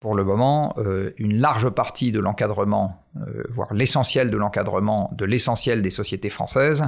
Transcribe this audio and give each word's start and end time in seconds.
Pour 0.00 0.14
le 0.14 0.24
moment, 0.24 0.74
euh, 0.78 1.10
une 1.18 1.38
large 1.38 1.68
partie 1.68 2.10
de 2.10 2.20
l'encadrement, 2.20 3.04
euh, 3.18 3.42
voire 3.50 3.74
l'essentiel 3.74 4.30
de 4.30 4.36
l'encadrement 4.38 5.10
de 5.12 5.26
l'essentiel 5.26 5.82
des 5.82 5.90
sociétés 5.90 6.30
françaises, 6.30 6.84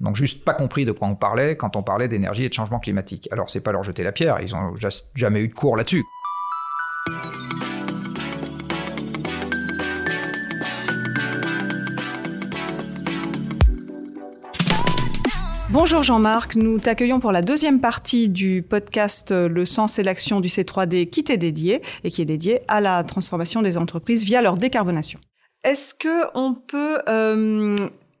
n'ont 0.00 0.14
juste 0.14 0.44
pas 0.44 0.52
compris 0.52 0.84
de 0.84 0.90
quoi 0.90 1.06
on 1.06 1.14
parlait 1.14 1.56
quand 1.56 1.76
on 1.76 1.84
parlait 1.84 2.08
d'énergie 2.08 2.44
et 2.44 2.48
de 2.48 2.54
changement 2.54 2.80
climatique. 2.80 3.28
Alors 3.30 3.50
c'est 3.50 3.60
pas 3.60 3.70
leur 3.70 3.84
jeter 3.84 4.02
la 4.02 4.10
pierre, 4.10 4.40
ils 4.40 4.56
ont 4.56 4.74
jamais 5.14 5.42
eu 5.42 5.48
de 5.48 5.54
cours 5.54 5.76
là-dessus. 5.76 6.02
Bonjour 15.88 16.02
Jean-Marc, 16.02 16.56
nous 16.56 16.80
t'accueillons 16.80 17.20
pour 17.20 17.30
la 17.30 17.42
deuxième 17.42 17.80
partie 17.80 18.28
du 18.28 18.60
podcast 18.68 19.30
euh, 19.30 19.48
Le 19.48 19.64
sens 19.64 20.00
et 20.00 20.02
l'action 20.02 20.40
du 20.40 20.48
C3D 20.48 21.08
qui 21.08 21.22
t'est 21.22 21.36
dédié 21.36 21.80
et 22.02 22.10
qui 22.10 22.22
est 22.22 22.24
dédié 22.24 22.62
à 22.66 22.80
la 22.80 23.04
transformation 23.04 23.62
des 23.62 23.78
entreprises 23.78 24.24
via 24.24 24.42
leur 24.42 24.56
décarbonation. 24.56 25.20
Est-ce 25.62 25.94
que 25.94 26.24
on 26.34 26.54
peut 26.54 26.98
euh, 27.08 27.76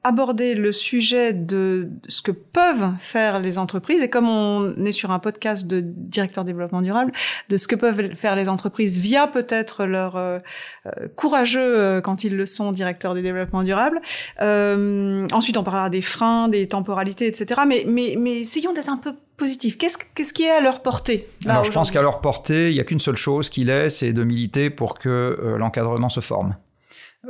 aborder 0.06 0.54
le 0.54 0.70
sujet 0.70 1.32
de 1.32 1.88
ce 2.06 2.22
que 2.22 2.30
peuvent 2.30 2.92
faire 3.00 3.40
les 3.40 3.58
entreprises 3.58 4.04
et 4.04 4.08
comme 4.08 4.28
on 4.28 4.84
est 4.84 4.92
sur 4.92 5.10
un 5.10 5.18
podcast 5.18 5.66
de 5.66 5.80
directeur 5.80 6.44
développement 6.44 6.80
durable, 6.80 7.10
de 7.48 7.56
ce 7.56 7.66
que 7.66 7.74
peuvent 7.74 8.14
faire 8.14 8.36
les 8.36 8.48
entreprises 8.48 8.98
via 8.98 9.26
peut-être 9.26 9.84
leur 9.84 10.14
euh, 10.14 10.38
euh, 10.86 11.08
courageux 11.16 11.60
euh, 11.60 12.00
quand 12.00 12.22
ils 12.22 12.36
le 12.36 12.46
sont 12.46 12.70
directeurs 12.70 13.14
du 13.14 13.22
développement 13.22 13.64
durable. 13.64 14.00
ensuite, 14.40 15.56
on 15.56 15.64
parlera 15.64 15.90
des 15.90 16.02
freins, 16.02 16.48
des 16.48 16.68
temporalités, 16.68 17.26
etc. 17.26 17.62
Mais, 17.66 17.84
mais, 17.88 18.14
mais 18.16 18.42
essayons 18.42 18.72
d'être 18.72 18.90
un 18.90 18.98
peu 18.98 19.12
positif. 19.36 19.76
Qu'est-ce, 19.76 19.98
qu'est-ce 20.14 20.32
qui 20.32 20.44
est 20.44 20.50
à 20.50 20.60
leur 20.60 20.82
portée 20.82 21.26
Alors, 21.46 21.64
je 21.64 21.72
pense 21.72 21.90
qu'à 21.90 22.02
leur 22.02 22.20
portée, 22.20 22.70
il 22.70 22.74
n'y 22.74 22.80
a 22.80 22.84
qu'une 22.84 23.00
seule 23.00 23.16
chose 23.16 23.50
qu'il 23.50 23.70
est, 23.70 23.88
c'est 23.88 24.12
de 24.12 24.22
militer 24.22 24.70
pour 24.70 24.94
que 24.94 25.56
l'encadrement 25.58 26.08
se 26.08 26.20
forme. 26.20 26.54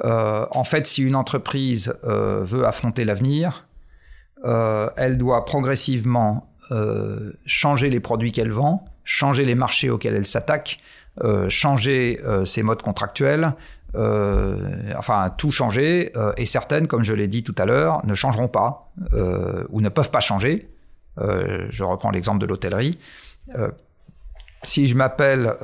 Euh, 0.05 0.47
en 0.51 0.65
fait, 0.65 0.87
si 0.87 1.03
une 1.03 1.17
entreprise 1.17 1.95
euh, 2.05 2.41
veut 2.43 2.67
affronter 2.67 3.05
l'avenir, 3.05 3.67
euh, 4.45 4.89
elle 4.97 5.19
doit 5.19 5.45
progressivement 5.45 6.53
changer 7.45 7.91
les 7.91 8.01
produits 8.01 8.33
qu'elle 8.33 8.51
vend, 8.51 8.85
changer 9.05 9.45
les 9.45 9.55
marchés 9.55 9.89
auxquels 9.89 10.17
elle 10.17 10.27
s'attaque, 10.27 10.79
changer 11.49 12.21
ses 12.45 12.65
modes 12.65 12.83
contractuels, 12.83 13.55
enfin 13.95 15.33
tout 15.39 15.53
changer, 15.53 16.13
et 16.37 16.45
certaines, 16.45 16.89
comme 16.89 17.05
je 17.05 17.13
l'ai 17.13 17.29
dit 17.29 17.45
tout 17.45 17.55
à 17.57 17.67
l'heure, 17.67 18.05
ne 18.05 18.15
changeront 18.15 18.49
pas 18.49 18.91
ou 19.71 19.81
ne 19.81 19.89
peuvent 19.91 20.11
pas 20.11 20.19
changer. 20.19 20.69
je 21.21 21.85
reprends 21.85 22.11
l'exemple 22.11 22.41
de 22.41 22.47
l'hôtellerie. 22.47 22.99
si 24.65 24.89
je 24.89 24.97
m'appelle 24.97 25.55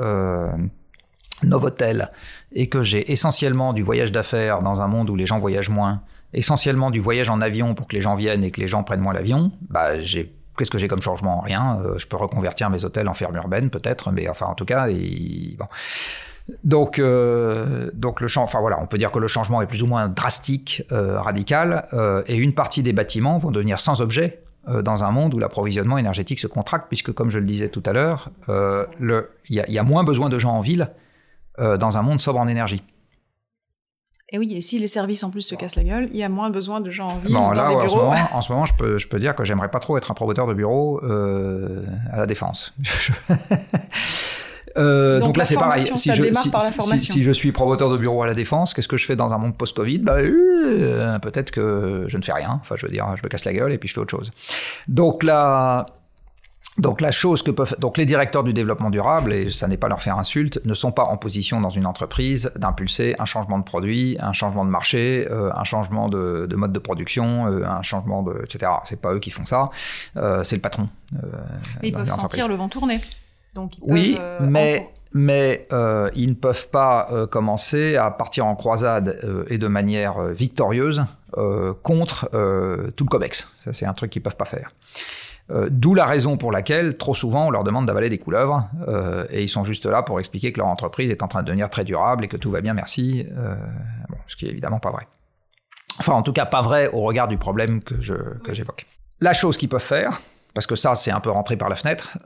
Novotel 1.44 2.10
et 2.52 2.68
que 2.68 2.82
j'ai 2.82 3.12
essentiellement 3.12 3.72
du 3.72 3.82
voyage 3.82 4.12
d'affaires 4.12 4.62
dans 4.62 4.80
un 4.80 4.86
monde 4.86 5.10
où 5.10 5.16
les 5.16 5.26
gens 5.26 5.38
voyagent 5.38 5.70
moins, 5.70 6.02
essentiellement 6.32 6.90
du 6.90 7.00
voyage 7.00 7.30
en 7.30 7.40
avion 7.40 7.74
pour 7.74 7.86
que 7.86 7.96
les 7.96 8.02
gens 8.02 8.14
viennent 8.14 8.44
et 8.44 8.50
que 8.50 8.60
les 8.60 8.68
gens 8.68 8.82
prennent 8.82 9.00
moins 9.00 9.14
l'avion, 9.14 9.52
bah 9.68 10.00
j'ai 10.00 10.34
qu'est-ce 10.56 10.70
que 10.70 10.78
j'ai 10.78 10.88
comme 10.88 11.02
changement? 11.02 11.40
Rien. 11.40 11.80
Euh, 11.84 11.98
je 11.98 12.06
peux 12.06 12.16
reconvertir 12.16 12.70
mes 12.70 12.84
hôtels 12.84 13.08
en 13.08 13.14
ferme 13.14 13.36
urbaine 13.36 13.70
peut-être, 13.70 14.12
mais 14.12 14.28
enfin 14.28 14.46
en 14.46 14.54
tout 14.54 14.64
cas, 14.64 14.86
bon. 14.88 15.66
Donc, 16.64 16.98
euh, 16.98 17.90
donc 17.94 18.20
le 18.20 18.26
enfin 18.36 18.60
voilà, 18.60 18.80
on 18.80 18.86
peut 18.86 18.98
dire 18.98 19.12
que 19.12 19.20
le 19.20 19.28
changement 19.28 19.62
est 19.62 19.66
plus 19.66 19.82
ou 19.82 19.86
moins 19.86 20.08
drastique, 20.08 20.82
euh, 20.90 21.20
radical, 21.20 21.86
et 22.26 22.36
une 22.36 22.52
partie 22.52 22.82
des 22.82 22.92
bâtiments 22.92 23.38
vont 23.38 23.50
devenir 23.50 23.80
sans 23.80 24.02
objet 24.02 24.42
dans 24.68 25.02
un 25.02 25.10
monde 25.10 25.34
où 25.34 25.38
l'approvisionnement 25.40 25.98
énergétique 25.98 26.38
se 26.38 26.46
contracte, 26.46 26.86
puisque 26.88 27.12
comme 27.12 27.30
je 27.30 27.40
le 27.40 27.44
disais 27.44 27.68
tout 27.68 27.82
à 27.84 27.92
l'heure, 27.92 28.30
il 28.48 29.24
y, 29.48 29.78
a 29.78 29.82
moins 29.82 30.04
besoin 30.04 30.28
de 30.28 30.38
gens 30.38 30.52
en 30.52 30.60
ville 30.60 30.90
euh, 31.58 31.76
dans 31.76 31.98
un 31.98 32.02
monde 32.02 32.20
sobre 32.20 32.38
en 32.40 32.48
énergie. 32.48 32.82
Et 34.34 34.38
oui, 34.38 34.54
et 34.54 34.62
si 34.62 34.78
les 34.78 34.86
services 34.86 35.24
en 35.24 35.30
plus 35.30 35.42
se 35.42 35.54
cassent 35.54 35.76
la 35.76 35.84
gueule, 35.84 36.08
il 36.10 36.16
y 36.16 36.22
a 36.22 36.28
moins 36.30 36.48
besoin 36.48 36.80
de 36.80 36.90
gens 36.90 37.06
en 37.06 37.18
ville 37.18 37.34
bon, 37.34 37.52
dans 37.52 37.80
des 37.80 37.86
bureaux. 37.86 38.12
En 38.32 38.40
ce 38.40 38.50
moment, 38.50 38.64
je, 38.64 38.72
peux, 38.72 38.96
je 38.96 39.06
peux 39.06 39.18
dire 39.18 39.34
que 39.34 39.44
j'aimerais 39.44 39.70
pas 39.70 39.78
trop 39.78 39.98
être 39.98 40.10
un 40.10 40.14
promoteur 40.14 40.46
de 40.46 40.54
bureau 40.54 41.04
euh, 41.04 41.84
à 42.10 42.16
la 42.16 42.26
défense. 42.26 42.74
Euh, 44.78 45.20
donc, 45.20 45.36
là, 45.36 45.44
c'est 45.44 45.56
pareil. 45.56 45.82
Si 45.82 46.14
je, 46.14 46.22
si, 46.96 47.22
je, 47.22 47.32
suis 47.32 47.52
promoteur 47.52 47.90
de 47.90 47.98
bureau 47.98 48.22
à 48.22 48.26
la 48.26 48.32
défense, 48.32 48.72
qu'est-ce 48.72 48.88
que 48.88 48.96
je 48.96 49.04
fais 49.04 49.16
dans 49.16 49.34
un 49.34 49.36
monde 49.36 49.54
post-Covid? 49.54 49.98
Bah, 49.98 50.16
Peut-être 51.20 51.50
que 51.50 52.04
je 52.06 52.16
ne 52.16 52.22
fais 52.22 52.32
rien. 52.32 52.58
Enfin, 52.58 52.76
je 52.76 52.86
veux 52.86 52.92
dire, 52.92 53.06
je 53.16 53.22
me 53.22 53.28
casse 53.28 53.44
la 53.44 53.52
gueule 53.52 53.72
et 53.72 53.76
puis 53.76 53.90
je 53.90 53.92
fais 53.92 54.00
autre 54.00 54.10
chose. 54.10 54.30
Donc 54.88 55.24
là, 55.24 55.84
donc 56.78 57.02
la 57.02 57.10
chose 57.10 57.42
que 57.42 57.50
peuvent 57.50 57.76
donc 57.78 57.98
les 57.98 58.06
directeurs 58.06 58.42
du 58.42 58.54
développement 58.54 58.88
durable 58.88 59.34
et 59.34 59.50
ça 59.50 59.68
n'est 59.68 59.76
pas 59.76 59.88
leur 59.88 60.00
faire 60.00 60.18
insulte 60.18 60.58
ne 60.64 60.72
sont 60.72 60.90
pas 60.90 61.04
en 61.04 61.18
position 61.18 61.60
dans 61.60 61.68
une 61.68 61.84
entreprise 61.84 62.50
d'impulser 62.56 63.14
un 63.18 63.26
changement 63.26 63.58
de 63.58 63.64
produit, 63.64 64.16
un 64.20 64.32
changement 64.32 64.64
de 64.64 64.70
marché, 64.70 65.28
euh, 65.30 65.50
un 65.54 65.64
changement 65.64 66.08
de, 66.08 66.48
mode 66.56 66.72
de 66.72 66.78
production, 66.78 67.46
euh, 67.46 67.66
un 67.66 67.82
changement 67.82 68.22
de 68.22 68.42
etc. 68.42 68.72
C'est 68.88 69.00
pas 69.00 69.12
eux 69.12 69.18
qui 69.18 69.30
font 69.30 69.44
ça, 69.44 69.68
euh, 70.16 70.44
c'est 70.44 70.56
le 70.56 70.62
patron. 70.62 70.88
ils 71.82 71.92
peuvent 71.92 72.08
sentir 72.08 72.48
le 72.48 72.54
vent 72.54 72.70
tourner. 72.70 73.02
Donc 73.54 73.72
oui, 73.82 74.18
mais 74.40 74.88
mais 75.12 75.68
ils 76.14 76.30
ne 76.30 76.34
peuvent 76.34 76.68
pas 76.70 77.26
commencer 77.30 77.96
à 77.96 78.10
partir 78.10 78.46
en 78.46 78.56
croisade 78.56 79.44
et 79.50 79.58
de 79.58 79.66
manière 79.66 80.22
victorieuse 80.28 81.04
contre 81.82 82.30
tout 82.96 83.04
le 83.04 83.10
COMEX. 83.10 83.46
Ça 83.62 83.74
c'est 83.74 83.84
un 83.84 83.92
truc 83.92 84.10
qu'ils 84.10 84.22
peuvent 84.22 84.36
pas 84.36 84.46
faire. 84.46 84.70
Euh, 85.52 85.68
d'où 85.70 85.94
la 85.94 86.06
raison 86.06 86.36
pour 86.36 86.50
laquelle, 86.50 86.96
trop 86.96 87.14
souvent, 87.14 87.46
on 87.46 87.50
leur 87.50 87.64
demande 87.64 87.86
d'avaler 87.86 88.08
des 88.08 88.18
couleuvres, 88.18 88.68
euh, 88.88 89.26
et 89.30 89.42
ils 89.42 89.48
sont 89.48 89.64
juste 89.64 89.86
là 89.86 90.02
pour 90.02 90.18
expliquer 90.18 90.52
que 90.52 90.58
leur 90.58 90.68
entreprise 90.68 91.10
est 91.10 91.22
en 91.22 91.28
train 91.28 91.42
de 91.42 91.46
devenir 91.46 91.68
très 91.68 91.84
durable 91.84 92.24
et 92.24 92.28
que 92.28 92.36
tout 92.36 92.50
va 92.50 92.60
bien, 92.60 92.74
merci. 92.74 93.26
Euh, 93.36 93.54
bon, 94.08 94.16
ce 94.26 94.36
qui 94.36 94.46
est 94.46 94.50
évidemment 94.50 94.78
pas 94.78 94.90
vrai. 94.90 95.02
Enfin, 95.98 96.14
en 96.14 96.22
tout 96.22 96.32
cas, 96.32 96.46
pas 96.46 96.62
vrai 96.62 96.88
au 96.88 97.02
regard 97.02 97.28
du 97.28 97.36
problème 97.36 97.82
que 97.82 98.00
j'évoque. 98.00 98.86
la 99.20 99.34
chose 99.34 99.58
qu'ils 99.58 99.68
peuvent 99.68 99.80
faire, 99.80 100.18
parce 100.54 100.66
que 100.66 100.74
ça, 100.74 100.94
c'est 100.94 101.10
un 101.10 101.20
peu 101.20 101.30
rentré 101.30 101.56
par 101.56 101.68
la 101.68 101.76
fenêtre, 101.76 102.16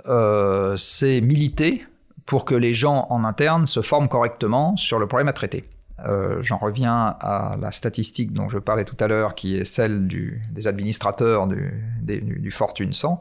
c'est 0.76 1.20
militer 1.20 1.84
pour 2.26 2.44
que 2.44 2.54
les 2.54 2.72
gens 2.72 3.06
en 3.10 3.25
interne 3.25 3.66
se 3.66 3.82
forment 3.82 4.08
correctement 4.08 4.76
sur 4.76 4.98
le 4.98 5.06
problème 5.06 5.28
à 5.28 5.32
traiter. 5.32 5.64
Euh, 6.04 6.42
j'en 6.42 6.58
reviens 6.58 7.16
à 7.20 7.56
la 7.60 7.72
statistique 7.72 8.32
dont 8.32 8.48
je 8.48 8.58
parlais 8.58 8.84
tout 8.84 8.96
à 9.00 9.08
l'heure, 9.08 9.34
qui 9.34 9.56
est 9.56 9.64
celle 9.64 10.06
des 10.06 10.66
administrateurs 10.66 11.46
du, 11.46 11.72
du, 12.02 12.50
Fortune 12.50 12.92
100. 12.92 13.18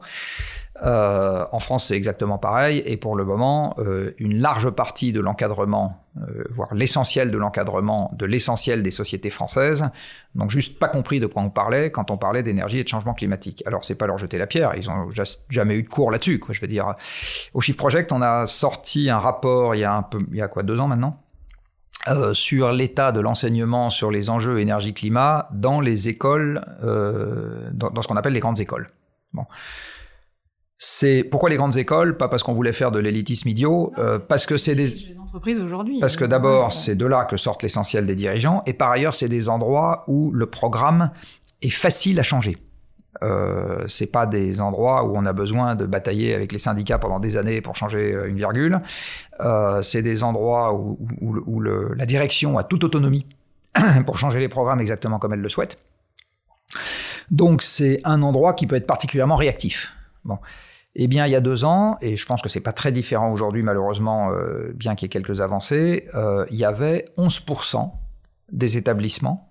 Euh, 0.84 1.46
en 1.52 1.58
France, 1.58 1.86
c'est 1.86 1.96
exactement 1.96 2.36
pareil. 2.36 2.82
Et 2.84 2.98
pour 2.98 3.16
le 3.16 3.24
moment, 3.24 3.74
euh, 3.78 4.12
une 4.18 4.38
large 4.40 4.68
partie 4.70 5.12
de 5.12 5.20
l'encadrement, 5.20 6.02
voire 6.48 6.74
l'essentiel 6.74 7.30
de 7.30 7.36
l'encadrement 7.36 8.10
de 8.14 8.24
l'essentiel 8.24 8.82
des 8.82 8.90
sociétés 8.90 9.28
françaises, 9.28 9.84
n'ont 10.34 10.48
juste 10.48 10.78
pas 10.78 10.88
compris 10.88 11.20
de 11.20 11.26
quoi 11.26 11.42
on 11.42 11.50
parlait 11.50 11.90
quand 11.90 12.10
on 12.10 12.16
parlait 12.16 12.42
d'énergie 12.42 12.78
et 12.78 12.84
de 12.84 12.88
changement 12.88 13.12
climatique. 13.12 13.62
Alors, 13.66 13.84
c'est 13.84 13.94
pas 13.94 14.06
leur 14.06 14.16
jeter 14.16 14.38
la 14.38 14.46
pierre. 14.46 14.74
Ils 14.76 14.88
ont 14.90 15.08
jamais 15.50 15.76
eu 15.76 15.82
de 15.82 15.88
cours 15.88 16.10
là-dessus. 16.10 16.42
Je 16.50 16.60
veux 16.60 16.68
dire, 16.68 16.94
au 17.52 17.60
Shift 17.60 17.78
Project, 17.78 18.12
on 18.12 18.22
a 18.22 18.46
sorti 18.46 19.10
un 19.10 19.18
rapport 19.18 19.74
il 19.74 19.80
y 19.80 19.84
a 19.84 19.94
un 19.94 20.02
peu, 20.02 20.18
il 20.30 20.36
y 20.36 20.42
a 20.42 20.48
quoi, 20.48 20.62
deux 20.62 20.80
ans 20.80 20.88
maintenant? 20.88 21.22
Euh, 22.08 22.34
sur 22.34 22.70
l'état 22.70 23.10
de 23.10 23.20
l'enseignement 23.20 23.90
sur 23.90 24.10
les 24.10 24.30
enjeux 24.30 24.60
énergie-climat 24.60 25.48
dans 25.52 25.80
les 25.80 26.08
écoles, 26.08 26.64
euh, 26.84 27.68
dans, 27.72 28.00
ce 28.00 28.06
qu'on 28.06 28.16
appelle 28.16 28.32
les 28.32 28.40
grandes 28.40 28.60
écoles. 28.60 28.88
Bon. 29.32 29.44
C'est 30.78 31.24
pourquoi 31.24 31.48
les 31.50 31.56
grandes 31.56 31.76
écoles? 31.78 32.16
Pas 32.16 32.28
parce 32.28 32.42
qu'on 32.42 32.52
voulait 32.52 32.72
faire 32.72 32.92
de 32.92 32.98
l'élitisme 32.98 33.48
idiot, 33.48 33.92
euh, 33.98 34.18
parce 34.28 34.46
que 34.46 34.56
c'est 34.56 34.74
des 34.74 35.16
entreprises 35.18 35.58
aujourd'hui. 35.58 35.98
Parce 35.98 36.16
que 36.16 36.24
d'abord, 36.24 36.72
c'est 36.72 36.94
de 36.94 37.06
là 37.06 37.24
que 37.24 37.36
sortent 37.36 37.62
l'essentiel 37.62 38.06
des 38.06 38.14
dirigeants, 38.14 38.62
et 38.66 38.72
par 38.72 38.90
ailleurs, 38.90 39.14
c'est 39.14 39.28
des 39.28 39.48
endroits 39.48 40.04
où 40.06 40.30
le 40.32 40.46
programme 40.46 41.10
est 41.62 41.70
facile 41.70 42.20
à 42.20 42.22
changer. 42.22 42.56
Euh, 43.22 43.84
c'est 43.88 44.06
pas 44.06 44.26
des 44.26 44.60
endroits 44.60 45.04
où 45.04 45.16
on 45.16 45.24
a 45.24 45.32
besoin 45.32 45.74
de 45.74 45.86
batailler 45.86 46.34
avec 46.34 46.52
les 46.52 46.58
syndicats 46.58 46.98
pendant 46.98 47.20
des 47.20 47.36
années 47.36 47.60
pour 47.60 47.76
changer 47.76 48.12
euh, 48.12 48.28
une 48.28 48.36
virgule. 48.36 48.80
Euh, 49.40 49.82
c'est 49.82 50.02
des 50.02 50.22
endroits 50.22 50.74
où, 50.74 51.60
la 51.60 52.06
direction 52.06 52.58
a 52.58 52.64
toute 52.64 52.84
autonomie 52.84 53.26
pour 54.06 54.18
changer 54.18 54.38
les 54.38 54.48
programmes 54.48 54.80
exactement 54.80 55.18
comme 55.18 55.32
elle 55.32 55.40
le 55.40 55.48
souhaite. 55.48 55.78
Donc 57.30 57.62
c'est 57.62 58.00
un 58.04 58.22
endroit 58.22 58.54
qui 58.54 58.66
peut 58.66 58.76
être 58.76 58.86
particulièrement 58.86 59.36
réactif. 59.36 59.92
Bon. 60.24 60.38
Eh 60.94 61.08
bien, 61.08 61.26
il 61.26 61.32
y 61.32 61.34
a 61.34 61.40
deux 61.40 61.64
ans, 61.64 61.98
et 62.00 62.16
je 62.16 62.24
pense 62.24 62.40
que 62.40 62.48
c'est 62.48 62.60
pas 62.60 62.72
très 62.72 62.90
différent 62.90 63.30
aujourd'hui, 63.30 63.62
malheureusement, 63.62 64.30
bien 64.72 64.94
qu'il 64.94 65.04
y 65.04 65.06
ait 65.06 65.10
quelques 65.10 65.42
avancées, 65.42 66.08
il 66.50 66.56
y 66.56 66.64
avait 66.64 67.12
11% 67.18 67.90
des 68.50 68.78
établissements 68.78 69.50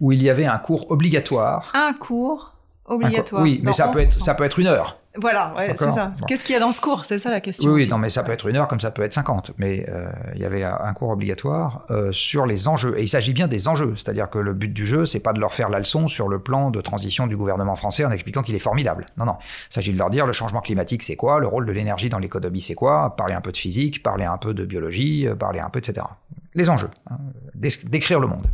où 0.00 0.12
il 0.12 0.22
y 0.22 0.30
avait 0.30 0.46
un 0.46 0.56
cours 0.56 0.90
obligatoire. 0.90 1.70
Un 1.74 1.92
cours 1.92 2.59
Obligatoire. 2.90 3.42
Oui, 3.42 3.60
mais 3.62 3.72
ça 3.72 3.86
peut, 3.88 4.00
être, 4.00 4.12
ça 4.12 4.34
peut 4.34 4.42
être 4.42 4.58
une 4.58 4.66
heure. 4.66 4.98
Voilà, 5.16 5.54
c'est 5.76 5.90
ça. 5.90 6.12
Qu'est-ce 6.26 6.44
qu'il 6.44 6.54
y 6.54 6.56
a 6.56 6.60
dans 6.60 6.72
ce 6.72 6.80
cours? 6.80 7.04
C'est 7.04 7.18
ça 7.18 7.30
la 7.30 7.40
question. 7.40 7.70
Oui, 7.70 7.82
oui, 7.82 7.88
non, 7.88 7.98
mais 7.98 8.10
ça 8.10 8.24
peut 8.24 8.32
être 8.32 8.48
une 8.48 8.56
heure 8.56 8.66
comme 8.66 8.80
ça 8.80 8.90
peut 8.90 9.02
être 9.02 9.12
50. 9.12 9.52
Mais 9.58 9.86
euh, 9.88 10.08
il 10.34 10.40
y 10.40 10.44
avait 10.44 10.64
un 10.64 10.92
cours 10.92 11.10
obligatoire 11.10 11.84
euh, 11.90 12.10
sur 12.10 12.46
les 12.46 12.66
enjeux. 12.66 12.98
Et 12.98 13.02
il 13.02 13.08
s'agit 13.08 13.32
bien 13.32 13.46
des 13.46 13.68
enjeux. 13.68 13.94
C'est-à-dire 13.96 14.28
que 14.28 14.38
le 14.38 14.54
but 14.54 14.72
du 14.72 14.86
jeu, 14.86 15.06
c'est 15.06 15.20
pas 15.20 15.32
de 15.32 15.40
leur 15.40 15.52
faire 15.52 15.68
la 15.68 15.78
leçon 15.78 16.08
sur 16.08 16.28
le 16.28 16.40
plan 16.40 16.70
de 16.70 16.80
transition 16.80 17.28
du 17.28 17.36
gouvernement 17.36 17.76
français 17.76 18.04
en 18.04 18.10
expliquant 18.10 18.42
qu'il 18.42 18.56
est 18.56 18.60
formidable. 18.60 19.06
Non, 19.16 19.24
non. 19.24 19.36
Il 19.70 19.74
s'agit 19.74 19.92
de 19.92 19.98
leur 19.98 20.10
dire 20.10 20.26
le 20.26 20.32
changement 20.32 20.60
climatique, 20.60 21.04
c'est 21.04 21.16
quoi? 21.16 21.38
Le 21.38 21.46
rôle 21.46 21.66
de 21.66 21.72
l'énergie 21.72 22.08
dans 22.08 22.18
l'économie, 22.18 22.60
c'est 22.60 22.74
quoi? 22.74 23.14
Parler 23.16 23.34
un 23.34 23.40
peu 23.40 23.52
de 23.52 23.56
physique, 23.56 24.02
parler 24.02 24.24
un 24.24 24.38
peu 24.38 24.52
de 24.52 24.64
biologie, 24.64 25.28
euh, 25.28 25.36
parler 25.36 25.60
un 25.60 25.70
peu, 25.70 25.78
etc. 25.78 26.06
Les 26.54 26.70
enjeux. 26.70 26.90
Hein, 27.08 27.18
décrire 27.54 28.18
le 28.18 28.26
monde. 28.26 28.46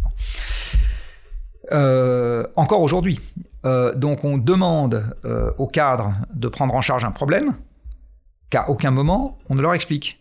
Euh, 1.73 2.47
encore 2.57 2.83
aujourd'hui. 2.83 3.21
Euh, 3.67 3.95
donc 3.95 4.25
on 4.25 4.39
demande 4.39 5.05
euh, 5.25 5.53
aux 5.59 5.71
de 6.35 6.49
prendre 6.49 6.75
en 6.75 6.81
charge 6.81 7.05
un 7.05 7.11
problème 7.11 7.57
qu'à 8.49 8.71
aucun 8.71 8.91
moment 8.91 9.39
on 9.49 9.55
ne 9.55 9.63
leur 9.63 9.75
explique. 9.75 10.21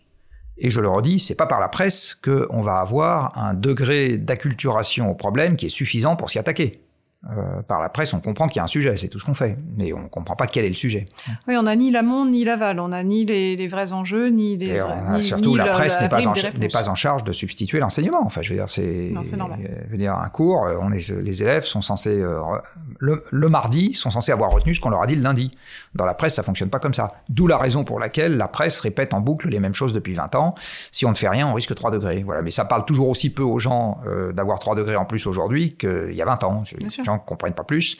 Et 0.58 0.70
je 0.70 0.80
le 0.80 0.88
redis, 0.88 1.18
c'est 1.18 1.34
pas 1.34 1.46
par 1.46 1.60
la 1.60 1.68
presse 1.68 2.14
qu'on 2.14 2.60
va 2.60 2.80
avoir 2.80 3.36
un 3.36 3.54
degré 3.54 4.16
d'acculturation 4.16 5.10
au 5.10 5.14
problème 5.14 5.56
qui 5.56 5.66
est 5.66 5.70
suffisant 5.70 6.16
pour 6.16 6.30
s'y 6.30 6.38
attaquer. 6.38 6.85
Euh, 7.30 7.60
par 7.62 7.80
la 7.80 7.88
presse, 7.88 8.14
on 8.14 8.20
comprend 8.20 8.46
qu'il 8.46 8.58
y 8.58 8.60
a 8.60 8.64
un 8.64 8.68
sujet, 8.68 8.96
c'est 8.96 9.08
tout 9.08 9.18
ce 9.18 9.24
qu'on 9.24 9.34
fait, 9.34 9.58
mais 9.76 9.92
on 9.92 10.02
ne 10.02 10.08
comprend 10.08 10.36
pas 10.36 10.46
quel 10.46 10.64
est 10.64 10.68
le 10.68 10.74
sujet. 10.74 11.06
Oui, 11.48 11.56
on 11.56 11.64
n'a 11.64 11.74
ni 11.74 11.90
l'amont 11.90 12.24
ni 12.24 12.44
l'aval, 12.44 12.78
on 12.78 12.88
n'a 12.88 13.02
ni 13.02 13.24
les, 13.24 13.66
vrais 13.66 13.92
enjeux, 13.92 14.28
ni 14.28 14.56
les. 14.56 14.80
Et 15.18 15.22
surtout, 15.22 15.56
la 15.56 15.66
presse 15.66 16.00
n'est 16.00 16.08
pas, 16.08 16.20
pas, 16.20 16.88
en 16.88 16.94
charge 16.94 17.24
de 17.24 17.32
substituer 17.32 17.80
l'enseignement. 17.80 18.22
Enfin, 18.24 18.42
je 18.42 18.50
veux 18.50 18.56
dire, 18.56 18.70
c'est. 18.70 19.12
c'est 19.24 19.36
normal. 19.36 19.58
Je 19.86 19.90
veux 19.90 19.98
dire, 19.98 20.14
un 20.14 20.28
cours, 20.28 20.68
on 20.80 20.92
est, 20.92 21.10
les 21.10 21.42
élèves 21.42 21.64
sont 21.64 21.80
censés 21.80 22.20
euh, 22.20 22.40
le, 22.98 23.24
le, 23.30 23.48
mardi 23.48 23.94
sont 23.94 24.10
censés 24.10 24.32
avoir 24.32 24.50
retenu 24.50 24.74
ce 24.74 24.80
qu'on 24.80 24.90
leur 24.90 25.02
a 25.02 25.06
dit 25.06 25.16
le 25.16 25.22
lundi. 25.22 25.50
Dans 25.94 26.04
la 26.04 26.14
presse, 26.14 26.34
ça 26.34 26.42
fonctionne 26.42 26.70
pas 26.70 26.78
comme 26.78 26.94
ça. 26.94 27.08
D'où 27.28 27.46
la 27.46 27.58
raison 27.58 27.84
pour 27.84 27.98
laquelle 27.98 28.36
la 28.36 28.48
presse 28.48 28.78
répète 28.78 29.14
en 29.14 29.20
boucle 29.20 29.48
les 29.48 29.60
mêmes 29.60 29.74
choses 29.74 29.92
depuis 29.92 30.14
20 30.14 30.34
ans. 30.36 30.54
Si 30.92 31.06
on 31.06 31.10
ne 31.10 31.14
fait 31.14 31.28
rien, 31.28 31.48
on 31.48 31.54
risque 31.54 31.74
3 31.74 31.90
degrés. 31.90 32.22
Voilà, 32.24 32.42
mais 32.42 32.50
ça 32.50 32.64
parle 32.64 32.84
toujours 32.84 33.08
aussi 33.08 33.30
peu 33.30 33.42
aux 33.42 33.58
gens 33.58 34.00
euh, 34.06 34.32
d'avoir 34.32 34.58
3 34.58 34.76
degrés 34.76 34.96
en 34.96 35.04
plus 35.04 35.26
aujourd'hui 35.26 35.76
qu'il 35.76 36.12
y 36.12 36.22
a 36.22 36.26
20 36.26 36.44
ans. 36.44 36.62
Les 36.80 36.88
gens 37.06 37.18
comprennent 37.18 37.54
pas 37.54 37.64
plus. 37.64 37.96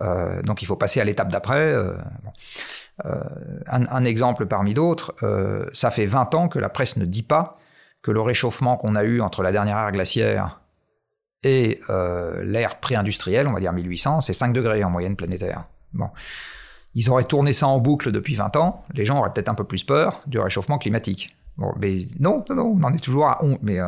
Euh, 0.00 0.40
donc 0.42 0.62
il 0.62 0.66
faut 0.66 0.76
passer 0.76 1.00
à 1.00 1.04
l'étape 1.04 1.28
d'après. 1.28 1.72
Euh, 1.72 1.94
euh, 3.06 3.22
un, 3.66 4.04
exemple 4.04 4.46
parmi 4.46 4.74
d'autres, 4.74 5.14
ça 5.72 5.90
fait 5.90 6.06
20 6.06 6.34
ans 6.34 6.48
que 6.48 6.58
la 6.58 6.68
presse 6.68 6.96
ne 6.96 7.04
dit 7.04 7.22
pas 7.22 7.58
que 8.02 8.10
le 8.10 8.20
réchauffement 8.20 8.76
qu'on 8.76 8.94
a 8.94 9.04
eu 9.04 9.20
entre 9.20 9.42
la 9.42 9.52
dernière 9.52 9.78
ère 9.78 9.92
glaciaire 9.92 10.60
et 11.42 11.80
l'ère 11.88 12.78
pré-industrielle, 12.80 13.48
on 13.48 13.52
va 13.52 13.60
dire 13.60 13.72
1800, 13.72 14.20
c'est 14.20 14.34
5 14.34 14.52
degrés 14.52 14.84
en 14.84 14.90
moyenne 14.90 15.16
planétaire. 15.16 15.64
Bon. 15.94 16.10
Ils 16.94 17.08
auraient 17.08 17.24
tourné 17.24 17.52
ça 17.52 17.68
en 17.68 17.78
boucle 17.78 18.12
depuis 18.12 18.34
20 18.34 18.56
ans, 18.56 18.84
les 18.92 19.04
gens 19.06 19.18
auraient 19.18 19.32
peut-être 19.32 19.48
un 19.48 19.54
peu 19.54 19.64
plus 19.64 19.84
peur 19.84 20.22
du 20.26 20.38
réchauffement 20.38 20.76
climatique. 20.76 21.34
Bon, 21.56 21.72
mais 21.78 22.06
non, 22.18 22.44
non, 22.48 22.56
non, 22.56 22.76
on 22.78 22.84
en 22.84 22.92
est 22.92 23.02
toujours 23.02 23.26
à 23.26 23.42
11, 23.44 23.58
mais 23.62 23.78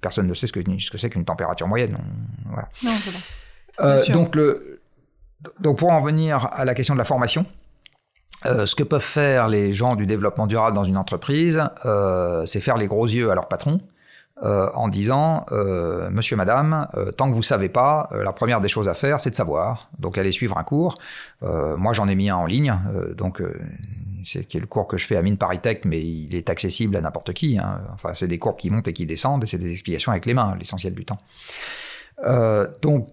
personne 0.00 0.26
ne 0.26 0.34
sait 0.34 0.46
ce 0.46 0.52
que, 0.52 0.60
ce 0.80 0.90
que 0.90 0.98
c'est 0.98 1.10
qu'une 1.10 1.24
température 1.24 1.68
moyenne. 1.68 1.98
Non, 2.46 2.92
c'est 3.02 3.12
bon. 3.12 3.18
Euh, 3.80 4.04
donc, 4.08 4.34
le, 4.34 4.80
donc 5.60 5.78
pour 5.78 5.90
en 5.90 6.00
venir 6.00 6.48
à 6.52 6.64
la 6.64 6.74
question 6.74 6.94
de 6.94 6.98
la 6.98 7.04
formation, 7.04 7.46
euh, 8.46 8.66
ce 8.66 8.74
que 8.76 8.82
peuvent 8.82 9.00
faire 9.00 9.48
les 9.48 9.72
gens 9.72 9.96
du 9.96 10.06
développement 10.06 10.46
durable 10.46 10.76
dans 10.76 10.84
une 10.84 10.98
entreprise, 10.98 11.62
euh, 11.86 12.44
c'est 12.46 12.60
faire 12.60 12.76
les 12.76 12.86
gros 12.86 13.06
yeux 13.06 13.30
à 13.30 13.34
leur 13.34 13.48
patron 13.48 13.80
euh, 14.42 14.68
en 14.74 14.88
disant 14.88 15.46
euh, 15.52 16.10
Monsieur, 16.10 16.34
Madame, 16.34 16.88
euh, 16.96 17.12
tant 17.12 17.30
que 17.30 17.36
vous 17.36 17.42
savez 17.44 17.68
pas, 17.68 18.10
la 18.12 18.32
première 18.32 18.60
des 18.60 18.66
choses 18.66 18.88
à 18.88 18.94
faire, 18.94 19.20
c'est 19.20 19.30
de 19.30 19.36
savoir. 19.36 19.88
Donc 20.00 20.18
allez 20.18 20.32
suivre 20.32 20.58
un 20.58 20.64
cours. 20.64 20.98
moi, 21.40 21.92
j'en 21.92 22.08
ai 22.08 22.16
mis 22.16 22.30
un 22.30 22.36
en 22.36 22.46
ligne, 22.46 22.76
donc 23.16 23.40
c'est 24.24 24.44
qui 24.44 24.56
est 24.56 24.60
le 24.60 24.66
cours 24.66 24.88
que 24.88 24.96
je 24.96 25.06
fais 25.06 25.16
à 25.16 25.22
Mine 25.22 25.36
Paritech, 25.36 25.84
mais 25.84 26.00
il 26.02 26.34
est 26.34 26.50
accessible 26.50 26.96
à 26.96 27.00
n'importe 27.00 27.32
qui. 27.32 27.58
Hein. 27.58 27.82
Enfin, 27.92 28.12
c'est 28.14 28.26
des 28.26 28.38
cours 28.38 28.56
qui 28.56 28.70
montent 28.70 28.88
et 28.88 28.92
qui 28.92 29.06
descendent, 29.06 29.44
et 29.44 29.46
c'est 29.46 29.58
des 29.58 29.70
explications 29.70 30.10
avec 30.10 30.26
les 30.26 30.34
mains, 30.34 30.54
l'essentiel 30.58 30.94
du 30.94 31.04
temps. 31.04 31.18
donc 32.82 33.08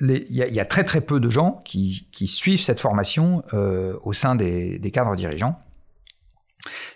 il 0.00 0.26
y, 0.30 0.60
a 0.60 0.64
très 0.64 0.84
très 0.84 1.00
peu 1.00 1.20
de 1.20 1.28
gens 1.28 1.60
qui, 1.64 2.06
suivent 2.26 2.62
cette 2.62 2.80
formation 2.80 3.42
euh, 3.52 3.96
au 4.02 4.12
sein 4.12 4.34
des, 4.34 4.90
cadres 4.92 5.14
dirigeants. 5.14 5.58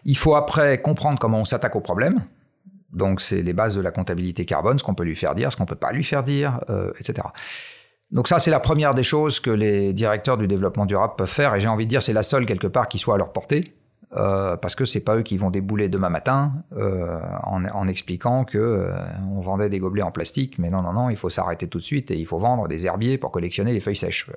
Il 0.04 0.16
faut 0.16 0.34
après 0.34 0.78
comprendre 0.78 1.18
comment 1.18 1.40
on 1.40 1.44
s'attaque 1.44 1.76
au 1.76 1.80
problème. 1.80 2.24
Donc 2.92 3.20
c'est 3.20 3.42
les 3.42 3.52
bases 3.52 3.74
de 3.74 3.80
la 3.80 3.90
comptabilité 3.90 4.44
carbone, 4.44 4.78
ce 4.78 4.84
qu'on 4.84 4.94
peut 4.94 5.04
lui 5.04 5.16
faire 5.16 5.34
dire, 5.34 5.50
ce 5.50 5.56
qu'on 5.56 5.66
peut 5.66 5.74
pas 5.74 5.92
lui 5.92 6.04
faire 6.04 6.22
dire, 6.22 6.60
euh, 6.70 6.92
etc. 7.00 7.28
Donc 8.10 8.28
ça 8.28 8.38
c'est 8.38 8.50
la 8.50 8.60
première 8.60 8.94
des 8.94 9.02
choses 9.02 9.40
que 9.40 9.50
les 9.50 9.92
directeurs 9.92 10.36
du 10.36 10.46
développement 10.46 10.86
durable 10.86 11.14
peuvent 11.16 11.28
faire, 11.28 11.54
et 11.54 11.60
j'ai 11.60 11.68
envie 11.68 11.86
de 11.86 11.90
dire 11.90 12.02
c'est 12.02 12.12
la 12.12 12.22
seule 12.22 12.46
quelque 12.46 12.68
part 12.68 12.88
qui 12.88 12.98
soit 12.98 13.16
à 13.16 13.18
leur 13.18 13.32
portée. 13.32 13.74
Euh, 14.16 14.56
parce 14.56 14.76
que 14.76 14.84
c'est 14.84 15.00
pas 15.00 15.16
eux 15.16 15.22
qui 15.22 15.36
vont 15.36 15.50
débouler 15.50 15.88
demain 15.88 16.08
matin 16.08 16.52
euh, 16.76 17.18
en, 17.42 17.64
en, 17.64 17.88
expliquant 17.88 18.44
que 18.44 18.58
euh, 18.58 18.92
on 19.32 19.40
vendait 19.40 19.68
des 19.68 19.80
gobelets 19.80 20.02
en 20.02 20.12
plastique, 20.12 20.58
mais 20.58 20.70
non, 20.70 20.82
non, 20.82 20.92
non, 20.92 21.10
il 21.10 21.16
faut 21.16 21.30
s'arrêter 21.30 21.66
tout 21.66 21.78
de 21.78 21.82
suite 21.82 22.12
et 22.12 22.16
il 22.16 22.26
faut 22.26 22.38
vendre 22.38 22.68
des 22.68 22.86
herbiers 22.86 23.18
pour 23.18 23.32
collectionner 23.32 23.72
les 23.72 23.80
feuilles 23.80 23.96
sèches. 23.96 24.30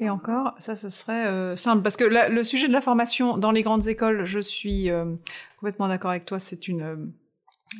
Et 0.00 0.10
encore, 0.10 0.54
ça, 0.58 0.74
ce 0.76 0.88
serait 0.88 1.56
simple. 1.56 1.82
Parce 1.82 1.96
que 1.96 2.04
le 2.04 2.42
sujet 2.42 2.68
de 2.68 2.72
la 2.72 2.80
formation 2.80 3.36
dans 3.36 3.50
les 3.50 3.62
grandes 3.62 3.88
écoles, 3.88 4.24
je 4.24 4.38
suis 4.38 4.90
complètement 5.56 5.88
d'accord 5.88 6.12
avec 6.12 6.24
toi, 6.24 6.38
c'est 6.38 6.68
une... 6.68 7.12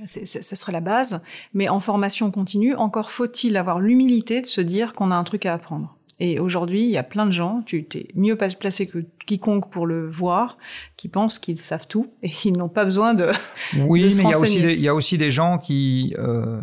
ce 0.04 0.56
serait 0.56 0.72
la 0.72 0.80
base. 0.80 1.22
Mais 1.54 1.68
en 1.68 1.78
formation 1.78 2.30
continue, 2.32 2.74
encore 2.74 3.12
faut-il 3.12 3.56
avoir 3.56 3.78
l'humilité 3.78 4.40
de 4.40 4.46
se 4.46 4.60
dire 4.60 4.94
qu'on 4.94 5.12
a 5.12 5.16
un 5.16 5.24
truc 5.24 5.46
à 5.46 5.54
apprendre. 5.54 5.97
Et 6.20 6.40
aujourd'hui, 6.40 6.82
il 6.82 6.90
y 6.90 6.98
a 6.98 7.04
plein 7.04 7.26
de 7.26 7.30
gens, 7.30 7.62
tu 7.64 7.86
es 7.94 8.08
mieux 8.16 8.36
placé 8.36 8.86
que 8.86 9.04
quiconque 9.24 9.70
pour 9.70 9.86
le 9.86 10.08
voir, 10.08 10.58
qui 10.96 11.08
pensent 11.08 11.38
qu'ils 11.38 11.60
savent 11.60 11.86
tout 11.86 12.12
et 12.22 12.30
ils 12.44 12.52
n'ont 12.52 12.68
pas 12.68 12.84
besoin 12.84 13.14
de. 13.14 13.30
Oui, 13.78 14.02
mais 14.02 14.24
il 14.24 14.28
y, 14.28 14.32
a 14.32 14.38
aussi 14.38 14.60
des, 14.60 14.74
il 14.74 14.80
y 14.80 14.88
a 14.88 14.94
aussi 14.94 15.16
des 15.16 15.30
gens 15.30 15.58
qui. 15.58 16.14
Euh, 16.18 16.60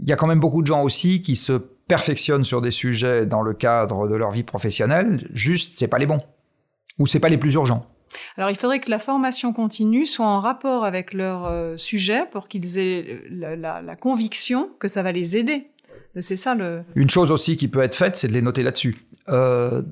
il 0.00 0.08
y 0.08 0.12
a 0.12 0.16
quand 0.16 0.26
même 0.26 0.40
beaucoup 0.40 0.60
de 0.60 0.66
gens 0.66 0.82
aussi 0.82 1.22
qui 1.22 1.34
se 1.34 1.52
perfectionnent 1.52 2.44
sur 2.44 2.60
des 2.60 2.70
sujets 2.70 3.24
dans 3.24 3.40
le 3.40 3.54
cadre 3.54 4.06
de 4.06 4.14
leur 4.14 4.30
vie 4.30 4.42
professionnelle. 4.42 5.26
Juste, 5.32 5.72
c'est 5.76 5.88
pas 5.88 5.98
les 5.98 6.06
bons 6.06 6.20
ou 6.98 7.06
c'est 7.06 7.20
pas 7.20 7.30
les 7.30 7.38
plus 7.38 7.54
urgents. 7.54 7.86
Alors, 8.36 8.50
il 8.50 8.56
faudrait 8.56 8.80
que 8.80 8.90
la 8.90 8.98
formation 8.98 9.52
continue 9.52 10.06
soit 10.06 10.26
en 10.26 10.40
rapport 10.40 10.84
avec 10.84 11.14
leur 11.14 11.46
euh, 11.46 11.76
sujet 11.76 12.24
pour 12.30 12.48
qu'ils 12.48 12.78
aient 12.78 13.22
la, 13.30 13.56
la, 13.56 13.82
la, 13.82 13.96
conviction 13.96 14.70
que 14.78 14.88
ça 14.88 15.02
va 15.02 15.12
les 15.12 15.36
aider 15.36 15.68
c'est 16.20 16.36
ça. 16.36 16.56
Une 16.94 17.10
chose 17.10 17.30
aussi 17.30 17.56
qui 17.56 17.68
peut 17.68 17.82
être 17.82 17.94
faite, 17.94 18.16
c'est 18.16 18.28
de 18.28 18.32
les 18.32 18.42
noter 18.42 18.62
là-dessus. 18.62 19.06
Euh, 19.28 19.82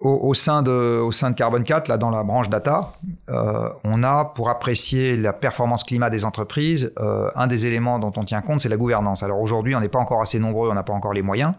au, 0.00 0.32
sein 0.32 0.62
de, 0.62 0.70
au 0.70 1.12
sein 1.12 1.30
de 1.30 1.34
Carbon 1.34 1.62
4, 1.62 1.88
là 1.88 1.98
dans 1.98 2.10
la 2.10 2.22
branche 2.22 2.48
data, 2.48 2.92
euh, 3.28 3.68
on 3.84 4.02
a 4.02 4.24
pour 4.24 4.48
apprécier 4.48 5.16
la 5.16 5.34
performance 5.34 5.84
climat 5.84 6.08
des 6.08 6.24
entreprises, 6.24 6.90
euh, 6.98 7.30
un 7.36 7.46
des 7.46 7.66
éléments 7.66 7.98
dont 7.98 8.12
on 8.16 8.24
tient 8.24 8.40
compte, 8.40 8.62
c'est 8.62 8.70
la 8.70 8.78
gouvernance. 8.78 9.22
Alors 9.22 9.40
aujourd'hui, 9.40 9.74
on 9.74 9.80
n'est 9.80 9.90
pas 9.90 9.98
encore 9.98 10.22
assez 10.22 10.38
nombreux, 10.38 10.70
on 10.70 10.74
n'a 10.74 10.82
pas 10.82 10.94
encore 10.94 11.12
les 11.12 11.22
moyens. 11.22 11.52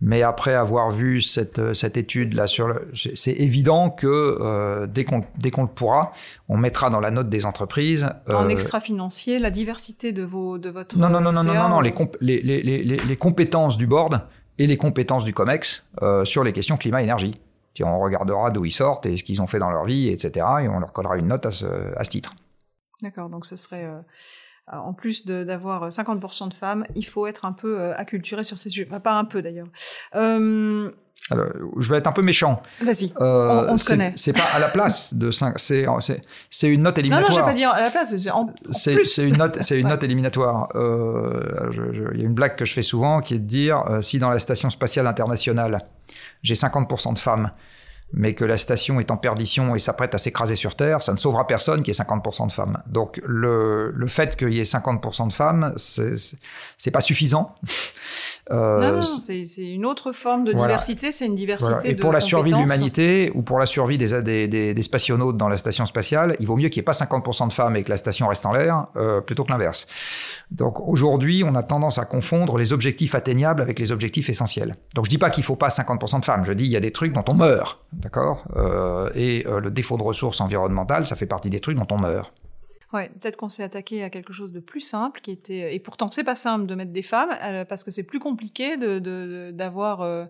Mais 0.00 0.22
après 0.22 0.54
avoir 0.54 0.90
vu 0.90 1.22
cette, 1.22 1.58
euh, 1.58 1.72
cette 1.72 1.96
étude 1.96 2.34
là 2.34 2.46
sur 2.46 2.68
le, 2.68 2.90
c'est 2.92 3.32
évident 3.32 3.90
que 3.90 4.06
euh, 4.06 4.86
dès 4.86 5.04
qu'on 5.04 5.24
dès 5.38 5.50
qu'on 5.50 5.62
le 5.62 5.68
pourra, 5.68 6.12
on 6.48 6.56
mettra 6.56 6.90
dans 6.90 7.00
la 7.00 7.10
note 7.10 7.28
des 7.28 7.46
entreprises 7.46 8.08
euh, 8.28 8.34
en 8.34 8.48
extra 8.48 8.80
financier 8.80 9.38
la 9.38 9.50
diversité 9.50 10.12
de 10.12 10.24
vos 10.24 10.58
de 10.58 10.68
votre 10.68 10.98
non 10.98 11.08
non 11.08 11.20
non 11.20 11.32
non 11.32 11.44
non 11.44 11.54
non, 11.54 11.68
non 11.68 11.80
les, 11.80 11.94
les, 12.20 12.42
les, 12.42 12.62
les, 12.62 12.96
les 12.96 13.16
compétences 13.16 13.78
du 13.78 13.86
board 13.86 14.20
et 14.58 14.66
les 14.66 14.76
compétences 14.76 15.24
du 15.24 15.32
Comex 15.32 15.86
euh, 16.02 16.24
sur 16.24 16.44
les 16.44 16.52
questions 16.52 16.76
climat 16.76 17.02
énergie. 17.02 17.40
On 17.80 17.98
regardera 17.98 18.50
d'où 18.50 18.64
ils 18.64 18.72
sortent 18.72 19.06
et 19.06 19.16
ce 19.16 19.24
qu'ils 19.24 19.42
ont 19.42 19.48
fait 19.48 19.58
dans 19.58 19.70
leur 19.70 19.84
vie, 19.84 20.08
etc. 20.08 20.46
Et 20.62 20.68
on 20.68 20.78
leur 20.78 20.92
collera 20.92 21.16
une 21.16 21.28
note 21.28 21.46
à 21.46 21.50
ce, 21.50 21.66
à 21.96 22.04
ce 22.04 22.10
titre. 22.10 22.32
D'accord, 23.02 23.28
donc 23.28 23.46
ce 23.46 23.56
serait 23.56 23.88
en 24.72 24.94
plus 24.94 25.26
d'avoir 25.26 25.88
50% 25.88 26.48
de 26.48 26.54
femmes, 26.54 26.84
il 26.94 27.04
faut 27.04 27.26
être 27.26 27.44
un 27.44 27.52
peu 27.52 27.78
euh, 27.78 27.94
acculturé 27.96 28.44
sur 28.44 28.58
ces 28.58 28.70
sujets. 28.70 28.86
pas 28.86 29.12
un 29.12 29.24
peu 29.24 29.42
d'ailleurs. 29.42 29.68
Euh... 30.14 30.90
Alors, 31.30 31.46
je 31.78 31.90
vais 31.90 31.96
être 31.96 32.06
un 32.06 32.12
peu 32.12 32.22
méchant. 32.22 32.60
Vas-y, 32.82 33.12
euh, 33.20 33.66
on, 33.70 33.78
se 33.78 33.88
connaît. 33.88 34.12
C'est 34.14 34.34
pas 34.34 34.44
à 34.52 34.58
la 34.58 34.68
place 34.68 35.14
de 35.14 35.30
5, 35.30 35.58
c'est 35.58 35.86
une 36.64 36.82
note 36.82 36.98
éliminatoire. 36.98 37.30
Non, 37.30 37.36
non, 37.36 37.40
je 37.40 37.40
vais 37.40 37.46
pas 37.46 37.56
dire 37.56 37.70
à 37.70 37.80
la 37.80 37.90
place. 37.90 38.14
C'est 38.72 39.26
une 39.26 39.36
note, 39.38 39.56
c'est 39.62 39.80
une 39.80 39.88
note 39.88 40.02
éliminatoire. 40.02 40.68
Il 40.74 42.18
y 42.18 42.22
a 42.22 42.24
une 42.24 42.34
blague 42.34 42.56
que 42.56 42.66
je 42.66 42.74
fais 42.74 42.82
souvent 42.82 43.20
qui 43.20 43.34
est 43.34 43.38
de 43.38 43.46
dire 43.46 43.84
si 44.02 44.18
dans 44.18 44.28
la 44.28 44.38
station 44.38 44.68
spatiale 44.68 45.06
internationale 45.06 45.86
j'ai 46.42 46.54
50% 46.54 47.14
de 47.14 47.18
femmes 47.18 47.50
mais 48.12 48.34
que 48.34 48.44
la 48.44 48.56
station 48.56 49.00
est 49.00 49.10
en 49.10 49.16
perdition 49.16 49.74
et 49.74 49.78
s'apprête 49.78 50.14
à 50.14 50.18
s'écraser 50.18 50.56
sur 50.56 50.76
Terre, 50.76 51.02
ça 51.02 51.12
ne 51.12 51.16
sauvera 51.16 51.46
personne 51.46 51.82
qui 51.82 51.90
ait 51.90 51.94
50% 51.94 52.46
de 52.46 52.52
femmes. 52.52 52.82
Donc 52.86 53.20
le, 53.24 53.90
le 53.90 54.06
fait 54.06 54.36
qu'il 54.36 54.52
y 54.52 54.60
ait 54.60 54.64
50% 54.64 55.28
de 55.28 55.32
femmes, 55.32 55.72
c'est 55.76 56.90
pas 56.90 57.00
suffisant. 57.00 57.54
Non, 58.50 58.92
non, 58.96 59.02
c'est 59.02 59.42
une 59.58 59.86
autre 59.86 60.12
forme 60.12 60.44
de 60.44 60.52
diversité, 60.52 61.12
c'est 61.12 61.26
une 61.26 61.34
diversité 61.34 61.90
Et 61.90 61.96
pour 61.96 62.12
la 62.12 62.20
survie 62.20 62.52
de 62.52 62.56
l'humanité 62.56 63.32
ou 63.34 63.42
pour 63.42 63.58
la 63.58 63.66
survie 63.66 63.98
des, 63.98 64.22
des, 64.22 64.48
des, 64.48 64.74
des, 64.74 64.82
spationautes 64.82 65.36
dans 65.36 65.48
la 65.48 65.56
station 65.56 65.86
spatiale, 65.86 66.36
il 66.40 66.46
vaut 66.46 66.56
mieux 66.56 66.68
qu'il 66.68 66.80
n'y 66.80 66.82
ait 66.82 66.84
pas 66.84 66.92
50% 66.92 67.48
de 67.48 67.52
femmes 67.52 67.76
et 67.76 67.84
que 67.84 67.90
la 67.90 67.96
station 67.96 68.28
reste 68.28 68.44
en 68.46 68.52
l'air 68.52 68.86
plutôt 69.26 69.44
que 69.44 69.50
l'inverse. 69.50 69.86
Donc 70.50 70.80
aujourd'hui, 70.80 71.42
on 71.44 71.54
a 71.54 71.62
tendance 71.62 71.98
à 71.98 72.04
confondre 72.04 72.58
les 72.58 72.72
objectifs 72.72 73.14
atteignables 73.14 73.62
avec 73.62 73.78
les 73.78 73.92
objectifs 73.92 74.28
essentiels. 74.28 74.76
Donc 74.94 75.06
je 75.06 75.10
dis 75.10 75.18
pas 75.18 75.30
qu'il 75.30 75.44
faut 75.44 75.56
pas 75.56 75.68
50% 75.68 76.20
de 76.20 76.24
femmes, 76.24 76.44
je 76.44 76.52
dis 76.52 76.64
il 76.64 76.70
y 76.70 76.76
a 76.76 76.80
des 76.80 76.92
trucs 76.92 77.12
dont 77.12 77.24
on 77.28 77.34
meurt, 77.34 77.84
d'accord? 77.92 78.44
Et 79.14 79.44
le 79.44 79.70
défaut 79.70 79.96
de 79.96 80.02
ressources 80.02 80.40
environnementales, 80.40 81.06
ça 81.06 81.16
fait 81.16 81.26
partie 81.26 81.50
des 81.50 81.60
trucs 81.60 81.78
dont 81.78 81.88
on 81.90 81.98
meurt. 81.98 82.32
Ouais, 82.94 83.08
peut-être 83.08 83.36
qu'on 83.36 83.48
s'est 83.48 83.64
attaqué 83.64 84.04
à 84.04 84.08
quelque 84.08 84.32
chose 84.32 84.52
de 84.52 84.60
plus 84.60 84.80
simple, 84.80 85.20
qui 85.20 85.32
était 85.32 85.74
et 85.74 85.80
pourtant 85.80 86.08
c'est 86.12 86.22
pas 86.22 86.36
simple 86.36 86.66
de 86.66 86.76
mettre 86.76 86.92
des 86.92 87.02
femmes 87.02 87.36
euh, 87.42 87.64
parce 87.64 87.82
que 87.82 87.90
c'est 87.90 88.04
plus 88.04 88.20
compliqué 88.20 88.76
de 88.76 89.50
d'avoir 89.52 90.02
euh, 90.02 90.26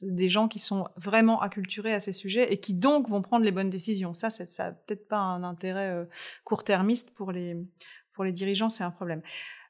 des 0.00 0.30
gens 0.30 0.48
qui 0.48 0.58
sont 0.58 0.88
vraiment 0.96 1.42
acculturés 1.42 1.92
à 1.92 2.00
ces 2.00 2.12
sujets 2.12 2.50
et 2.50 2.58
qui 2.58 2.72
donc 2.72 3.10
vont 3.10 3.20
prendre 3.20 3.44
les 3.44 3.52
bonnes 3.52 3.68
décisions. 3.68 4.14
Ça, 4.14 4.30
ça 4.30 4.72
peut-être 4.72 5.06
pas 5.08 5.18
un 5.18 5.44
intérêt 5.44 5.90
euh, 5.90 6.04
court-termiste 6.44 7.14
pour 7.14 7.32
les 7.32 7.54
pour 8.14 8.24
les 8.24 8.32
dirigeants, 8.32 8.70
c'est 8.70 8.84
un 8.84 8.90
problème. 8.90 9.20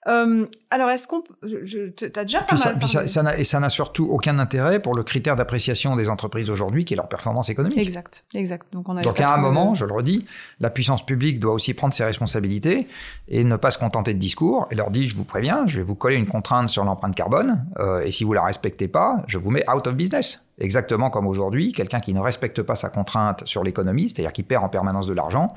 Euh, 0.08 0.46
alors, 0.70 0.90
est-ce 0.90 1.08
qu'on, 1.08 1.22
tu 1.42 2.12
as 2.14 2.25
déjà 2.25 2.42
pas 2.42 2.56
mal 2.56 2.86
ça, 2.86 3.08
ça, 3.08 3.38
et 3.38 3.44
ça 3.44 3.60
n'a 3.60 3.68
surtout 3.68 4.06
aucun 4.10 4.38
intérêt 4.38 4.80
pour 4.80 4.94
le 4.94 5.02
critère 5.02 5.34
d'appréciation 5.34 5.96
des 5.96 6.08
entreprises 6.08 6.48
aujourd'hui, 6.48 6.84
qui 6.84 6.94
est 6.94 6.96
leur 6.96 7.08
performance 7.08 7.48
économique. 7.48 7.78
Exact, 7.78 8.25
exact. 8.34 8.72
Donc, 8.72 8.88
on 8.88 8.96
a 8.96 9.00
Donc 9.00 9.20
à 9.20 9.34
un 9.34 9.38
moment, 9.38 9.75
je 9.75 9.84
le 9.84 9.92
redis, 9.92 10.25
la 10.60 10.70
puissance 10.70 11.04
publique 11.04 11.40
doit 11.40 11.52
aussi 11.52 11.75
prendre 11.75 11.92
ses 11.92 12.04
responsabilités 12.04 12.86
et 13.28 13.42
ne 13.42 13.56
pas 13.56 13.70
se 13.70 13.78
contenter 13.78 14.14
de 14.14 14.18
discours 14.18 14.68
et 14.70 14.76
leur 14.76 14.90
dire, 14.90 15.08
je 15.08 15.16
vous 15.16 15.25
préviens, 15.25 15.66
je 15.66 15.78
vais 15.78 15.84
vous 15.84 15.96
coller 15.96 16.16
une 16.16 16.26
contrainte 16.26 16.68
sur 16.68 16.84
l'empreinte 16.84 17.14
carbone, 17.14 17.66
euh, 17.78 18.00
et 18.00 18.12
si 18.12 18.22
vous 18.22 18.32
la 18.32 18.44
respectez 18.44 18.88
pas, 18.88 19.22
je 19.26 19.38
vous 19.38 19.50
mets 19.50 19.64
out 19.70 19.86
of 19.86 19.94
business. 19.94 20.40
Exactement 20.58 21.10
comme 21.10 21.26
aujourd'hui, 21.26 21.72
quelqu'un 21.72 22.00
qui 22.00 22.14
ne 22.14 22.20
respecte 22.20 22.62
pas 22.62 22.76
sa 22.76 22.88
contrainte 22.88 23.42
sur 23.44 23.62
l'économie, 23.62 24.08
c'est-à-dire 24.08 24.32
qui 24.32 24.42
perd 24.42 24.64
en 24.64 24.68
permanence 24.68 25.06
de 25.06 25.12
l'argent, 25.12 25.54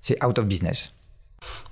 c'est 0.00 0.24
out 0.24 0.38
of 0.38 0.46
business. 0.46 0.92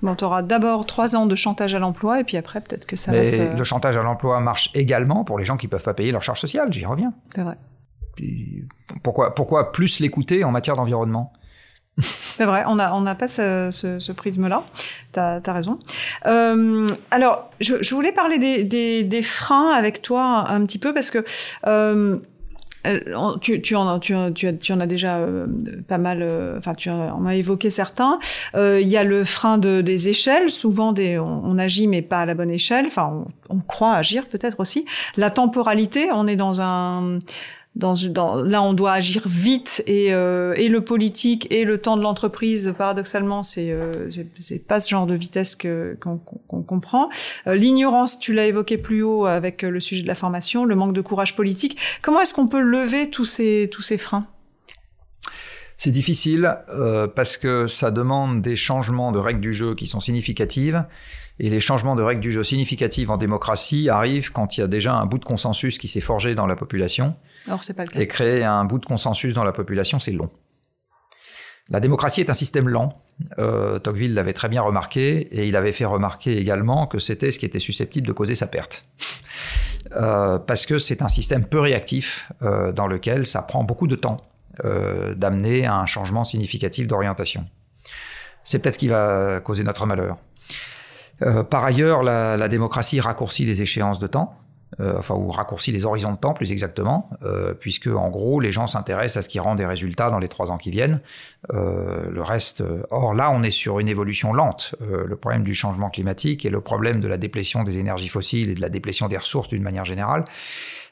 Bon, 0.02 0.14
tu 0.14 0.24
auras 0.24 0.42
d'abord 0.42 0.86
trois 0.86 1.16
ans 1.16 1.26
de 1.26 1.34
chantage 1.34 1.74
à 1.74 1.78
l'emploi 1.78 2.20
et 2.20 2.24
puis 2.24 2.36
après, 2.36 2.60
peut-être 2.60 2.86
que 2.86 2.96
ça 2.96 3.12
va 3.12 3.24
se... 3.24 3.56
Le 3.56 3.64
chantage 3.64 3.96
à 3.96 4.02
l'emploi 4.02 4.40
marche 4.40 4.70
également 4.74 5.24
pour 5.24 5.38
les 5.38 5.44
gens 5.44 5.56
qui 5.56 5.66
ne 5.66 5.70
peuvent 5.70 5.84
pas 5.84 5.94
payer 5.94 6.12
leur 6.12 6.22
charge 6.22 6.40
sociale, 6.40 6.72
j'y 6.72 6.84
reviens. 6.84 7.12
C'est 7.34 7.42
vrai. 7.42 7.56
pourquoi, 9.02 9.34
pourquoi 9.34 9.72
plus 9.72 10.00
l'écouter 10.00 10.44
en 10.44 10.50
matière 10.50 10.76
d'environnement? 10.76 11.32
C'est 11.98 12.44
vrai, 12.44 12.62
on 12.66 12.74
n'a 12.74 12.94
on 12.94 13.06
a 13.06 13.14
pas 13.14 13.28
ce, 13.28 13.70
ce, 13.70 14.12
prisme-là. 14.12 14.62
Tu 15.14 15.18
as, 15.18 15.40
raison. 15.46 15.78
Euh, 16.26 16.86
alors, 17.10 17.50
je, 17.60 17.82
je, 17.82 17.94
voulais 17.94 18.12
parler 18.12 18.38
des, 18.38 18.64
des, 18.64 19.02
des, 19.02 19.22
freins 19.22 19.70
avec 19.70 20.02
toi 20.02 20.46
un, 20.50 20.66
petit 20.66 20.78
peu 20.78 20.92
parce 20.92 21.10
que 21.10 21.24
euh, 21.66 22.18
euh, 22.86 23.36
tu, 23.40 23.60
tu, 23.60 23.74
en, 23.76 23.98
tu, 23.98 24.14
tu, 24.34 24.56
tu 24.58 24.72
en 24.72 24.80
as 24.80 24.86
déjà 24.86 25.16
euh, 25.16 25.46
pas 25.88 25.98
mal, 25.98 26.20
euh, 26.22 26.58
enfin 26.58 26.74
tu 26.74 26.90
en 26.90 27.26
as 27.26 27.34
évoqué 27.34 27.70
certains. 27.70 28.18
Il 28.54 28.88
y 28.88 28.96
a 28.96 29.04
le 29.04 29.24
frein 29.24 29.58
de, 29.58 29.80
des 29.80 30.08
échelles. 30.08 30.50
Souvent, 30.50 30.92
des, 30.92 31.18
on, 31.18 31.58
agit 31.58 31.86
mais 31.86 32.02
pas 32.02 32.20
à 32.20 32.26
la 32.26 32.34
bonne 32.34 32.50
échelle. 32.50 32.86
Enfin, 32.86 33.24
on, 33.50 33.56
on 33.56 33.60
croit 33.60 33.94
agir 33.94 34.26
peut-être 34.28 34.60
aussi. 34.60 34.84
La 35.16 35.30
temporalité, 35.30 36.08
on 36.12 36.26
est 36.26 36.36
dans 36.36 36.60
un 36.60 37.18
là, 37.80 38.62
on 38.62 38.72
doit 38.72 38.92
agir 38.92 39.22
vite 39.26 39.82
et, 39.86 40.12
euh, 40.12 40.54
et 40.56 40.68
le 40.68 40.80
politique 40.82 41.46
et 41.50 41.64
le 41.64 41.78
temps 41.78 41.96
de 41.96 42.02
l'entreprise, 42.02 42.74
paradoxalement, 42.76 43.42
c'est 43.42 43.70
euh, 43.70 44.08
pas 44.66 44.80
ce 44.80 44.90
genre 44.90 45.06
de 45.06 45.14
vitesse 45.14 45.56
qu'on 45.56 46.18
qu'on 46.18 46.62
comprend. 46.62 47.10
Euh, 47.46 47.54
L'ignorance, 47.54 48.18
tu 48.18 48.32
l'as 48.32 48.46
évoqué 48.46 48.78
plus 48.78 49.02
haut 49.02 49.26
avec 49.26 49.62
le 49.62 49.80
sujet 49.80 50.02
de 50.02 50.08
la 50.08 50.14
formation, 50.14 50.64
le 50.64 50.74
manque 50.74 50.94
de 50.94 51.00
courage 51.00 51.36
politique. 51.36 51.76
Comment 52.02 52.20
est-ce 52.20 52.34
qu'on 52.34 52.48
peut 52.48 52.60
lever 52.60 53.10
tous 53.10 53.26
ces 53.26 53.68
tous 53.70 53.82
ces 53.82 53.98
freins? 53.98 54.26
C'est 55.76 55.90
difficile 55.90 56.56
euh, 56.70 57.06
parce 57.06 57.36
que 57.36 57.66
ça 57.66 57.90
demande 57.90 58.40
des 58.40 58.56
changements 58.56 59.12
de 59.12 59.18
règles 59.18 59.40
du 59.40 59.52
jeu 59.52 59.74
qui 59.74 59.86
sont 59.86 60.00
significatives. 60.00 60.84
Et 61.38 61.50
les 61.50 61.60
changements 61.60 61.96
de 61.96 62.02
règles 62.02 62.22
du 62.22 62.32
jeu 62.32 62.42
significatives 62.42 63.10
en 63.10 63.18
démocratie 63.18 63.90
arrivent 63.90 64.32
quand 64.32 64.56
il 64.56 64.60
y 64.60 64.64
a 64.64 64.68
déjà 64.68 64.94
un 64.94 65.04
bout 65.04 65.18
de 65.18 65.24
consensus 65.26 65.76
qui 65.76 65.86
s'est 65.86 66.00
forgé 66.00 66.34
dans 66.34 66.46
la 66.46 66.56
population. 66.56 67.14
Et 68.00 68.06
créer 68.06 68.44
un 68.44 68.64
bout 68.64 68.78
de 68.78 68.86
consensus 68.86 69.32
dans 69.32 69.44
la 69.44 69.52
population, 69.52 69.98
c'est 69.98 70.12
long. 70.12 70.30
La 71.68 71.80
démocratie 71.80 72.20
est 72.20 72.30
un 72.30 72.34
système 72.34 72.68
lent. 72.68 73.02
Euh, 73.38 73.78
Tocqueville 73.78 74.14
l'avait 74.14 74.32
très 74.32 74.48
bien 74.48 74.62
remarqué, 74.62 75.28
et 75.36 75.46
il 75.46 75.56
avait 75.56 75.72
fait 75.72 75.84
remarquer 75.84 76.38
également 76.38 76.86
que 76.86 76.98
c'était 76.98 77.32
ce 77.32 77.38
qui 77.38 77.46
était 77.46 77.58
susceptible 77.58 78.06
de 78.06 78.12
causer 78.12 78.34
sa 78.34 78.46
perte. 78.46 78.86
Euh, 79.94 80.38
parce 80.38 80.66
que 80.66 80.78
c'est 80.78 81.02
un 81.02 81.08
système 81.08 81.44
peu 81.44 81.60
réactif 81.60 82.32
euh, 82.42 82.72
dans 82.72 82.86
lequel 82.86 83.26
ça 83.26 83.42
prend 83.42 83.62
beaucoup 83.62 83.86
de 83.86 83.96
temps 83.96 84.18
euh, 84.64 85.14
d'amener 85.14 85.66
à 85.66 85.76
un 85.76 85.86
changement 85.86 86.24
significatif 86.24 86.86
d'orientation. 86.86 87.46
C'est 88.42 88.58
peut-être 88.58 88.74
ce 88.74 88.78
qui 88.78 88.88
va 88.88 89.40
causer 89.40 89.64
notre 89.64 89.86
malheur. 89.86 90.18
Par 91.50 91.64
ailleurs, 91.64 92.02
la, 92.02 92.36
la, 92.36 92.46
démocratie 92.46 93.00
raccourcit 93.00 93.46
les 93.46 93.62
échéances 93.62 93.98
de 93.98 94.06
temps, 94.06 94.36
enfin 94.80 95.14
ou 95.14 95.30
raccourcit 95.30 95.72
les 95.72 95.84
horizons 95.84 96.12
de 96.12 96.18
temps 96.18 96.32
plus 96.32 96.52
exactement, 96.52 97.10
euh, 97.22 97.54
puisque 97.54 97.86
en 97.86 98.08
gros 98.08 98.40
les 98.40 98.52
gens 98.52 98.66
s'intéressent 98.66 99.18
à 99.18 99.22
ce 99.22 99.28
qui 99.28 99.38
rend 99.38 99.54
des 99.54 99.66
résultats 99.66 100.10
dans 100.10 100.18
les 100.18 100.28
trois 100.28 100.50
ans 100.50 100.58
qui 100.58 100.70
viennent. 100.70 101.00
Euh, 101.52 102.10
le 102.10 102.22
reste, 102.22 102.62
or 102.90 103.14
là 103.14 103.30
on 103.32 103.42
est 103.42 103.50
sur 103.50 103.78
une 103.78 103.88
évolution 103.88 104.32
lente. 104.32 104.74
le 104.80 105.16
problème 105.16 105.44
du 105.44 105.54
changement 105.54 105.90
climatique 105.90 106.44
et 106.44 106.50
le 106.50 106.60
problème 106.60 107.00
de 107.00 107.08
la 107.08 107.18
déplétion 107.18 107.62
des 107.62 107.78
énergies 107.78 108.08
fossiles 108.08 108.50
et 108.50 108.54
de 108.54 108.60
la 108.60 108.68
déplétion 108.68 109.08
des 109.08 109.16
ressources 109.16 109.48
d'une 109.48 109.62
manière 109.62 109.84
générale, 109.84 110.24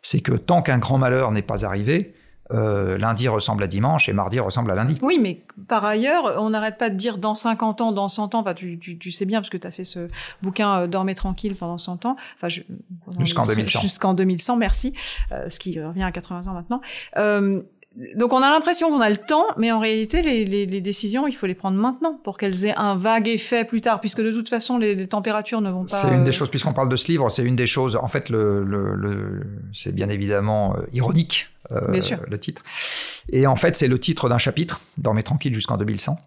c'est 0.03 0.21
que 0.21 0.33
tant 0.33 0.63
qu'un 0.63 0.79
grand 0.79 0.99
malheur 0.99 1.31
n'est 1.31 1.43
pas 1.43 1.65
arrivé, 1.65 2.15
euh, 2.53 2.99
lundi 2.99 3.27
ressemble 3.29 3.63
à 3.63 3.67
dimanche 3.67 4.09
et 4.09 4.13
mardi 4.13 4.39
ressemble 4.39 4.71
à 4.71 4.75
lundi. 4.75 4.99
Oui, 5.03 5.19
mais 5.21 5.43
par 5.67 5.85
ailleurs, 5.85 6.35
on 6.39 6.51
n'arrête 6.51 6.77
pas 6.77 6.91
de 6.91 6.97
dire 6.97 7.17
dans 7.17 7.35
50 7.35 7.81
ans, 7.81 7.93
dans 7.93 8.09
100 8.09 8.35
ans, 8.35 8.41
enfin, 8.41 8.53
tu, 8.53 8.79
tu, 8.79 8.99
tu 8.99 9.11
sais 9.11 9.25
bien, 9.25 9.41
parce 9.41 9.51
que 9.51 9.57
tu 9.57 9.67
as 9.67 9.71
fait 9.71 9.85
ce 9.85 10.09
bouquin 10.43 10.81
euh, 10.81 10.87
Dormez 10.87 11.15
tranquille 11.15 11.57
pendant 11.57 11.79
100 11.79 12.05
ans, 12.05 12.17
enfin, 12.37 12.49
jusqu'en 13.19 13.47
2100. 13.47 13.81
Jusqu'en 13.81 14.15
2100, 14.15 14.57
merci, 14.57 14.93
euh, 15.33 15.49
ce 15.49 15.59
qui 15.59 15.81
revient 15.81 16.03
à 16.03 16.13
80 16.13 16.49
ans 16.49 16.53
maintenant. 16.53 16.81
Euh, 17.99 18.05
donc 18.17 18.33
on 18.33 18.43
a 18.43 18.51
l'impression 18.51 18.91
qu'on 18.91 19.01
a 19.01 19.11
le 19.11 19.17
temps, 19.17 19.47
mais 19.57 19.73
en 19.73 19.81
réalité, 19.81 20.23
les, 20.23 20.45
les, 20.45 20.67
les, 20.67 20.81
décisions, 20.81 21.27
il 21.27 21.33
faut 21.33 21.47
les 21.47 21.55
prendre 21.55 21.79
maintenant 21.79 22.19
pour 22.23 22.37
qu'elles 22.39 22.65
aient 22.65 22.77
un 22.77 22.97
vague 22.97 23.29
effet 23.29 23.65
plus 23.65 23.81
tard, 23.81 24.01
puisque 24.01 24.23
de 24.23 24.33
toute 24.33 24.49
façon, 24.49 24.79
les, 24.79 24.95
les 24.95 25.07
températures 25.07 25.61
ne 25.61 25.71
vont 25.71 25.85
pas. 25.85 25.97
C'est 25.97 26.15
une 26.15 26.25
des 26.25 26.33
choses, 26.33 26.51
puisqu'on 26.51 26.73
parle 26.73 26.89
de 26.89 26.97
ce 26.97 27.09
livre, 27.09 27.29
c'est 27.31 27.45
une 27.45 27.57
des 27.57 27.67
choses. 27.67 27.97
En 27.97 28.09
fait, 28.09 28.29
le, 28.29 28.65
le, 28.65 28.95
le 28.95 29.43
c'est 29.73 29.95
bien 29.95 30.09
évidemment 30.09 30.77
ironique 30.93 31.49
euh, 31.73 31.99
le 32.29 32.39
titre. 32.39 32.63
Et 33.31 33.47
en 33.47 33.57
fait, 33.57 33.77
c'est 33.77 33.89
le 33.89 33.99
titre 33.99 34.29
d'un 34.29 34.39
chapitre, 34.39 34.81
Dormez 34.99 35.23
tranquille 35.23 35.55
jusqu'en 35.55 35.77
2100, 35.77 36.19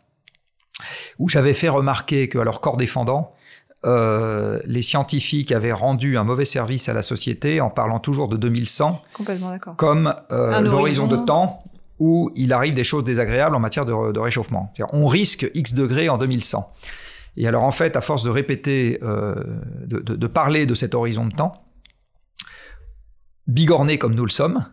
où 1.19 1.29
j'avais 1.29 1.53
fait 1.53 1.69
remarquer 1.69 2.27
que, 2.27 2.39
alors 2.39 2.59
corps 2.59 2.77
défendant, 2.77 3.35
euh, 3.85 4.59
les 4.65 4.81
scientifiques 4.81 5.51
avaient 5.51 5.71
rendu 5.71 6.17
un 6.17 6.23
mauvais 6.23 6.45
service 6.45 6.89
à 6.89 6.93
la 6.93 7.03
société 7.03 7.61
en 7.61 7.69
parlant 7.69 7.99
toujours 7.99 8.27
de 8.27 8.35
2100 8.35 9.03
comme 9.77 10.15
euh, 10.31 10.59
l'horizon 10.61 11.05
de 11.05 11.17
temps 11.17 11.61
où 11.99 12.31
il 12.35 12.53
arrive 12.53 12.73
des 12.73 12.83
choses 12.83 13.03
désagréables 13.03 13.55
en 13.55 13.59
matière 13.59 13.85
de, 13.85 14.11
de 14.11 14.19
réchauffement. 14.19 14.73
On 14.93 15.05
risque 15.05 15.49
X 15.53 15.73
degrés 15.73 16.09
en 16.09 16.17
2100. 16.17 16.71
Et 17.37 17.47
alors 17.47 17.63
en 17.63 17.71
fait, 17.71 17.95
à 17.95 18.01
force 18.01 18.23
de 18.23 18.31
répéter, 18.31 18.97
euh, 19.03 19.61
de, 19.85 19.99
de, 19.99 20.15
de, 20.15 20.27
parler 20.27 20.65
de 20.65 20.73
cet 20.73 20.95
horizon 20.95 21.25
de 21.25 21.35
temps, 21.35 21.63
bigorné 23.45 23.99
comme 23.99 24.15
nous 24.15 24.25
le 24.25 24.31
sommes, 24.31 24.65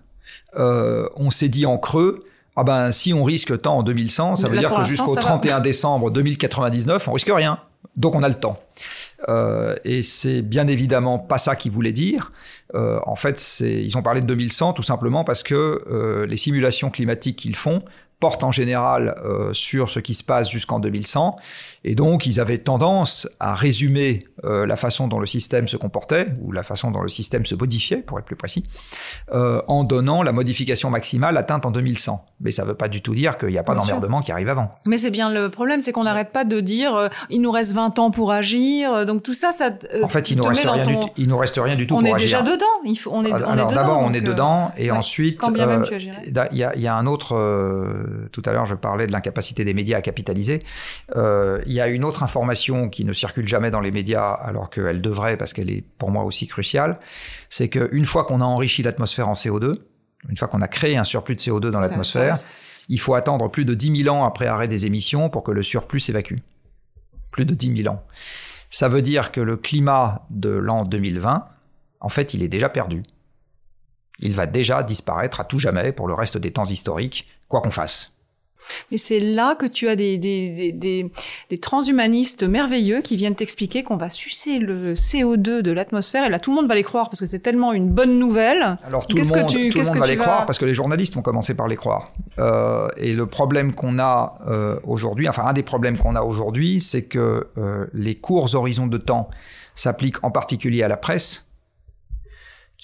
on 0.56 1.28
s'est 1.30 1.48
dit 1.48 1.66
en 1.66 1.76
creux, 1.76 2.24
ah 2.56 2.64
ben 2.64 2.90
si 2.90 3.12
on 3.12 3.22
risque 3.22 3.60
tant 3.60 3.78
en 3.78 3.82
2100, 3.82 4.36
ça 4.36 4.48
veut 4.48 4.58
dire 4.58 4.74
que 4.74 4.84
jusqu'au 4.84 5.14
31 5.14 5.60
décembre 5.60 6.10
2099, 6.10 7.08
on 7.08 7.12
risque 7.12 7.30
rien. 7.30 7.58
Donc 7.96 8.14
on 8.14 8.22
a 8.22 8.28
le 8.28 8.34
temps. 8.34 8.60
Euh, 9.28 9.76
et 9.84 10.02
c'est 10.02 10.42
bien 10.42 10.66
évidemment 10.66 11.18
pas 11.18 11.38
ça 11.38 11.56
qu'ils 11.56 11.72
voulaient 11.72 11.92
dire. 11.92 12.32
Euh, 12.74 12.98
en 13.06 13.16
fait, 13.16 13.60
ils 13.60 13.96
ont 13.96 14.02
parlé 14.02 14.20
de 14.20 14.26
2100 14.26 14.72
tout 14.72 14.82
simplement 14.82 15.24
parce 15.24 15.42
que 15.42 16.24
les 16.28 16.36
simulations 16.36 16.90
climatiques 16.90 17.36
qu'ils 17.36 17.56
font 17.56 17.82
porte 18.24 18.44
en 18.44 18.50
général 18.50 19.14
euh, 19.24 19.52
sur 19.52 19.90
ce 19.90 20.00
qui 20.00 20.14
se 20.14 20.24
passe 20.24 20.50
jusqu'en 20.50 20.80
2100. 20.80 21.36
Et 21.84 21.94
donc, 21.94 22.26
ils 22.26 22.40
avaient 22.40 22.58
tendance 22.58 23.28
à 23.40 23.54
résumer 23.54 24.24
euh, 24.44 24.66
la 24.66 24.76
façon 24.76 25.08
dont 25.08 25.18
le 25.18 25.26
système 25.26 25.68
se 25.68 25.76
comportait, 25.76 26.28
ou 26.40 26.52
la 26.52 26.62
façon 26.62 26.90
dont 26.90 27.02
le 27.02 27.08
système 27.08 27.46
se 27.46 27.54
modifiait, 27.54 27.98
pour 27.98 28.18
être 28.18 28.24
plus 28.24 28.36
précis, 28.36 28.64
euh, 29.32 29.60
en 29.68 29.84
donnant 29.84 30.22
la 30.22 30.32
modification 30.32 30.90
maximale 30.90 31.36
atteinte 31.36 31.66
en 31.66 31.70
2100. 31.70 32.24
Mais 32.40 32.52
ça 32.52 32.62
ne 32.62 32.68
veut 32.68 32.74
pas 32.74 32.88
du 32.88 33.02
tout 33.02 33.14
dire 33.14 33.38
qu'il 33.38 33.48
n'y 33.48 33.58
a 33.58 33.62
pas 33.62 33.74
d'emmerdement 33.74 34.22
qui 34.22 34.32
arrive 34.32 34.48
avant. 34.48 34.70
Mais 34.88 34.98
c'est 34.98 35.10
bien 35.10 35.30
le 35.30 35.50
problème, 35.50 35.80
c'est 35.80 35.92
qu'on 35.92 36.04
n'arrête 36.04 36.32
pas 36.32 36.44
de 36.44 36.60
dire 36.60 37.10
il 37.30 37.40
nous 37.40 37.50
reste 37.50 37.72
20 37.72 37.98
ans 37.98 38.10
pour 38.10 38.32
agir. 38.32 39.06
Donc 39.06 39.22
tout 39.22 39.32
ça, 39.32 39.52
ça. 39.52 39.70
en 40.02 40.08
fait, 40.08 40.30
il 40.30 40.36
nous 40.38 40.44
reste 40.44 40.64
rien 40.64 40.86
du 40.86 40.96
il 41.16 41.28
nous 41.28 41.38
reste 41.38 41.60
rien 41.62 41.76
du 41.76 41.86
tout 41.86 41.96
on 41.96 42.00
pour 42.00 42.14
agir. 42.14 42.14
On 42.14 42.18
est 42.18 42.22
déjà 42.22 42.42
dedans. 42.42 42.66
Il 42.84 42.96
faut, 42.96 43.10
on 43.12 43.24
est, 43.24 43.32
alors, 43.32 43.72
d'abord, 43.72 44.00
on 44.00 44.12
est 44.12 44.20
dedans, 44.20 44.72
et 44.76 44.90
ensuite, 44.90 45.40
il 45.46 46.32
y, 46.52 46.58
y, 46.58 46.86
a 46.86 46.96
un 46.96 47.06
autre 47.06 47.34
euh, 47.34 48.28
tout 48.32 48.42
à 48.46 48.52
l'heure 48.52 48.66
je 48.66 48.74
parlais 48.74 49.06
de 49.06 49.12
l'incapacité 49.12 49.64
des 49.64 49.74
médias 49.74 49.98
à 49.98 50.02
capitaliser. 50.02 50.60
Euh, 51.16 51.60
il 51.66 51.73
y 51.74 51.80
a 51.80 51.88
une 51.88 52.04
autre 52.04 52.22
information 52.22 52.88
qui 52.88 53.04
ne 53.04 53.12
circule 53.12 53.46
jamais 53.46 53.70
dans 53.70 53.80
les 53.80 53.90
médias 53.90 54.32
alors 54.32 54.70
qu'elle 54.70 55.00
devrait 55.00 55.36
parce 55.36 55.52
qu'elle 55.52 55.70
est 55.70 55.84
pour 55.98 56.10
moi 56.10 56.24
aussi 56.24 56.46
cruciale, 56.46 56.98
c'est 57.48 57.68
qu'une 57.68 58.04
fois 58.04 58.24
qu'on 58.24 58.40
a 58.40 58.44
enrichi 58.44 58.82
l'atmosphère 58.82 59.28
en 59.28 59.34
CO2, 59.34 59.74
une 60.28 60.36
fois 60.36 60.48
qu'on 60.48 60.62
a 60.62 60.68
créé 60.68 60.96
un 60.96 61.04
surplus 61.04 61.36
de 61.36 61.40
CO2 61.40 61.70
dans 61.70 61.78
l'atmosphère, 61.78 62.34
il 62.88 62.98
faut 62.98 63.14
attendre 63.14 63.50
plus 63.50 63.64
de 63.64 63.74
10 63.74 64.04
000 64.04 64.14
ans 64.14 64.24
après 64.24 64.46
arrêt 64.46 64.68
des 64.68 64.86
émissions 64.86 65.28
pour 65.28 65.42
que 65.42 65.52
le 65.52 65.62
surplus 65.62 66.00
s'évacue. 66.00 66.36
Plus 67.30 67.44
de 67.44 67.54
10 67.54 67.82
000 67.82 67.94
ans. 67.94 68.02
Ça 68.70 68.88
veut 68.88 69.02
dire 69.02 69.32
que 69.32 69.40
le 69.40 69.56
climat 69.56 70.26
de 70.30 70.50
l'an 70.50 70.84
2020, 70.84 71.44
en 72.00 72.08
fait, 72.08 72.34
il 72.34 72.42
est 72.42 72.48
déjà 72.48 72.68
perdu 72.68 73.02
il 74.20 74.34
va 74.34 74.46
déjà 74.46 74.82
disparaître 74.82 75.40
à 75.40 75.44
tout 75.44 75.58
jamais 75.58 75.92
pour 75.92 76.08
le 76.08 76.14
reste 76.14 76.38
des 76.38 76.52
temps 76.52 76.64
historiques, 76.64 77.26
quoi 77.48 77.60
qu'on 77.60 77.70
fasse. 77.70 78.12
Mais 78.90 78.98
c'est 78.98 79.20
là 79.20 79.54
que 79.54 79.66
tu 79.66 79.88
as 79.88 79.96
des, 79.96 80.18
des, 80.18 80.72
des, 80.72 81.10
des, 81.50 81.58
transhumanistes 81.58 82.44
merveilleux 82.44 83.00
qui 83.02 83.16
viennent 83.16 83.34
t'expliquer 83.34 83.82
qu'on 83.82 83.96
va 83.96 84.10
sucer 84.10 84.58
le 84.58 84.94
CO2 84.94 85.60
de 85.60 85.72
l'atmosphère 85.72 86.24
et 86.24 86.28
là 86.28 86.38
tout 86.38 86.50
le 86.50 86.56
monde 86.56 86.68
va 86.68 86.74
les 86.74 86.82
croire 86.82 87.10
parce 87.10 87.20
que 87.20 87.26
c'est 87.26 87.38
tellement 87.38 87.72
une 87.72 87.88
bonne 87.88 88.18
nouvelle. 88.18 88.76
Alors 88.86 89.06
tout 89.06 89.16
le 89.16 89.22
monde, 89.22 89.46
tu, 89.48 89.70
tout 89.70 89.78
le 89.78 89.84
monde 89.84 89.98
va 89.98 90.06
les 90.06 90.16
croire 90.16 90.46
parce 90.46 90.58
que 90.58 90.64
les 90.64 90.74
journalistes 90.74 91.16
ont 91.16 91.22
commencé 91.22 91.54
par 91.54 91.68
les 91.68 91.76
croire. 91.76 92.12
Euh, 92.38 92.88
et 92.96 93.12
le 93.12 93.26
problème 93.26 93.74
qu'on 93.74 93.98
a 93.98 94.38
euh, 94.48 94.78
aujourd'hui, 94.84 95.28
enfin 95.28 95.44
un 95.46 95.52
des 95.52 95.62
problèmes 95.62 95.96
qu'on 95.98 96.16
a 96.16 96.22
aujourd'hui, 96.22 96.80
c'est 96.80 97.02
que 97.02 97.48
euh, 97.58 97.86
les 97.92 98.16
courts 98.16 98.54
horizons 98.54 98.86
de 98.86 98.98
temps 98.98 99.30
s'appliquent 99.74 100.22
en 100.24 100.30
particulier 100.30 100.82
à 100.82 100.88
la 100.88 100.96
presse 100.96 101.43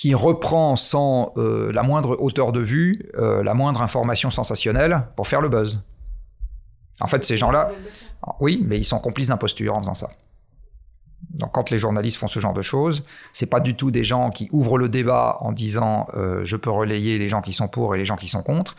qui 0.00 0.14
reprend 0.14 0.76
sans 0.76 1.34
euh, 1.36 1.70
la 1.74 1.82
moindre 1.82 2.16
hauteur 2.18 2.52
de 2.52 2.60
vue, 2.60 3.10
euh, 3.18 3.42
la 3.42 3.52
moindre 3.52 3.82
information 3.82 4.30
sensationnelle 4.30 5.02
pour 5.14 5.26
faire 5.26 5.42
le 5.42 5.50
buzz. 5.50 5.84
En 7.02 7.06
fait, 7.06 7.22
ces 7.22 7.36
gens-là, 7.36 7.70
oui, 8.40 8.64
mais 8.66 8.78
ils 8.78 8.84
sont 8.84 8.98
complices 8.98 9.28
d'imposture 9.28 9.76
en 9.76 9.80
faisant 9.80 9.92
ça. 9.92 10.08
Donc 11.34 11.52
quand 11.52 11.70
les 11.70 11.78
journalistes 11.78 12.18
font 12.18 12.26
ce 12.26 12.40
genre 12.40 12.52
de 12.52 12.62
choses, 12.62 13.02
c'est 13.32 13.46
pas 13.46 13.60
du 13.60 13.74
tout 13.74 13.90
des 13.90 14.02
gens 14.02 14.30
qui 14.30 14.48
ouvrent 14.50 14.78
le 14.78 14.88
débat 14.88 15.36
en 15.40 15.52
disant 15.52 16.08
euh, 16.14 16.40
je 16.44 16.56
peux 16.56 16.70
relayer 16.70 17.18
les 17.18 17.28
gens 17.28 17.40
qui 17.40 17.52
sont 17.52 17.68
pour 17.68 17.94
et 17.94 17.98
les 17.98 18.04
gens 18.04 18.16
qui 18.16 18.28
sont 18.28 18.42
contre. 18.42 18.74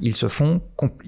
Ils 0.00 0.14
se 0.14 0.28
font, 0.28 0.60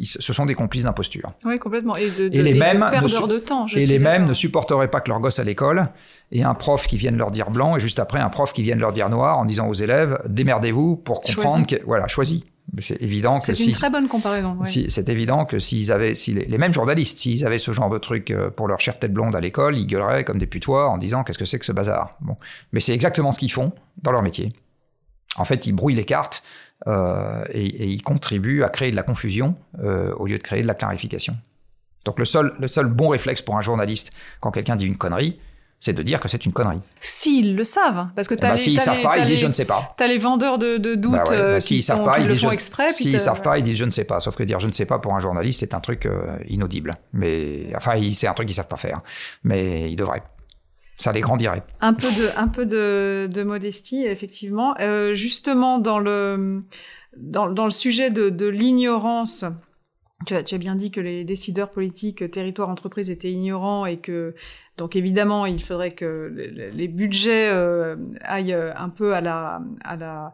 ce 0.02 0.32
sont 0.32 0.46
des 0.46 0.54
complices 0.54 0.84
d'imposture. 0.84 1.32
Oui, 1.44 1.58
complètement. 1.58 1.96
Et, 1.96 2.08
de, 2.08 2.28
les 2.28 2.54
mêmes, 2.54 2.78
ne, 2.78 3.26
de 3.26 3.38
temps. 3.38 3.66
et 3.74 3.86
les 3.86 3.98
mêmes 3.98 4.24
ne 4.24 4.32
supporteraient 4.32 4.88
pas 4.88 5.00
que 5.00 5.10
leur 5.10 5.20
gosse 5.20 5.38
à 5.38 5.44
l'école 5.44 5.88
et 6.32 6.42
un 6.44 6.54
prof 6.54 6.86
qui 6.86 6.96
vienne 6.96 7.16
leur 7.16 7.30
dire 7.30 7.50
blanc 7.50 7.76
et 7.76 7.80
juste 7.80 7.98
après 7.98 8.20
un 8.20 8.30
prof 8.30 8.52
qui 8.52 8.62
vienne 8.62 8.78
leur 8.78 8.92
dire 8.92 9.10
noir 9.10 9.38
en 9.38 9.44
disant 9.44 9.68
aux 9.68 9.74
élèves 9.74 10.18
démerdez-vous 10.28 10.96
pour 10.96 11.20
comprendre 11.20 11.66
que 11.66 11.76
voilà 11.84 12.06
choisis. 12.08 12.42
C'est 12.78 13.00
évident 13.00 13.38
que 13.38 13.44
c'est 13.44 13.64
une 13.64 13.72
très 13.72 13.90
bonne 13.90 14.08
comparaison. 14.08 14.58
Si, 14.64 14.90
c'est 14.90 15.08
évident 15.08 15.44
que 15.44 15.58
s'ils 15.58 15.92
avaient, 15.92 16.14
si 16.14 16.32
les, 16.34 16.58
mêmes 16.58 16.72
journalistes, 16.72 17.18
s'ils 17.18 17.46
avaient 17.46 17.58
ce 17.58 17.72
genre 17.72 17.88
de 17.88 17.98
truc 17.98 18.30
euh, 18.30 18.50
pour 18.50 18.68
leur 18.68 18.80
chère 18.80 18.98
tête 18.98 19.12
blonde 19.12 19.36
à 19.36 19.40
l'école, 19.40 19.78
ils 19.78 19.86
gueuleraient 19.86 20.24
comme 20.24 20.38
des 20.38 20.46
putois 20.46 20.88
en 20.88 20.98
disant 20.98 21.24
qu'est-ce 21.24 21.38
que 21.38 21.44
c'est 21.44 21.58
que 21.58 21.64
ce 21.64 21.72
bazar. 21.72 22.16
Bon, 22.20 22.36
mais 22.72 22.80
c'est 22.80 22.92
exactement 22.92 23.32
ce 23.32 23.38
qu'ils 23.38 23.52
font 23.52 23.72
dans 24.02 24.12
leur 24.12 24.22
métier. 24.22 24.52
En 25.36 25.44
fait, 25.44 25.66
ils 25.66 25.72
brouillent 25.72 25.94
les 25.94 26.04
cartes 26.04 26.42
euh, 26.86 27.44
et, 27.50 27.86
ils 27.86 28.02
contribuent 28.02 28.62
à 28.62 28.68
créer 28.68 28.90
de 28.90 28.96
la 28.96 29.02
confusion 29.02 29.56
euh, 29.78 30.12
au 30.14 30.26
lieu 30.26 30.38
de 30.38 30.42
créer 30.42 30.62
de 30.62 30.66
la 30.66 30.74
clarification. 30.74 31.36
Donc 32.04 32.18
le 32.18 32.24
seul, 32.24 32.54
le 32.58 32.68
seul 32.68 32.86
bon 32.86 33.08
réflexe 33.08 33.42
pour 33.42 33.56
un 33.56 33.60
journaliste 33.60 34.10
quand 34.40 34.50
quelqu'un 34.50 34.76
dit 34.76 34.86
une 34.86 34.96
connerie, 34.96 35.38
c'est 35.80 35.92
de 35.92 36.02
dire 36.02 36.20
que 36.20 36.28
c'est 36.28 36.44
une 36.46 36.52
connerie. 36.52 36.80
S'ils 37.00 37.54
le 37.54 37.64
savent, 37.64 38.08
parce 38.16 38.28
que 38.28 38.34
tu 38.34 38.44
as 38.44 38.50
bah, 38.50 38.56
s'ils 38.56 38.80
savent 38.80 39.02
pas, 39.02 39.18
ils 39.18 39.26
disent 39.26 39.40
je 39.40 39.46
ne 39.46 39.52
sais 39.52 39.64
pas. 39.64 39.94
Tu 39.96 40.02
as 40.02 40.06
les 40.06 40.18
vendeurs 40.18 40.58
de, 40.58 40.78
de 40.78 40.94
doutes 40.94 41.12
bah 41.12 41.24
bah 41.26 41.32
euh, 41.32 41.60
qui, 41.60 41.80
savent 41.80 42.02
pas, 42.02 42.18
ils 42.18 42.26
le 42.26 42.34
font 42.34 42.50
exprès. 42.50 42.90
S'ils 42.90 43.20
savent 43.20 43.42
pas, 43.42 43.58
ils 43.58 43.62
disent 43.62 43.76
je 43.76 43.84
ne 43.84 43.90
sais 43.90 44.04
pas. 44.04 44.20
Sauf 44.20 44.36
que 44.36 44.42
dire 44.42 44.58
je 44.58 44.68
ne 44.68 44.72
sais 44.72 44.86
pas 44.86 44.98
pour 44.98 45.14
un 45.14 45.20
journaliste, 45.20 45.60
c'est 45.60 45.74
un 45.74 45.80
truc 45.80 46.06
euh, 46.06 46.38
inaudible. 46.48 46.94
Mais 47.12 47.72
enfin, 47.76 47.92
c'est 48.12 48.26
un 48.26 48.34
truc 48.34 48.48
qu'ils 48.48 48.56
savent 48.56 48.68
pas 48.68 48.76
faire. 48.76 49.00
Mais 49.44 49.90
ils 49.90 49.96
devraient. 49.96 50.22
Ça 50.98 51.12
les 51.12 51.20
grandirait. 51.20 51.62
Un 51.82 51.92
peu 51.92 52.08
de, 52.08 52.38
un 52.38 52.48
peu 52.48 52.64
de, 52.64 53.28
de 53.30 53.42
modestie, 53.42 54.06
effectivement. 54.06 54.74
Euh, 54.80 55.14
justement, 55.14 55.78
dans 55.78 55.98
le, 55.98 56.60
dans, 57.18 57.50
dans 57.50 57.66
le 57.66 57.70
sujet 57.70 58.08
de, 58.08 58.30
de 58.30 58.46
l'ignorance 58.46 59.44
tu 60.24 60.34
as, 60.34 60.58
bien 60.58 60.74
dit 60.74 60.90
que 60.90 61.00
les 61.00 61.24
décideurs 61.24 61.70
politiques, 61.70 62.30
territoires, 62.30 62.70
entreprises 62.70 63.10
étaient 63.10 63.30
ignorants 63.30 63.84
et 63.84 63.98
que 63.98 64.34
donc 64.78 64.96
évidemment 64.96 65.44
il 65.44 65.62
faudrait 65.62 65.90
que 65.90 66.32
les 66.72 66.88
budgets 66.88 67.48
euh, 67.50 67.96
aillent 68.22 68.54
un 68.54 68.88
peu 68.88 69.14
à 69.14 69.20
la, 69.20 69.60
à 69.84 69.96
la 69.96 70.32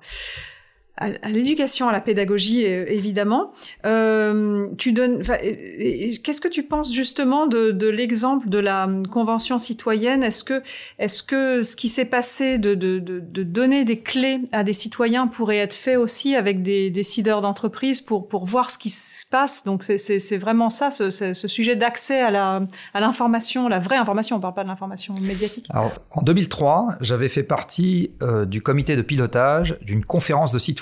à, 0.98 1.08
l'éducation, 1.30 1.88
à 1.88 1.92
la 1.92 2.00
pédagogie, 2.00 2.64
évidemment. 2.64 3.52
Euh, 3.86 4.68
tu 4.76 4.92
donnes. 4.92 5.22
Qu'est-ce 5.22 6.40
que 6.40 6.48
tu 6.48 6.62
penses 6.62 6.92
justement 6.92 7.46
de, 7.46 7.88
l'exemple 7.88 8.50
de 8.50 8.58
la 8.58 8.88
convention 9.10 9.58
citoyenne? 9.58 10.22
Est-ce 10.22 10.44
que, 10.44 10.62
est-ce 10.98 11.22
que 11.22 11.62
ce 11.62 11.76
qui 11.76 11.88
s'est 11.88 12.04
passé 12.04 12.58
de, 12.58 12.74
donner 12.74 13.84
des 13.84 14.00
clés 14.00 14.40
à 14.52 14.64
des 14.64 14.74
citoyens 14.74 15.26
pourrait 15.26 15.58
être 15.58 15.74
fait 15.74 15.96
aussi 15.96 16.36
avec 16.36 16.62
des 16.62 16.90
décideurs 16.90 17.40
d'entreprise 17.40 18.00
pour 18.00 18.28
pour 18.28 18.44
voir 18.44 18.70
ce 18.70 18.78
qui 18.78 18.90
se 18.90 19.24
passe? 19.24 19.64
Donc 19.64 19.82
c'est 19.84 20.38
vraiment 20.38 20.68
ça, 20.68 20.90
ce, 20.90 21.32
sujet 21.48 21.74
d'accès 21.74 22.20
à 22.20 22.30
la 22.30 22.60
à 22.92 23.00
l'information, 23.00 23.66
la 23.66 23.78
vraie 23.78 23.96
information. 23.96 24.36
On 24.36 24.40
parle 24.40 24.54
pas 24.54 24.62
de 24.62 24.68
l'information 24.68 25.14
médiatique. 25.22 25.66
Alors 25.70 25.92
en 26.10 26.20
2003, 26.20 26.96
j'avais 27.00 27.30
fait 27.30 27.42
partie 27.42 28.12
euh, 28.22 28.44
du 28.44 28.60
comité 28.60 28.94
de 28.94 29.02
pilotage 29.02 29.78
d'une 29.80 30.04
conférence 30.04 30.52
de 30.52 30.58
citoyens 30.58 30.81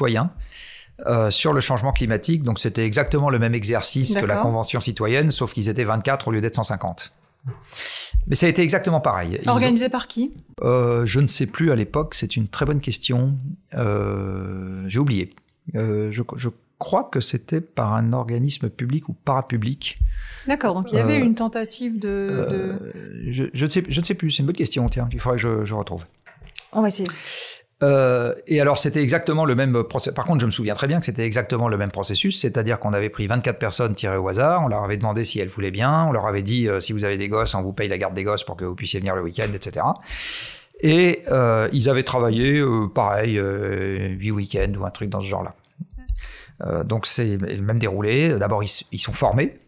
euh, 1.06 1.30
sur 1.30 1.52
le 1.52 1.60
changement 1.60 1.92
climatique. 1.92 2.42
Donc 2.42 2.58
c'était 2.58 2.84
exactement 2.84 3.30
le 3.30 3.38
même 3.38 3.54
exercice 3.54 4.14
que 4.16 4.26
la 4.26 4.36
Convention 4.36 4.80
citoyenne, 4.80 5.30
sauf 5.30 5.52
qu'ils 5.52 5.68
étaient 5.68 5.84
24 5.84 6.28
au 6.28 6.30
lieu 6.30 6.40
d'être 6.40 6.56
150. 6.56 7.12
Mais 8.26 8.34
ça 8.34 8.44
a 8.46 8.48
été 8.50 8.60
exactement 8.60 9.00
pareil. 9.00 9.38
Organisé 9.46 9.88
par 9.88 10.06
qui? 10.06 10.32
Euh, 10.62 11.06
Je 11.06 11.20
ne 11.20 11.26
sais 11.26 11.46
plus 11.46 11.72
à 11.72 11.74
l'époque, 11.74 12.14
c'est 12.14 12.36
une 12.36 12.48
très 12.48 12.66
bonne 12.66 12.80
question. 12.80 13.34
Euh, 13.74 14.84
j'ai 14.88 14.98
oublié. 14.98 15.34
Je, 15.74 16.48
crois 16.78 17.04
que 17.04 17.20
c'était 17.20 17.60
par 17.60 17.92
un 17.92 18.14
organisme 18.14 18.70
public 18.70 19.10
ou 19.10 19.12
parapublic. 19.12 19.98
D'accord, 20.46 20.74
donc 20.74 20.92
il 20.92 20.96
y 20.96 20.98
avait 20.98 21.18
une 21.18 21.34
tentative 21.34 21.98
de... 21.98 22.78
Je, 23.28 23.44
je, 23.52 23.64
ne 23.64 23.70
sais, 23.70 23.84
je 23.86 24.00
ne 24.00 24.04
sais 24.04 24.14
plus, 24.14 24.30
c'est 24.30 24.38
une 24.38 24.46
bonne 24.46 24.56
question, 24.56 24.88
tiens, 24.88 25.06
il 25.12 25.20
faudrait 25.20 25.36
que 25.36 25.42
je, 25.42 25.64
je 25.66 25.74
retrouve. 25.74 26.06
On 26.72 26.80
va 26.80 26.88
essayer. 26.88 27.06
Euh, 27.82 28.34
et 28.46 28.60
alors 28.60 28.78
c'était 28.78 29.02
exactement 29.02 29.44
le 29.44 29.54
même 29.54 29.84
processus. 29.84 30.14
Par 30.14 30.26
contre, 30.26 30.40
je 30.40 30.46
me 30.46 30.50
souviens 30.50 30.74
très 30.74 30.86
bien 30.86 31.00
que 31.00 31.06
c'était 31.06 31.24
exactement 31.24 31.68
le 31.68 31.78
même 31.78 31.90
processus, 31.90 32.38
c'est-à-dire 32.38 32.78
qu'on 32.78 32.92
avait 32.92 33.08
pris 33.08 33.26
24 33.26 33.58
personnes 33.58 33.94
tirées 33.94 34.18
au 34.18 34.28
hasard, 34.28 34.62
on 34.64 34.68
leur 34.68 34.84
avait 34.84 34.98
demandé 34.98 35.24
si 35.24 35.38
elles 35.38 35.48
voulaient 35.48 35.70
bien, 35.70 36.04
on 36.04 36.12
leur 36.12 36.26
avait 36.26 36.42
dit 36.42 36.68
euh, 36.68 36.80
si 36.80 36.92
vous 36.92 37.04
avez 37.04 37.16
des 37.16 37.28
gosses, 37.28 37.54
on 37.54 37.62
vous 37.62 37.72
paye 37.72 37.88
la 37.88 37.96
garde 37.96 38.14
des 38.14 38.24
gosses 38.24 38.44
pour 38.44 38.56
que 38.56 38.64
vous 38.66 38.74
puissiez 38.74 39.00
venir 39.00 39.14
le 39.14 39.22
week-end, 39.22 39.50
etc. 39.54 39.86
Et 40.80 41.22
euh, 41.30 41.68
ils 41.72 41.88
avaient 41.88 42.02
travaillé, 42.02 42.58
euh, 42.58 42.86
pareil, 42.86 43.36
huit 43.38 44.30
week-ends 44.30 44.72
ou 44.78 44.84
un 44.84 44.90
truc 44.90 45.08
dans 45.08 45.20
ce 45.20 45.26
genre-là. 45.26 45.54
donc 46.84 47.06
c'est 47.06 47.38
le 47.38 47.62
même 47.62 47.78
déroulé. 47.78 48.38
D'abord 48.38 48.62
ils, 48.62 48.84
ils, 48.92 48.98
sont 49.00 49.14
formés, 49.14 49.58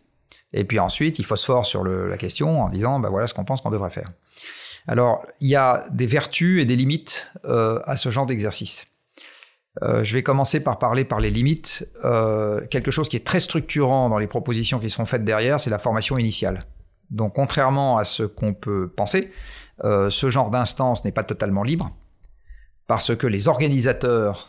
et 0.53 0.65
puis 0.65 0.79
ensuite 0.79 1.19
ils 1.19 1.25
phosphorent 1.25 1.67
sur 1.67 1.83
le, 1.83 2.11
la 2.11 2.19
question 2.19 2.61
en 2.61 2.69
disant 2.69 3.01
bah 3.01 3.09
voilà 3.09 3.27
ce 3.27 3.33
qu'on 3.33 3.45
pense 3.45 3.63
qu'on 3.63 3.71
devrait 3.71 3.91
faire. 3.91 4.11
Alors, 4.87 5.27
il 5.41 5.49
y 5.49 5.57
a 5.57 5.87
des 5.91 6.07
vertus 6.07 6.61
et 6.61 6.65
des 6.65 6.77
limites 6.77 7.31
euh, 7.45 7.81
à 7.85 7.97
ce 7.97 8.11
genre 8.11 8.27
d'exercice. 8.27 8.87
Euh, 9.83 10.05
je 10.05 10.15
vais 10.15 10.23
commencer 10.23 10.61
par 10.61 10.79
parler 10.79 11.05
par 11.05 11.21
les 11.21 11.31
limites. 11.31 11.89
Euh, 12.05 12.67
quelque 12.67 12.91
chose 12.91 13.09
qui 13.09 13.17
est 13.17 13.27
très 13.27 13.41
structurant 13.41 14.09
dans 14.09 14.19
les 14.19 14.27
propositions 14.27 14.79
qui 14.79 14.91
seront 14.91 15.05
faites 15.05 15.25
derrière, 15.25 15.61
c'est 15.61 15.71
la 15.71 15.79
formation 15.79 16.19
initiale. 16.19 16.67
Donc, 17.11 17.35
contrairement 17.35 17.97
à 17.97 18.05
ce 18.05 18.23
qu'on 18.23 18.55
peut 18.55 18.89
penser, 18.89 19.31
ce 19.85 20.31
genre 20.31 20.51
d'instance 20.51 21.05
n'est 21.05 21.13
pas 21.13 21.25
totalement 21.25 21.65
libre, 21.65 21.91
parce 22.87 23.17
que 23.17 23.27
les 23.27 23.49
organisateurs 23.49 24.49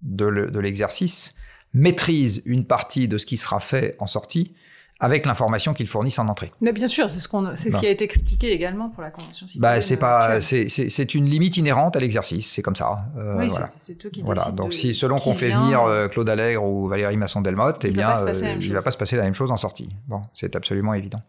de 0.00 0.58
l'exercice 0.58 1.34
maîtrisent 1.74 2.42
une 2.46 2.64
partie 2.66 3.06
de 3.06 3.18
ce 3.18 3.26
qui 3.26 3.36
sera 3.36 3.60
fait 3.60 3.96
en 3.98 4.06
sortie, 4.06 4.54
avec 5.00 5.24
l'information 5.24 5.72
qu'ils 5.72 5.86
fournissent 5.86 6.18
en 6.18 6.28
entrée. 6.28 6.52
Mais 6.60 6.72
bien 6.72 6.86
sûr, 6.86 7.08
c'est 7.08 7.20
ce, 7.20 7.28
qu'on, 7.28 7.56
c'est 7.56 7.70
ce 7.70 7.76
qui 7.78 7.86
a 7.86 7.90
été 7.90 8.06
critiqué 8.06 8.52
également 8.52 8.90
pour 8.90 9.02
la 9.02 9.10
Convention 9.10 9.46
citoyenne. 9.46 9.76
Bah, 9.76 9.80
c'est, 9.80 9.96
pas, 9.96 10.40
c'est, 10.42 10.68
c'est, 10.68 10.90
c'est 10.90 11.14
une 11.14 11.24
limite 11.24 11.56
inhérente 11.56 11.96
à 11.96 12.00
l'exercice, 12.00 12.50
c'est 12.50 12.62
comme 12.62 12.76
ça. 12.76 13.06
Euh, 13.16 13.38
oui, 13.38 13.48
voilà. 13.48 13.68
c'est, 13.78 14.04
eux 14.04 14.10
qui 14.10 14.22
Voilà, 14.22 14.50
donc 14.52 14.74
si 14.74 14.94
selon 14.94 15.16
qu'on 15.16 15.34
fait 15.34 15.50
venir 15.50 15.82
euh, 15.82 16.08
Claude 16.08 16.28
Allègre 16.28 16.64
ou 16.64 16.86
Valérie 16.86 17.16
Masson-Delmotte, 17.16 17.84
eh 17.84 17.90
bien, 17.90 18.12
euh, 18.14 18.34
il 18.60 18.68
ne 18.68 18.74
va 18.74 18.82
pas 18.82 18.90
se 18.90 18.98
passer 18.98 19.16
la 19.16 19.24
même 19.24 19.34
chose 19.34 19.50
en 19.50 19.56
sortie. 19.56 19.88
Bon, 20.06 20.22
c'est 20.34 20.54
absolument 20.54 20.92
évident. 20.92 21.22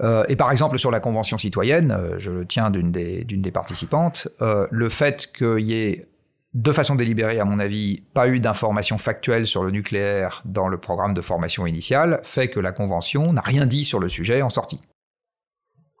Euh, 0.00 0.24
et 0.28 0.36
par 0.36 0.50
exemple, 0.50 0.78
sur 0.78 0.90
la 0.90 1.00
Convention 1.00 1.38
citoyenne, 1.38 1.96
je 2.18 2.30
le 2.30 2.46
tiens 2.46 2.70
d'une 2.70 2.92
des, 2.92 3.24
d'une 3.24 3.42
des 3.42 3.50
participantes, 3.50 4.28
euh, 4.40 4.66
le 4.70 4.88
fait 4.88 5.30
qu'il 5.36 5.60
y 5.60 5.74
ait 5.74 6.08
de 6.54 6.72
façon 6.72 6.94
délibérée, 6.94 7.40
à 7.40 7.44
mon 7.44 7.58
avis, 7.58 8.02
pas 8.12 8.28
eu 8.28 8.40
d'informations 8.40 8.98
factuelles 8.98 9.46
sur 9.46 9.64
le 9.64 9.70
nucléaire 9.70 10.42
dans 10.44 10.68
le 10.68 10.78
programme 10.78 11.14
de 11.14 11.22
formation 11.22 11.66
initiale, 11.66 12.20
fait 12.24 12.48
que 12.48 12.60
la 12.60 12.72
Convention 12.72 13.32
n'a 13.32 13.40
rien 13.40 13.64
dit 13.64 13.84
sur 13.84 13.98
le 13.98 14.08
sujet 14.08 14.42
en 14.42 14.50
sortie. 14.50 14.80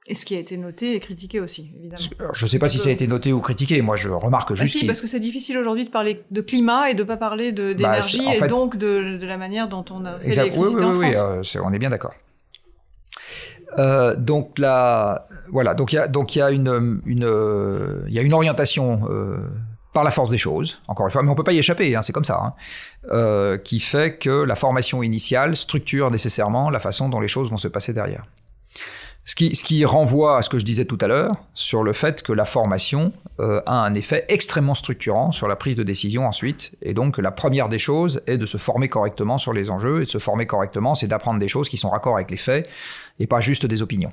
Et 0.08 0.14
ce 0.16 0.24
qui 0.24 0.34
a 0.34 0.38
été 0.40 0.56
noté 0.56 0.96
et 0.96 1.00
critiqué 1.00 1.38
aussi, 1.38 1.72
évidemment. 1.78 2.02
je 2.32 2.44
ne 2.44 2.48
sais 2.48 2.58
pas 2.58 2.68
si 2.68 2.80
ça 2.80 2.88
a 2.88 2.92
été 2.92 3.06
noté 3.06 3.32
ou 3.32 3.40
critiqué. 3.40 3.80
Moi, 3.82 3.94
je 3.94 4.08
remarque 4.08 4.48
bah 4.48 4.56
juste. 4.56 4.80
si, 4.80 4.84
parce 4.84 5.00
que 5.00 5.06
c'est 5.06 5.20
difficile 5.20 5.56
aujourd'hui 5.58 5.84
de 5.84 5.90
parler 5.90 6.24
de 6.30 6.40
climat 6.40 6.90
et 6.90 6.94
de 6.94 7.02
ne 7.02 7.06
pas 7.06 7.16
parler 7.16 7.52
bah, 7.52 7.72
d'énergie 7.72 8.24
et 8.28 8.48
donc 8.48 8.76
de, 8.76 9.16
de, 9.16 9.26
la 9.26 9.36
manière 9.36 9.68
dont 9.68 9.84
on 9.90 10.04
a 10.04 10.18
fait 10.18 10.30
l'électricité 10.30 10.84
oui, 10.84 10.90
oui, 10.90 11.06
oui, 11.06 11.12
France. 11.12 11.54
Oui, 11.54 11.60
on 11.64 11.72
est 11.72 11.78
bien 11.78 11.90
d'accord. 11.90 12.14
Euh, 13.78 14.16
donc 14.16 14.58
là, 14.58 15.26
voilà, 15.48 15.74
donc 15.74 15.92
il 15.92 15.96
y 15.96 15.98
a 16.00 16.08
donc 16.08 16.34
il 16.34 16.40
y 16.40 16.42
a 16.42 16.50
une 16.50 17.00
une 17.06 18.04
il 18.08 18.12
y 18.12 18.18
a 18.18 18.22
une 18.22 18.34
orientation 18.34 19.02
euh, 19.08 19.48
par 19.92 20.04
la 20.04 20.10
force 20.10 20.30
des 20.30 20.38
choses, 20.38 20.80
encore 20.88 21.06
une 21.06 21.12
fois, 21.12 21.22
mais 21.22 21.30
on 21.30 21.34
peut 21.34 21.44
pas 21.44 21.52
y 21.52 21.58
échapper, 21.58 21.94
hein, 21.94 22.02
c'est 22.02 22.12
comme 22.12 22.24
ça, 22.24 22.40
hein, 22.42 22.54
euh, 23.10 23.58
qui 23.58 23.78
fait 23.78 24.18
que 24.18 24.42
la 24.42 24.56
formation 24.56 25.02
initiale 25.02 25.56
structure 25.56 26.10
nécessairement 26.10 26.70
la 26.70 26.80
façon 26.80 27.08
dont 27.08 27.20
les 27.20 27.28
choses 27.28 27.50
vont 27.50 27.58
se 27.58 27.68
passer 27.68 27.92
derrière. 27.92 28.24
Ce 29.24 29.36
qui, 29.36 29.54
ce 29.54 29.62
qui 29.62 29.84
renvoie 29.84 30.38
à 30.38 30.42
ce 30.42 30.50
que 30.50 30.58
je 30.58 30.64
disais 30.64 30.84
tout 30.84 30.98
à 31.00 31.06
l'heure 31.06 31.36
sur 31.54 31.84
le 31.84 31.92
fait 31.92 32.22
que 32.22 32.32
la 32.32 32.44
formation 32.44 33.12
euh, 33.38 33.60
a 33.66 33.84
un 33.84 33.94
effet 33.94 34.24
extrêmement 34.28 34.74
structurant 34.74 35.30
sur 35.30 35.46
la 35.46 35.54
prise 35.54 35.76
de 35.76 35.84
décision 35.84 36.26
ensuite. 36.26 36.72
Et 36.82 36.92
donc 36.92 37.18
la 37.18 37.30
première 37.30 37.68
des 37.68 37.78
choses 37.78 38.20
est 38.26 38.36
de 38.36 38.46
se 38.46 38.56
former 38.56 38.88
correctement 38.88 39.38
sur 39.38 39.52
les 39.52 39.70
enjeux. 39.70 40.02
Et 40.02 40.06
de 40.06 40.10
se 40.10 40.18
former 40.18 40.46
correctement, 40.46 40.96
c'est 40.96 41.06
d'apprendre 41.06 41.38
des 41.38 41.46
choses 41.46 41.68
qui 41.68 41.76
sont 41.76 41.90
raccord 41.90 42.16
avec 42.16 42.32
les 42.32 42.36
faits 42.36 42.68
et 43.20 43.28
pas 43.28 43.40
juste 43.40 43.64
des 43.64 43.80
opinions. 43.80 44.12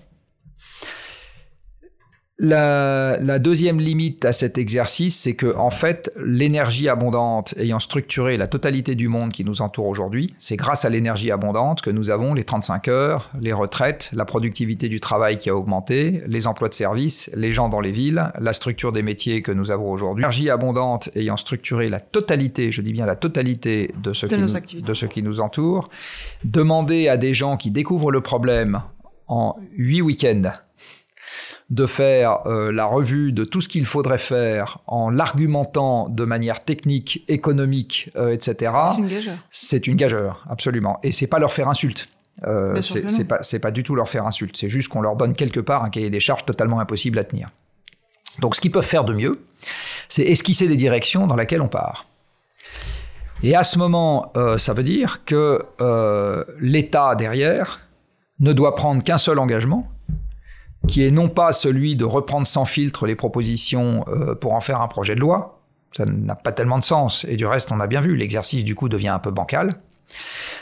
La, 2.42 3.38
deuxième 3.38 3.82
limite 3.82 4.24
à 4.24 4.32
cet 4.32 4.58
exercice, 4.58 5.20
c'est 5.20 5.36
que 5.36 5.54
en 5.58 5.70
fait, 5.70 6.10
l'énergie 6.18 6.88
abondante 6.88 7.54
ayant 7.58 7.80
structuré 7.80 8.38
la 8.38 8.48
totalité 8.48 8.96
du 8.96 9.10
monde 9.10 9.34
qui 9.34 9.44
nous 9.44 9.62
entoure 9.62 9.88
aujourd'hui, 9.88 10.34
c'est 10.40 10.56
grâce 10.56 10.86
à 10.86 10.90
l'énergie 10.90 11.32
abondante 11.32 11.82
que 11.82 11.90
nous 11.90 12.10
avons 12.10 12.34
les 12.34 12.46
35 12.46 12.88
heures, 12.88 13.30
les 13.42 13.52
retraites, 13.52 14.10
la 14.14 14.24
productivité 14.24 14.88
du 14.88 15.02
travail 15.02 15.38
qui 15.38 15.50
a 15.50 15.56
augmenté, 15.56 16.24
les 16.28 16.48
emplois 16.48 16.70
de 16.70 16.74
service, 16.74 17.30
les 17.34 17.52
gens 17.52 17.68
dans 17.68 17.82
les 17.82 17.92
villes, 17.92 18.32
la 18.40 18.54
structure 18.54 18.94
des 18.94 19.04
métiers 19.04 19.42
que 19.42 19.52
nous 19.52 19.70
avons 19.70 19.92
aujourd'hui. 19.92 20.22
L'énergie 20.22 20.50
abondante 20.50 21.10
ayant 21.16 21.38
structuré 21.38 21.90
la 21.90 22.00
totalité, 22.00 22.72
je 22.72 22.82
dis 22.82 22.94
bien 22.94 23.06
la 23.06 23.18
totalité 23.18 23.94
de 24.02 24.14
ce, 24.14 24.28
qui, 24.28 24.38
nous, 24.38 24.82
de 24.82 24.94
ce 24.94 25.06
qui 25.06 25.24
nous 25.24 25.42
entoure, 25.42 25.90
demander 26.46 27.10
à 27.10 27.18
des 27.18 27.34
gens 27.34 27.58
qui 27.58 27.70
découvrent 27.70 28.12
le 28.12 28.22
problème 28.22 28.82
en 29.28 29.58
huit 29.74 30.02
week-ends 30.02 30.54
de 31.70 31.86
faire 31.86 32.48
euh, 32.48 32.72
la 32.72 32.86
revue 32.86 33.32
de 33.32 33.44
tout 33.44 33.62
ce 33.62 33.70
qu'il 33.70 33.86
faudrait 33.86 34.18
faire 34.18 34.80
en 34.88 35.10
l'argumentant 35.10 36.10
de 36.10 36.26
manière 36.26 36.64
technique, 36.64 37.24
économique, 37.28 38.10
euh, 38.16 38.34
etc. 38.34 38.72
C'est 38.92 39.02
une 39.02 39.08
gageure. 39.08 39.38
C'est 39.52 39.88
une 39.88 39.96
gageure, 39.96 40.46
absolument. 40.50 41.00
Et 41.04 41.12
c'est 41.12 41.28
pas 41.28 41.38
leur 41.38 41.54
faire 41.54 41.70
insulte. 41.70 42.10
Euh, 42.48 42.82
c'est 42.82 43.28
pas, 43.28 43.42
pas 43.62 43.72
du 43.72 43.84
tout 43.84 43.96
leur 43.96 44.10
faire 44.10 44.26
insulte. 44.26 44.58
C'est 44.58 44.70
juste 44.70 44.88
qu'on 44.88 45.02
leur 45.02 45.16
donne 45.16 45.34
quelque 45.34 45.60
part 45.60 45.84
un 45.84 45.90
cahier 45.90 46.10
des 46.10 46.20
charges 46.20 46.46
totalement 46.46 46.80
impossible 46.80 47.20
à 47.20 47.24
tenir. 47.24 47.50
Donc, 48.40 48.56
ce 48.56 48.62
qu'ils 48.62 48.72
peuvent 48.72 48.86
faire 48.86 49.04
de 49.04 49.14
mieux, 49.14 49.44
c'est 50.08 50.24
esquisser 50.24 50.68
des 50.68 50.78
directions 50.78 51.28
dans 51.28 51.36
lesquelles 51.36 51.62
on 51.62 51.68
part. 51.68 52.06
Et 53.44 53.56
à 53.56 53.64
ce 53.64 53.78
moment, 53.78 54.32
euh, 54.38 54.58
ça 54.58 54.74
veut 54.74 54.84
dire 54.84 55.24
que 55.26 55.66
l'État 56.60 57.16
derrière 57.16 57.82
ne 58.40 58.54
doit 58.54 58.74
prendre 58.74 59.04
qu'un 59.04 59.18
seul 59.18 59.38
engagement, 59.38 59.88
qui 60.90 61.06
est 61.06 61.12
non 61.12 61.30
pas 61.30 61.52
celui 61.52 61.96
de 61.96 62.04
reprendre 62.04 62.48
sans 62.48 62.66
filtre 62.66 63.06
les 63.06 63.16
propositions 63.16 64.04
euh, 64.08 64.36
pour 64.36 64.54
en 64.54 64.62
faire 64.62 64.82
un 64.82 64.88
projet 64.88 65.16
de 65.16 65.20
loi, 65.20 65.62
ça 65.96 66.06
n'a 66.06 66.36
pas 66.36 66.52
tellement 66.52 66.80
de 66.80 66.84
sens, 66.84 67.26
et 67.30 67.36
du 67.36 67.46
reste 67.46 67.72
on 67.72 67.80
a 67.80 67.88
bien 67.88 68.02
vu, 68.02 68.16
l'exercice 68.16 68.64
du 68.64 68.76
coup 68.76 68.90
devient 68.90 69.10
un 69.10 69.20
peu 69.20 69.32
bancal, 69.32 69.76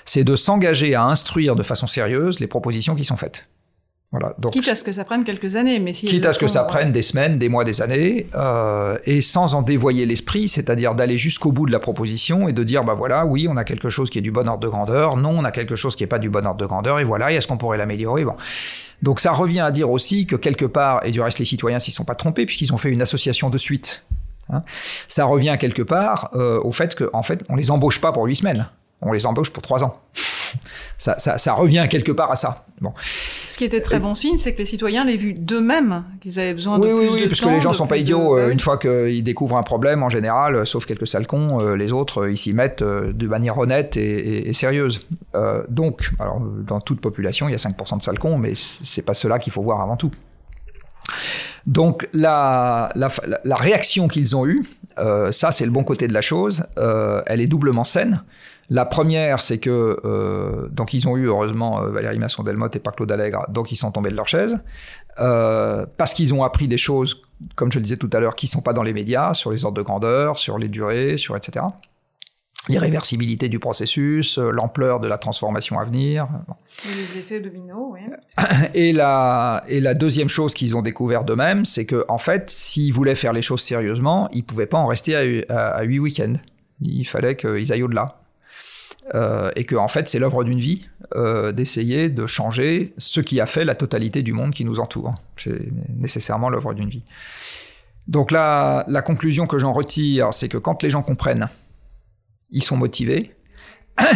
c'est 0.05 0.23
de 0.23 0.35
s'engager 0.35 0.95
à 0.95 1.03
instruire 1.03 1.55
de 1.55 1.63
façon 1.63 1.87
sérieuse 1.87 2.39
les 2.39 2.47
propositions 2.47 2.95
qui 2.95 3.05
sont 3.05 3.17
faites. 3.17 3.45
Voilà, 4.11 4.33
donc, 4.39 4.53
quitte 4.53 4.69
à 4.69 4.75
ce 4.75 4.85
que 4.85 4.93
ça 4.93 5.03
prenne 5.03 5.25
quelques 5.25 5.57
années, 5.57 5.79
mais 5.79 5.91
si 5.91 6.05
quitte 6.05 6.25
à 6.25 6.31
ce 6.31 6.39
que 6.39 6.47
ça 6.47 6.63
prenne 6.63 6.93
des 6.93 7.01
semaines, 7.01 7.37
des 7.37 7.49
mois, 7.49 7.65
des 7.65 7.81
années, 7.81 8.27
euh, 8.35 8.97
et 9.03 9.19
sans 9.19 9.53
en 9.53 9.61
dévoyer 9.61 10.05
l'esprit, 10.05 10.47
c'est-à-dire 10.47 10.95
d'aller 10.95 11.17
jusqu'au 11.17 11.51
bout 11.51 11.65
de 11.65 11.73
la 11.73 11.79
proposition 11.79 12.47
et 12.47 12.53
de 12.53 12.63
dire 12.63 12.85
bah 12.85 12.93
voilà, 12.93 13.25
oui, 13.25 13.47
on 13.49 13.57
a 13.57 13.65
quelque 13.65 13.89
chose 13.89 14.09
qui 14.09 14.17
est 14.17 14.21
du 14.21 14.31
bon 14.31 14.47
ordre 14.47 14.61
de 14.61 14.69
grandeur, 14.69 15.17
non, 15.17 15.31
on 15.37 15.43
a 15.43 15.51
quelque 15.51 15.75
chose 15.75 15.97
qui 15.97 16.05
est 16.05 16.07
pas 16.07 16.19
du 16.19 16.29
bon 16.29 16.45
ordre 16.45 16.57
de 16.57 16.65
grandeur, 16.65 16.99
et 16.99 17.03
voilà, 17.03 17.33
est-ce 17.33 17.47
qu'on 17.47 17.57
pourrait 17.57 17.77
l'améliorer? 17.77 18.23
Bon, 18.23 18.35
donc 19.01 19.19
ça 19.19 19.33
revient 19.33 19.59
à 19.59 19.71
dire 19.71 19.91
aussi 19.91 20.25
que 20.25 20.37
quelque 20.37 20.65
part, 20.65 21.05
et 21.05 21.11
du 21.11 21.19
reste 21.19 21.39
les 21.39 21.45
citoyens 21.45 21.79
s'y 21.79 21.91
sont 21.91 22.05
pas 22.05 22.15
trompés 22.15 22.45
puisqu'ils 22.45 22.73
ont 22.73 22.77
fait 22.77 22.89
une 22.89 23.01
association 23.01 23.49
de 23.49 23.57
suite, 23.57 24.05
hein, 24.49 24.63
ça 25.09 25.25
revient 25.25 25.57
quelque 25.59 25.81
part 25.81 26.29
euh, 26.33 26.61
au 26.63 26.71
fait 26.71 26.95
qu'en 26.95 27.09
en 27.11 27.23
fait 27.23 27.43
on 27.49 27.57
les 27.57 27.71
embauche 27.71 27.99
pas 27.99 28.13
pour 28.13 28.23
huit 28.23 28.37
semaines, 28.37 28.69
on 29.01 29.11
les 29.11 29.25
embauche 29.25 29.51
pour 29.51 29.61
trois 29.61 29.83
ans 29.83 29.99
ça, 30.97 31.17
ça, 31.17 31.53
revient 31.53 31.87
quelque 31.89 32.11
part 32.11 32.31
à 32.31 32.35
ça. 32.35 32.65
Bon. 32.81 32.93
Ce 33.47 33.57
qui 33.57 33.65
était 33.65 33.81
très 33.81 33.99
bon 33.99 34.13
signe, 34.13 34.37
c'est 34.37 34.53
que 34.53 34.59
les 34.59 34.65
citoyens 34.65 35.03
l'aient 35.03 35.15
vu 35.15 35.33
d'eux-mêmes, 35.33 36.03
qu'ils 36.21 36.39
avaient 36.39 36.53
besoin 36.53 36.77
de 36.77 36.83
oui, 36.83 36.89
plus 36.89 36.99
oui, 36.99 37.21
oui, 37.21 37.27
parce 37.27 37.41
que 37.41 37.49
les 37.49 37.59
gens 37.59 37.73
sont 37.73 37.87
pas 37.87 37.97
idiots. 37.97 38.37
Euh, 38.37 38.49
une 38.49 38.59
fois 38.59 38.77
qu'ils 38.77 39.23
découvrent 39.23 39.57
un 39.57 39.63
problème, 39.63 40.03
en 40.03 40.09
général, 40.09 40.55
euh, 40.55 40.65
sauf 40.65 40.85
quelques 40.85 41.07
salcons, 41.07 41.59
euh, 41.59 41.75
les 41.75 41.91
autres, 41.91 42.29
ils 42.29 42.37
s'y 42.37 42.53
mettent 42.53 42.83
de 42.83 43.27
manière 43.27 43.57
honnête 43.57 43.97
et, 43.97 44.53
sérieuse. 44.53 45.07
donc, 45.69 46.11
alors, 46.19 46.39
dans 46.39 46.79
toute 46.79 47.01
population, 47.01 47.47
il 47.47 47.51
y 47.51 47.55
a 47.55 47.57
5% 47.57 47.97
de 47.97 48.03
salcons, 48.03 48.37
mais 48.37 48.53
c'est 48.55 49.01
pas 49.01 49.13
cela 49.13 49.39
qu'il 49.39 49.53
faut 49.53 49.61
voir 49.61 49.81
avant 49.81 49.97
tout. 49.97 50.11
Donc 51.65 52.07
la, 52.13 52.91
la, 52.95 53.09
la 53.43 53.55
réaction 53.55 54.07
qu'ils 54.07 54.35
ont 54.35 54.45
eue, 54.45 54.63
ça 55.31 55.51
c'est 55.51 55.65
le 55.65 55.71
bon 55.71 55.83
côté 55.83 56.07
de 56.07 56.13
la 56.13 56.21
chose, 56.21 56.63
elle 57.27 57.41
est 57.41 57.47
doublement 57.47 57.83
saine. 57.83 58.23
La 58.69 58.85
première, 58.85 59.41
c'est 59.41 59.59
que 59.59 59.97
euh, 60.03 60.67
donc 60.69 60.93
ils 60.93 61.07
ont 61.07 61.15
eu 61.15 61.27
heureusement 61.27 61.81
euh, 61.81 61.91
Valérie 61.91 62.19
Masson-Delmotte 62.19 62.75
et 62.75 62.79
pas 62.79 62.91
Claude 62.91 63.11
Allègre, 63.11 63.45
donc 63.49 63.71
ils 63.71 63.77
sont 63.77 63.91
tombés 63.91 64.09
de 64.09 64.15
leur 64.15 64.27
chaise 64.27 64.61
euh, 65.19 65.85
parce 65.97 66.13
qu'ils 66.13 66.33
ont 66.33 66.43
appris 66.43 66.67
des 66.67 66.77
choses, 66.77 67.21
comme 67.55 67.71
je 67.71 67.79
le 67.79 67.83
disais 67.83 67.95
tout 67.95 68.09
à 68.11 68.19
l'heure, 68.19 68.35
qui 68.35 68.47
sont 68.47 68.61
pas 68.61 68.73
dans 68.73 68.83
les 68.83 68.91
médias, 68.91 69.33
sur 69.33 69.51
les 69.51 69.63
ordres 69.63 69.77
de 69.77 69.83
grandeur, 69.83 70.37
sur 70.37 70.57
les 70.57 70.67
durées, 70.67 71.15
sur 71.15 71.37
etc. 71.37 71.65
L'irréversibilité 72.67 73.47
du 73.47 73.59
processus, 73.59 74.37
l'ampleur 74.37 74.99
de 74.99 75.07
la 75.07 75.17
transformation 75.17 75.79
à 75.79 75.85
venir. 75.85 76.27
Et 76.83 76.93
les 76.93 77.19
effets 77.19 77.39
dominos, 77.39 77.93
oui. 77.93 78.01
Et 78.73 78.91
la, 78.91 79.63
et 79.69 79.79
la 79.79 79.93
deuxième 79.93 80.27
chose 80.27 80.53
qu'ils 80.53 80.75
ont 80.75 80.81
découvert 80.81 81.23
d'eux-mêmes, 81.23 81.63
c'est 81.63 81.85
que 81.85 82.03
en 82.09 82.17
fait, 82.17 82.49
s'ils 82.49 82.91
voulaient 82.91 83.15
faire 83.15 83.31
les 83.31 83.41
choses 83.41 83.61
sérieusement, 83.61 84.27
ils 84.33 84.43
pouvaient 84.43 84.65
pas 84.65 84.77
en 84.77 84.87
rester 84.87 85.15
à 85.47 85.81
huit 85.83 85.99
week-ends. 85.99 86.33
Il 86.81 87.05
fallait 87.07 87.37
qu'ils 87.37 87.71
aillent 87.71 87.83
au-delà. 87.83 88.26
Euh, 89.15 89.51
et 89.55 89.63
que 89.63 89.75
en 89.75 89.87
fait 89.87 90.09
c'est 90.09 90.19
l'œuvre 90.19 90.43
d'une 90.43 90.59
vie 90.59 90.85
euh, 91.15 91.53
d'essayer 91.53 92.09
de 92.09 92.25
changer 92.25 92.93
ce 92.97 93.21
qui 93.21 93.39
a 93.39 93.45
fait 93.45 93.63
la 93.63 93.73
totalité 93.73 94.21
du 94.21 94.33
monde 94.33 94.51
qui 94.51 94.65
nous 94.65 94.81
entoure. 94.81 95.15
C'est 95.37 95.71
nécessairement 95.95 96.49
l'œuvre 96.49 96.73
d'une 96.73 96.89
vie. 96.89 97.05
Donc 98.07 98.31
là, 98.31 98.83
la 98.87 99.01
conclusion 99.01 99.47
que 99.47 99.57
j'en 99.57 99.71
retire, 99.71 100.33
c'est 100.33 100.49
que 100.49 100.57
quand 100.57 100.83
les 100.83 100.89
gens 100.89 101.03
comprennent, 101.03 101.47
ils 102.51 102.63
sont 102.63 102.77
motivés, 102.77 103.36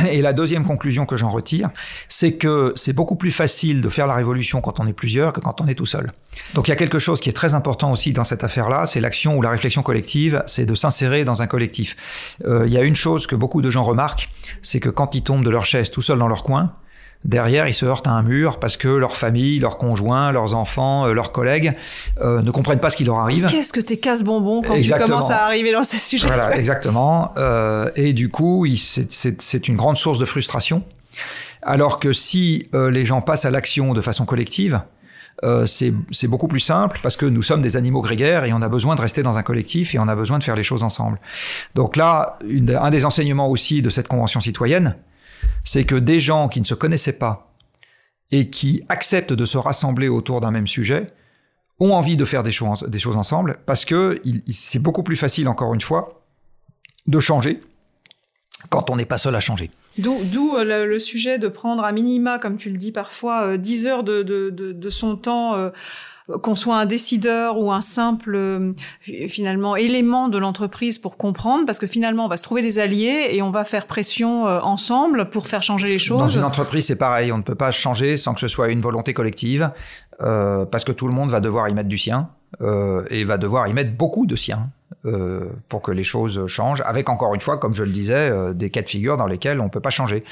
et 0.10 0.22
la 0.22 0.34
deuxième 0.34 0.66
conclusion 0.66 1.06
que 1.06 1.16
j'en 1.16 1.30
retire, 1.30 1.70
c'est 2.08 2.34
que 2.34 2.74
c'est 2.76 2.94
beaucoup 2.94 3.16
plus 3.16 3.32
facile 3.32 3.82
de 3.82 3.90
faire 3.90 4.08
la 4.08 4.16
révolution 4.16 4.62
quand 4.62 4.80
on 4.80 4.88
est 4.88 4.94
plusieurs 4.94 5.34
que 5.34 5.40
quand 5.40 5.62
on 5.62 5.68
est 5.68 5.76
tout 5.76 5.86
seul. 5.86 6.12
Donc 6.54 6.68
il 6.68 6.72
y 6.72 6.74
a 6.74 6.78
quelque 6.78 7.00
chose 7.00 7.20
qui 7.20 7.30
est 7.30 7.34
très 7.34 7.54
important 7.54 7.92
aussi 7.92 8.14
dans 8.14 8.24
cette 8.24 8.44
affaire-là, 8.44 8.86
c'est 8.86 9.02
l'action 9.02 9.38
ou 9.38 9.42
la 9.42 9.50
réflexion 9.50 9.84
collective, 9.84 10.44
c'est 10.46 10.66
de 10.66 10.76
s'insérer 10.76 11.26
dans 11.26 11.42
un 11.42 11.48
collectif. 11.48 12.36
Euh, 12.46 12.68
il 12.68 12.74
y 12.74 12.78
a 12.78 12.84
une 12.84 12.96
chose 12.96 13.28
que 13.28 13.36
beaucoup 13.36 13.62
de 13.62 13.70
gens 13.70 13.84
remarquent, 13.84 14.30
c'est 14.62 14.80
que 14.80 14.90
quand 14.90 15.16
ils 15.16 15.24
tombent 15.24 15.44
de 15.44 15.50
leur 15.50 15.66
chaise 15.66 15.92
tout 15.92 16.02
seuls 16.02 16.20
dans 16.20 16.28
leur 16.28 16.44
coin, 16.44 16.74
derrière, 17.26 17.68
ils 17.68 17.74
se 17.74 17.86
heurtent 17.86 18.08
à 18.08 18.12
un 18.12 18.24
mur 18.24 18.60
parce 18.60 18.78
que 18.78 18.88
leur 18.88 19.16
famille, 19.16 19.60
leurs 19.60 19.78
conjoints, 19.78 20.32
leurs 20.32 20.56
enfants, 20.56 21.06
euh, 21.06 21.14
leurs 21.14 21.32
collègues 21.32 21.74
euh, 22.22 22.42
ne 22.42 22.52
comprennent 22.52 22.80
pas 22.80 22.90
ce 22.90 22.98
qui 22.98 23.04
leur 23.04 23.20
arrive. 23.20 23.48
Qu'est-ce 23.48 23.74
que 23.74 23.80
t'es 23.80 23.98
casse-bonbon 23.98 24.62
quand 24.62 24.82
tu 24.82 24.92
commences 24.92 25.32
à 25.32 25.46
arriver 25.46 25.72
dans 25.72 25.84
ces 25.84 25.98
sujets 25.98 26.28
Voilà, 26.28 26.58
exactement. 26.58 27.34
Euh, 27.38 27.90
et 27.96 28.14
du 28.14 28.30
coup, 28.30 28.66
c'est 28.76 29.68
une 29.68 29.76
grande 29.76 29.98
source 29.98 30.20
de 30.20 30.26
frustration. 30.26 30.84
Alors 31.62 32.00
que 32.00 32.12
si 32.12 32.70
les 32.74 33.06
gens 33.06 33.22
passent 33.22 33.46
à 33.46 33.52
l'action 33.52 33.94
de 33.94 34.02
façon 34.02 34.26
collective, 34.26 34.82
c'est 35.66 36.28
beaucoup 36.28 36.48
plus 36.48 36.60
simple 36.60 37.00
parce 37.04 37.16
que 37.16 37.28
nous 37.28 37.44
sommes 37.44 37.62
des 37.62 37.78
animaux 37.78 38.02
grégaires 38.02 38.46
et 38.46 38.54
on 38.54 38.64
a 38.64 38.70
besoin 38.70 38.96
de 38.96 39.02
rester 39.02 39.22
dans 39.22 39.38
un 39.38 39.44
collectif 39.44 39.94
et 39.94 40.00
on 40.00 40.08
a 40.08 40.16
besoin 40.16 40.40
de 40.40 40.44
faire 40.44 40.56
les 40.56 40.64
choses 40.64 40.82
ensemble. 40.82 41.20
Donc 41.76 41.98
là, 41.98 42.40
un 42.80 42.90
des 42.90 43.06
enseignements 43.06 43.48
aussi 43.48 43.84
de 43.84 43.90
cette 43.90 44.08
convention 44.08 44.40
citoyenne, 44.40 44.96
c'est 45.64 45.86
que 45.86 45.96
des 45.96 46.20
gens 46.20 46.48
qui 46.48 46.62
ne 46.62 46.66
se 46.66 46.74
connaissaient 46.74 47.18
pas 47.18 47.54
et 48.32 48.50
qui 48.50 48.84
acceptent 48.90 49.34
de 49.34 49.46
se 49.46 49.58
rassembler 49.58 50.08
autour 50.08 50.42
d'un 50.42 50.52
même 50.52 50.68
sujet 50.68 51.08
ont 51.80 51.94
envie 51.94 52.16
de 52.16 52.26
faire 52.26 52.44
des 52.44 52.52
choses, 52.52 52.84
ensemble 53.16 53.58
parce 53.66 53.86
que 53.86 54.22
c'est 54.52 54.80
beaucoup 54.80 55.04
plus 55.04 55.16
facile, 55.16 55.48
encore 55.48 55.74
une 55.74 55.82
fois, 55.82 56.24
de 57.08 57.20
changer 57.20 57.62
quand 58.70 58.90
on 58.90 58.96
n'est 58.96 59.06
pas 59.06 59.18
seul 59.18 59.36
à 59.36 59.40
changer. 59.40 59.72
D'où 59.98 60.56
euh, 60.56 60.86
le, 60.86 61.00
sujet 61.00 61.40
de 61.40 61.48
prendre 61.48 61.84
à 61.84 61.92
minima, 61.92 62.38
comme 62.38 62.58
tu 62.58 62.70
le 62.70 62.78
dis 62.78 62.92
parfois, 62.92 63.58
10 63.58 63.86
euh, 63.86 63.90
heures 63.90 64.04
de, 64.04 64.90
son 64.90 65.18
temps. 65.18 65.56
Euh, 65.56 65.70
qu'on 66.42 66.56
soit 66.56 66.78
un 66.78 66.86
décideur 66.86 67.58
ou 67.58 67.72
un 67.72 67.82
simple 67.82 68.36
euh, 68.36 68.74
finalement 69.28 69.76
élément 69.76 70.30
de 70.30 70.38
l'entreprise 70.38 71.00
pour 71.00 71.18
comprendre 71.18 71.66
parce 71.66 71.80
que 71.80 71.88
finalement 71.88 72.26
on 72.26 72.28
va 72.28 72.38
se 72.38 72.44
trouver 72.44 72.62
des 72.62 72.80
alliés 72.80 73.30
et 73.32 73.42
on 73.42 73.52
va 73.52 73.64
faire 73.64 73.88
pression 73.88 74.48
euh, 74.48 74.60
ensemble 74.62 75.30
pour 75.30 75.48
faire 75.48 75.64
changer 75.64 75.88
les 75.88 76.00
choses. 76.00 76.20
Dans 76.20 76.28
une 76.28 76.44
entreprise 76.44 76.86
c'est 76.86 76.96
pareil, 76.96 77.32
on 77.32 77.38
ne 77.38 77.44
peut 77.44 77.56
pas 77.56 77.72
changer 77.72 78.18
sans 78.18 78.34
que 78.34 78.40
ce 78.40 78.48
soit 78.48 78.70
une 78.70 78.82
volonté 78.82 79.14
collective 79.14 79.72
euh, 80.22 80.66
parce 80.66 80.84
que 80.84 80.92
tout 80.92 81.08
le 81.08 81.14
monde 81.14 81.30
va 81.30 81.40
devoir 81.40 81.70
y 81.70 81.74
mettre 81.74 81.90
du 81.90 81.98
sien 81.98 82.30
euh, 82.62 83.06
et 83.10 83.24
va 83.24 83.38
devoir 83.38 83.68
y 83.68 83.74
mettre 83.74 83.96
beaucoup 83.96 84.26
de 84.26 84.36
sien. 84.36 84.70
Euh, 85.08 85.50
pour 85.68 85.82
que 85.82 85.92
les 85.92 86.04
choses 86.04 86.46
changent, 86.46 86.84
avec 86.86 87.10
encore 87.10 87.34
une 87.34 87.42
fois, 87.42 87.58
comme 87.58 87.74
je 87.74 87.84
le 87.84 87.90
disais, 87.90 88.30
euh, 88.30 88.54
des 88.54 88.70
cas 88.70 88.84
de 88.84 88.90
figure 88.90 89.18
dans 89.18 89.26
lesquels 89.26 89.60
on 89.60 89.68
peut 89.68 89.80
pas 89.80 89.90
changer. 89.90 90.24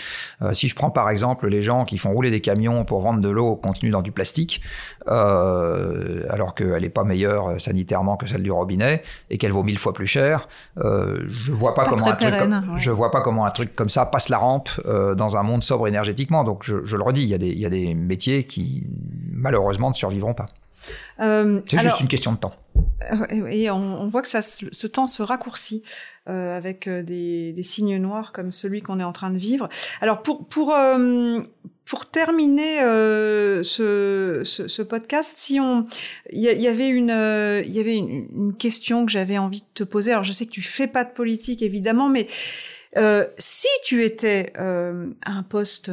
Euh, 0.43 0.53
si 0.53 0.67
je 0.67 0.75
prends 0.75 0.91
par 0.91 1.09
exemple 1.09 1.47
les 1.47 1.63
gens 1.63 1.85
qui 1.85 1.97
font 1.97 2.11
rouler 2.11 2.29
des 2.29 2.39
camions 2.39 2.85
pour 2.85 3.01
vendre 3.01 3.19
de 3.19 3.29
l'eau 3.29 3.55
contenue 3.55 3.89
dans 3.89 4.03
du 4.03 4.11
plastique, 4.11 4.61
alors 5.07 6.53
qu'elle 6.55 6.83
n'est 6.83 6.89
pas 6.89 7.03
meilleure 7.03 7.59
sanitairement 7.59 8.15
que 8.15 8.27
celle 8.27 8.43
du 8.43 8.51
robinet 8.51 9.01
et 9.31 9.39
qu'elle 9.39 9.53
vaut 9.53 9.63
mille 9.63 9.79
fois 9.79 9.91
plus 9.91 10.05
cher, 10.05 10.47
je 10.77 11.51
vois 11.51 11.73
pas, 11.73 11.85
comment 11.85 12.05
un 12.05 12.15
truc 12.15 12.37
comme, 12.37 12.77
je 12.77 12.91
vois 12.91 13.09
pas 13.09 13.21
comment 13.21 13.47
un 13.47 13.51
truc 13.51 13.73
comme 13.73 13.89
ça 13.89 14.05
passe 14.05 14.29
la 14.29 14.37
rampe 14.37 14.69
dans 14.85 15.35
un 15.35 15.41
monde 15.41 15.63
sobre 15.63 15.87
énergétiquement. 15.87 16.43
Donc 16.43 16.63
je, 16.63 16.85
je 16.85 16.95
le 16.95 17.01
redis, 17.01 17.23
il 17.23 17.29
y, 17.29 17.33
a 17.33 17.39
des, 17.39 17.47
il 17.47 17.59
y 17.59 17.65
a 17.65 17.69
des 17.69 17.95
métiers 17.95 18.43
qui 18.43 18.85
malheureusement 19.31 19.89
ne 19.89 19.95
survivront 19.95 20.35
pas. 20.35 20.45
C'est 21.19 21.79
juste 21.79 21.99
une 22.01 22.07
question 22.07 22.31
de 22.31 22.37
temps. 22.37 22.53
Euh, 23.11 23.47
et 23.47 23.69
on, 23.71 24.07
voit 24.07 24.21
que 24.21 24.27
ça, 24.27 24.41
ce 24.41 24.87
temps 24.87 25.05
se 25.05 25.23
raccourcit 25.23 25.83
euh, 26.27 26.55
avec 26.55 26.87
euh, 26.87 27.01
des, 27.01 27.53
des, 27.53 27.63
signes 27.63 27.97
noirs 27.97 28.31
comme 28.31 28.51
celui 28.51 28.81
qu'on 28.81 28.99
est 28.99 29.03
en 29.03 29.13
train 29.13 29.31
de 29.31 29.37
vivre. 29.37 29.69
Alors 30.01 30.21
pour 30.21 30.47
pour 30.47 30.75
euh, 30.75 31.41
pour 31.85 32.05
terminer 32.05 32.81
euh, 32.81 33.63
ce, 33.63 34.41
ce, 34.43 34.67
ce, 34.67 34.81
podcast, 34.83 35.37
si 35.37 35.59
on, 35.59 35.87
il 36.31 36.41
y, 36.41 36.67
avait 36.67 36.89
une, 36.89 37.09
il 37.65 37.73
y 37.73 37.79
avait 37.79 37.95
une, 37.95 38.27
une 38.35 38.55
question 38.55 39.07
que 39.07 39.11
j'avais 39.11 39.39
envie 39.39 39.61
de 39.61 39.67
te 39.73 39.83
poser. 39.83 40.11
Alors 40.11 40.23
je 40.23 40.31
sais 40.31 40.45
que 40.45 40.51
tu 40.51 40.61
fais 40.61 40.85
pas 40.85 41.03
de 41.03 41.11
politique 41.11 41.63
évidemment, 41.63 42.07
mais 42.07 42.27
euh, 42.97 43.25
si 43.37 43.67
tu 43.83 44.03
étais 44.03 44.53
euh, 44.59 45.09
à 45.23 45.31
un 45.33 45.43
poste 45.43 45.91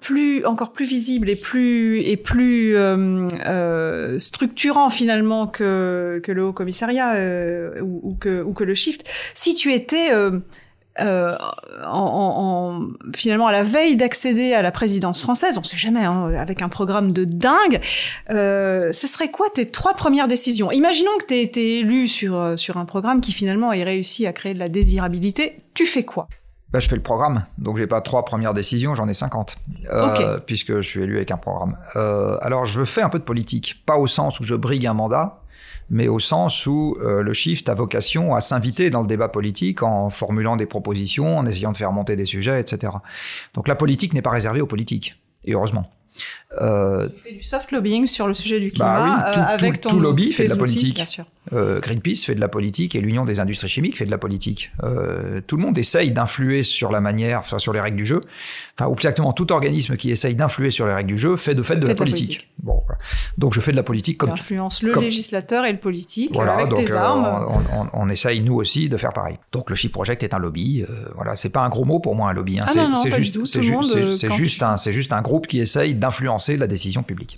plus 0.00 0.44
encore 0.44 0.72
plus 0.72 0.84
visible 0.84 1.30
et 1.30 1.36
plus 1.36 2.02
et 2.02 2.16
plus 2.18 2.76
euh, 2.76 3.26
euh, 3.46 4.18
structurant 4.18 4.90
finalement 4.90 5.46
que 5.46 6.20
que 6.22 6.30
le 6.30 6.44
haut 6.44 6.52
commissariat 6.52 7.14
euh, 7.14 7.80
ou, 7.80 8.00
ou, 8.02 8.14
que 8.14 8.42
ou 8.42 8.52
que 8.52 8.64
le 8.64 8.74
shift. 8.74 9.08
Si 9.34 9.54
tu 9.54 9.72
étais 9.72 10.12
euh, 10.12 10.40
euh, 11.00 11.36
en, 11.86 12.88
en, 13.00 13.12
finalement 13.16 13.46
à 13.46 13.52
la 13.52 13.62
veille 13.62 13.96
d'accéder 13.96 14.52
à 14.52 14.62
la 14.62 14.72
présidence 14.72 15.22
française, 15.22 15.56
on 15.56 15.62
sait 15.62 15.76
jamais, 15.76 16.04
hein, 16.04 16.34
avec 16.34 16.60
un 16.60 16.68
programme 16.68 17.12
de 17.12 17.24
dingue, 17.24 17.80
euh, 18.30 18.92
ce 18.92 19.06
serait 19.06 19.30
quoi 19.30 19.46
tes 19.48 19.66
trois 19.66 19.94
premières 19.94 20.28
décisions? 20.28 20.72
Imaginons 20.72 21.16
que 21.20 21.26
tu 21.26 21.34
aies 21.34 21.42
été 21.42 21.78
élu 21.78 22.08
sur, 22.08 22.58
sur 22.58 22.78
un 22.78 22.84
programme 22.84 23.20
qui 23.20 23.32
finalement 23.32 23.72
ait 23.72 23.84
réussi 23.84 24.26
à 24.26 24.32
créer 24.32 24.54
de 24.54 24.58
la 24.58 24.68
désirabilité, 24.68 25.60
tu 25.72 25.86
fais 25.86 26.04
quoi? 26.04 26.28
Bah, 26.70 26.80
je 26.80 26.88
fais 26.88 26.96
le 26.96 27.02
programme, 27.02 27.44
donc 27.56 27.78
j'ai 27.78 27.86
pas 27.86 28.02
trois 28.02 28.24
premières 28.24 28.52
décisions, 28.52 28.94
j'en 28.94 29.08
ai 29.08 29.14
50, 29.14 29.56
euh, 29.90 30.38
puisque 30.38 30.76
je 30.76 30.82
suis 30.82 31.02
élu 31.02 31.16
avec 31.16 31.30
un 31.30 31.38
programme. 31.38 31.78
Euh, 31.96 32.36
alors 32.42 32.66
je 32.66 32.84
fais 32.84 33.00
un 33.00 33.08
peu 33.08 33.18
de 33.18 33.24
politique, 33.24 33.82
pas 33.86 33.96
au 33.96 34.06
sens 34.06 34.38
où 34.38 34.44
je 34.44 34.54
brigue 34.54 34.86
un 34.86 34.92
mandat, 34.92 35.40
mais 35.88 36.08
au 36.08 36.18
sens 36.18 36.66
où 36.66 36.98
euh, 37.00 37.22
le 37.22 37.32
shift 37.32 37.70
a 37.70 37.74
vocation 37.74 38.34
à 38.34 38.42
s'inviter 38.42 38.90
dans 38.90 39.00
le 39.00 39.06
débat 39.06 39.28
politique 39.28 39.82
en 39.82 40.10
formulant 40.10 40.56
des 40.56 40.66
propositions, 40.66 41.38
en 41.38 41.46
essayant 41.46 41.72
de 41.72 41.76
faire 41.78 41.92
monter 41.92 42.16
des 42.16 42.26
sujets, 42.26 42.60
etc. 42.60 42.92
Donc 43.54 43.66
la 43.66 43.74
politique 43.74 44.12
n'est 44.12 44.22
pas 44.22 44.30
réservée 44.30 44.60
aux 44.60 44.66
politiques, 44.66 45.18
et 45.44 45.54
heureusement. 45.54 45.90
Euh, 46.60 47.08
tu 47.08 47.20
fais 47.22 47.32
du 47.32 47.42
soft 47.42 47.72
lobbying 47.72 48.06
sur 48.06 48.26
le 48.26 48.32
sujet 48.32 48.58
du 48.58 48.72
climat 48.72 48.98
bah 48.98 49.24
oui, 49.26 49.32
tout, 49.34 49.40
euh, 49.40 49.42
avec 49.42 49.80
ton, 49.82 49.90
tout 49.90 50.00
lobby 50.00 50.32
fait 50.32 50.44
de 50.44 50.48
la 50.48 50.56
politique. 50.56 50.94
Bien 50.94 51.04
sûr. 51.04 51.24
Euh, 51.52 51.80
Greenpeace 51.80 52.24
fait 52.24 52.34
de 52.34 52.40
la 52.40 52.48
politique 52.48 52.94
et 52.94 53.00
l'Union 53.00 53.24
des 53.24 53.40
industries 53.40 53.68
chimiques 53.68 53.98
fait 53.98 54.06
de 54.06 54.10
la 54.10 54.18
politique. 54.18 54.70
Euh, 54.82 55.40
tout 55.46 55.56
le 55.56 55.62
monde 55.62 55.76
essaye 55.76 56.10
d'influer 56.10 56.62
sur 56.62 56.90
la 56.90 57.00
manière, 57.00 57.40
enfin, 57.40 57.58
sur 57.58 57.72
les 57.72 57.80
règles 57.80 57.98
du 57.98 58.06
jeu. 58.06 58.20
Enfin, 58.78 58.90
exactement 58.90 59.32
tout 59.32 59.52
organisme 59.52 59.96
qui 59.96 60.10
essaye 60.10 60.34
d'influer 60.34 60.70
sur 60.70 60.86
les 60.86 60.94
règles 60.94 61.10
du 61.10 61.18
jeu 61.18 61.36
fait 61.36 61.54
de 61.54 61.62
fait 61.62 61.76
de, 61.76 61.86
la, 61.86 61.94
politique. 61.94 62.26
politique. 62.26 62.48
Bon, 62.58 62.82
voilà. 62.86 62.98
donc 63.36 63.54
je 63.54 63.60
fais 63.60 63.72
de 63.72 63.76
la 63.76 63.82
politique 63.82 64.18
comme 64.18 64.30
influence 64.30 64.82
le 64.82 64.92
comme... 64.92 65.04
législateur 65.04 65.64
et 65.64 65.72
le 65.72 65.78
politique 65.78 66.30
voilà, 66.32 66.54
avec 66.54 66.68
donc, 66.68 66.86
tes 66.86 66.92
armes. 66.92 67.46
On, 67.72 67.80
on, 67.80 67.88
on, 67.92 68.08
essaye 68.08 68.40
nous 68.40 68.54
aussi 68.54 68.88
de 68.88 68.96
faire 68.96 69.12
pareil. 69.12 69.38
Donc 69.52 69.68
le 69.70 69.76
Shift 69.76 69.92
Project 69.92 70.22
est 70.22 70.32
un 70.32 70.38
lobby. 70.38 70.84
Voilà, 71.14 71.36
c'est 71.36 71.50
pas 71.50 71.60
un 71.60 71.68
gros 71.68 71.84
mot 71.84 72.00
pour 72.00 72.14
moi 72.14 72.30
un 72.30 72.32
lobby. 72.32 72.58
Hein. 72.58 72.66
Ah 72.68 72.94
c'est 72.94 73.10
juste, 73.10 73.44
c'est 73.44 73.62
c'est 74.12 74.32
juste 74.32 74.62
un, 74.62 74.76
c'est 74.78 74.92
juste 74.92 75.12
un 75.12 75.22
groupe 75.22 75.46
qui 75.46 75.60
essaye 75.60 75.94
d'influencer 75.94 76.37
la 76.46 76.66
décision 76.66 77.02
publique. 77.02 77.36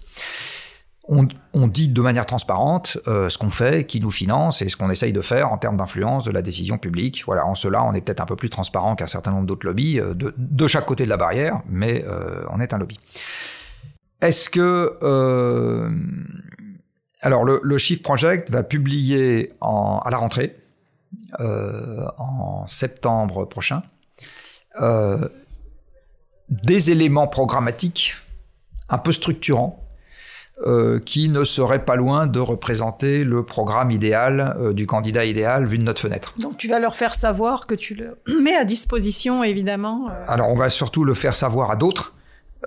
On, 1.08 1.66
dit 1.66 1.88
de 1.88 2.00
manière 2.02 2.24
transparente 2.24 2.96
euh, 3.08 3.28
ce 3.28 3.36
qu'on 3.36 3.50
fait, 3.50 3.84
qui 3.84 3.98
nous 3.98 4.12
finance 4.12 4.62
et 4.62 4.68
ce 4.68 4.76
qu'on 4.76 4.90
essaye 4.90 5.12
de 5.12 5.22
faire 5.22 5.50
en 5.50 5.58
termes 5.58 5.76
d'influence 5.76 6.24
de 6.24 6.30
la 6.30 6.40
décision 6.40 6.78
publique. 6.78 7.24
Voilà, 7.26 7.46
en 7.46 7.56
cela, 7.56 7.82
on 7.82 7.94
est 7.94 8.00
peut-être 8.00 8.20
un 8.20 8.26
peu 8.26 8.36
plus 8.36 8.48
transparent 8.48 8.94
qu'un 8.94 9.08
certain 9.08 9.32
nombre 9.32 9.46
d'autres 9.46 9.66
lobbies 9.66 9.98
euh, 9.98 10.14
de, 10.14 10.66
chaque 10.68 10.86
côté 10.86 11.04
de 11.04 11.08
la 11.08 11.16
barrière, 11.16 11.62
mais 11.68 12.04
euh, 12.06 12.44
on 12.52 12.60
est 12.60 12.72
un 12.72 12.78
lobby. 12.78 12.96
Est-ce 14.20 14.50
que 14.50 14.98
alors 17.22 17.44
le, 17.44 17.60
le, 17.64 17.78
Shift 17.78 18.04
Project 18.04 18.48
va 18.50 18.62
publier 18.62 19.50
à 19.60 20.08
la 20.10 20.16
rentrée 20.16 20.56
en 21.40 22.64
septembre 22.68 23.46
prochain 23.46 23.82
des 26.50 26.90
éléments 26.90 27.28
programmatiques 27.28 28.14
un 28.90 28.98
peu 28.98 29.12
structurant, 29.12 29.81
euh, 30.66 30.98
qui 30.98 31.31
ne 31.31 31.42
serait 31.42 31.87
pas 31.87 31.96
loin 31.96 32.26
de 32.26 32.38
représenter 32.38 33.24
le 33.24 33.42
programme 33.42 33.90
idéal 33.90 34.59
euh, 34.61 34.74
du 34.74 34.87
candidat 34.87 35.24
idéal 35.24 35.64
vu 35.64 35.79
de 35.79 35.83
notre 35.85 36.03
fenêtre. 36.03 36.35
Donc 36.38 36.59
tu 36.59 36.68
vas 36.68 36.79
leur 36.79 36.96
faire 36.96 37.14
savoir 37.14 37.66
que 37.66 37.74
tu 37.74 37.94
le 37.94 38.18
mets 38.42 38.57
à 38.57 38.64
disposition, 38.64 39.42
évidemment. 39.42 40.11
Euh... 40.11 40.24
Alors 40.29 40.50
on 40.50 40.55
va 40.55 40.68
surtout 40.68 41.03
le 41.03 41.14
faire 41.14 41.35
savoir 41.35 41.70
à 41.70 41.76
d'autres, 41.76 42.14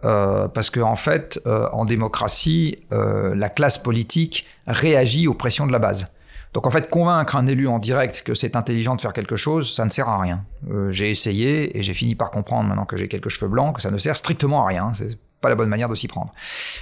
parce 0.01 0.71
qu'en 0.71 0.89
en 0.89 0.95
fait, 0.95 1.39
en 1.45 1.85
démocratie, 1.85 2.79
la 2.89 3.47
classe 3.47 3.77
politique 3.77 4.47
réagit 4.65 5.27
aux 5.27 5.35
pressions 5.35 5.67
de 5.67 5.71
la 5.71 5.77
base. 5.77 6.07
Donc 6.53 6.65
en 6.65 6.71
fait, 6.71 6.89
convaincre 6.89 7.35
un 7.35 7.45
élu 7.45 7.67
en 7.67 7.77
direct 7.77 8.23
que 8.23 8.33
c'est 8.33 8.55
intelligent 8.55 8.95
de 8.95 9.01
faire 9.01 9.13
quelque 9.13 9.35
chose, 9.35 9.73
ça 9.73 9.85
ne 9.85 9.91
sert 9.91 10.09
à 10.09 10.19
rien. 10.19 10.43
j'ai 10.89 11.11
essayé 11.11 11.77
et 11.77 11.83
j'ai 11.83 11.93
fini 11.93 12.15
par 12.15 12.31
comprendre 12.31 12.67
maintenant 12.67 12.85
que 12.85 12.97
j'ai 12.97 13.07
quelques 13.07 13.29
cheveux 13.29 13.49
blancs 13.49 13.75
que 13.75 13.81
ça 13.83 13.91
ne 13.91 13.97
sert 13.99 14.17
strictement 14.17 14.65
à 14.65 14.67
rien. 14.67 14.93
Pas 15.43 15.49
la 15.49 15.55
bonne 15.55 15.67
manière 15.67 15.89
de 15.89 15.95
s'y 15.95 16.07
prendre. 16.07 16.33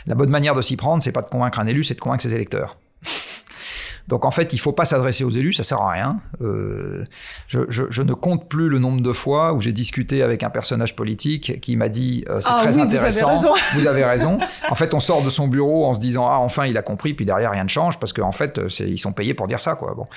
La 0.06 0.14
bonne 0.14 0.30
manière 0.30 0.54
de 0.54 0.62
s'y 0.62 0.78
prendre, 0.78 1.02
c'est 1.02 1.12
pas 1.12 1.24
de 1.24 1.30
convaincre 1.30 1.60
un 1.60 1.66
élu, 1.66 1.84
c'est 1.84 1.96
de 1.96 2.00
convaincre 2.00 2.22
ses 2.22 2.36
électeurs. 2.36 2.78
Donc 4.08 4.26
en 4.26 4.32
fait, 4.32 4.54
il 4.54 4.60
faut 4.60 4.72
pas 4.72 4.86
s'adresser 4.86 5.24
aux 5.24 5.32
élus, 5.32 5.54
ça 5.54 5.64
sert 5.64 5.80
à 5.80 5.90
rien. 5.92 6.20
Euh, 6.42 7.06
je, 7.48 7.62
je, 7.70 7.84
je, 7.90 8.02
ne 8.02 8.14
compte 8.14 8.48
plus 8.50 8.70
le 8.70 8.78
nombre 8.78 9.02
de 9.02 9.14
fois 9.14 9.54
où 9.54 9.62
j'ai 9.62 9.72
discuté 9.72 10.22
avec 10.22 10.44
un 10.44 10.50
personnage 10.50 10.96
politique 10.96 11.60
qui 11.60 11.76
m'a 11.76 11.90
dit 11.90 12.24
euh, 12.30 12.40
c'est 12.40 12.50
ah, 12.52 12.60
très 12.62 12.76
oui, 12.76 12.82
intéressant. 12.82 13.34
Vous 13.34 13.46
avez, 13.46 13.54
raison. 13.54 13.54
vous 13.76 13.88
avez 13.88 14.04
raison. 14.04 14.40
En 14.70 14.76
fait, 14.76 14.94
on 14.94 15.00
sort 15.00 15.24
de 15.24 15.30
son 15.30 15.48
bureau 15.48 15.86
en 15.86 15.94
se 15.94 16.00
disant 16.00 16.28
ah 16.28 16.38
enfin 16.40 16.66
il 16.66 16.78
a 16.78 16.82
compris, 16.84 17.14
puis 17.14 17.26
derrière 17.26 17.52
rien 17.52 17.64
ne 17.64 17.70
change 17.70 18.00
parce 18.00 18.14
qu'en 18.14 18.32
fait 18.32 18.60
ils 18.80 19.00
sont 19.00 19.14
payés 19.14 19.34
pour 19.34 19.48
dire 19.48 19.62
ça 19.62 19.76
quoi. 19.76 19.94
Bon, 19.96 20.08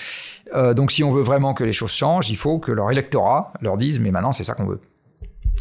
euh, 0.55 0.75
donc 0.75 0.93
si 0.93 1.03
on 1.05 1.11
veut 1.11 1.23
vraiment 1.23 1.55
que 1.55 1.65
les 1.65 1.73
choses 1.73 1.93
changent, 1.93 2.31
il 2.31 2.37
faut 2.37 2.59
que 2.59 2.73
leur 2.73 2.91
électorat 2.91 3.53
leur 3.61 3.77
dise 3.77 4.01
mais 4.01 4.11
maintenant 4.11 4.33
c'est 4.33 4.45
ça 4.45 4.55
qu'on 4.55 4.67
veut. 4.67 4.81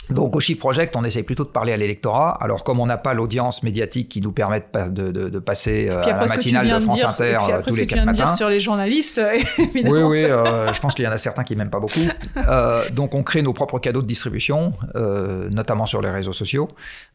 Donc 0.10 0.36
au 0.36 0.40
Shift 0.40 0.60
Project, 0.60 0.96
on 0.96 1.04
essaie 1.04 1.24
plutôt 1.24 1.44
de 1.44 1.50
parler 1.50 1.74
à 1.74 1.78
l'électorat. 1.78 2.32
Alors 2.42 2.64
comme 2.64 2.80
on 2.80 2.86
n'a 2.86 2.98
pas 2.98 3.14
l'audience 3.14 3.64
médiatique 3.64 4.10
qui 4.10 4.22
nous 4.22 4.32
permet 4.32 4.64
de, 4.74 5.12
de, 5.12 5.30
de 5.30 5.40
passer 5.40 5.90
euh, 5.90 6.04
à 6.04 6.08
la 6.08 6.26
matinale 6.26 6.70
de 6.70 6.80
France 6.80 7.00
dire, 7.00 7.10
Inter 7.10 7.38
euh, 7.50 7.62
tous 7.66 7.76
les 7.76 7.88
quatre 7.88 8.06
matins. 8.06 8.26
Dire 8.28 8.32
sur 8.32 8.50
les 8.50 8.60
journalistes, 8.60 9.22
évidemment. 9.58 10.08
Oui, 10.10 10.22
oui, 10.22 10.24
euh, 10.24 10.74
je 10.74 10.80
pense 10.80 10.94
qu'il 10.96 11.06
y 11.06 11.08
en 11.08 11.12
a 11.12 11.18
certains 11.18 11.44
qui 11.44 11.56
m'aiment 11.56 11.70
pas 11.70 11.80
beaucoup. 11.80 12.00
euh, 12.38 12.90
donc 12.90 13.16
on 13.16 13.24
crée 13.24 13.42
nos 13.42 13.54
propres 13.54 13.80
cadeaux 13.80 14.02
de 14.02 14.08
distribution, 14.08 14.74
euh, 14.96 15.50
notamment 15.50 15.86
sur 15.86 16.02
les 16.02 16.10
réseaux 16.10 16.34
sociaux, 16.34 16.70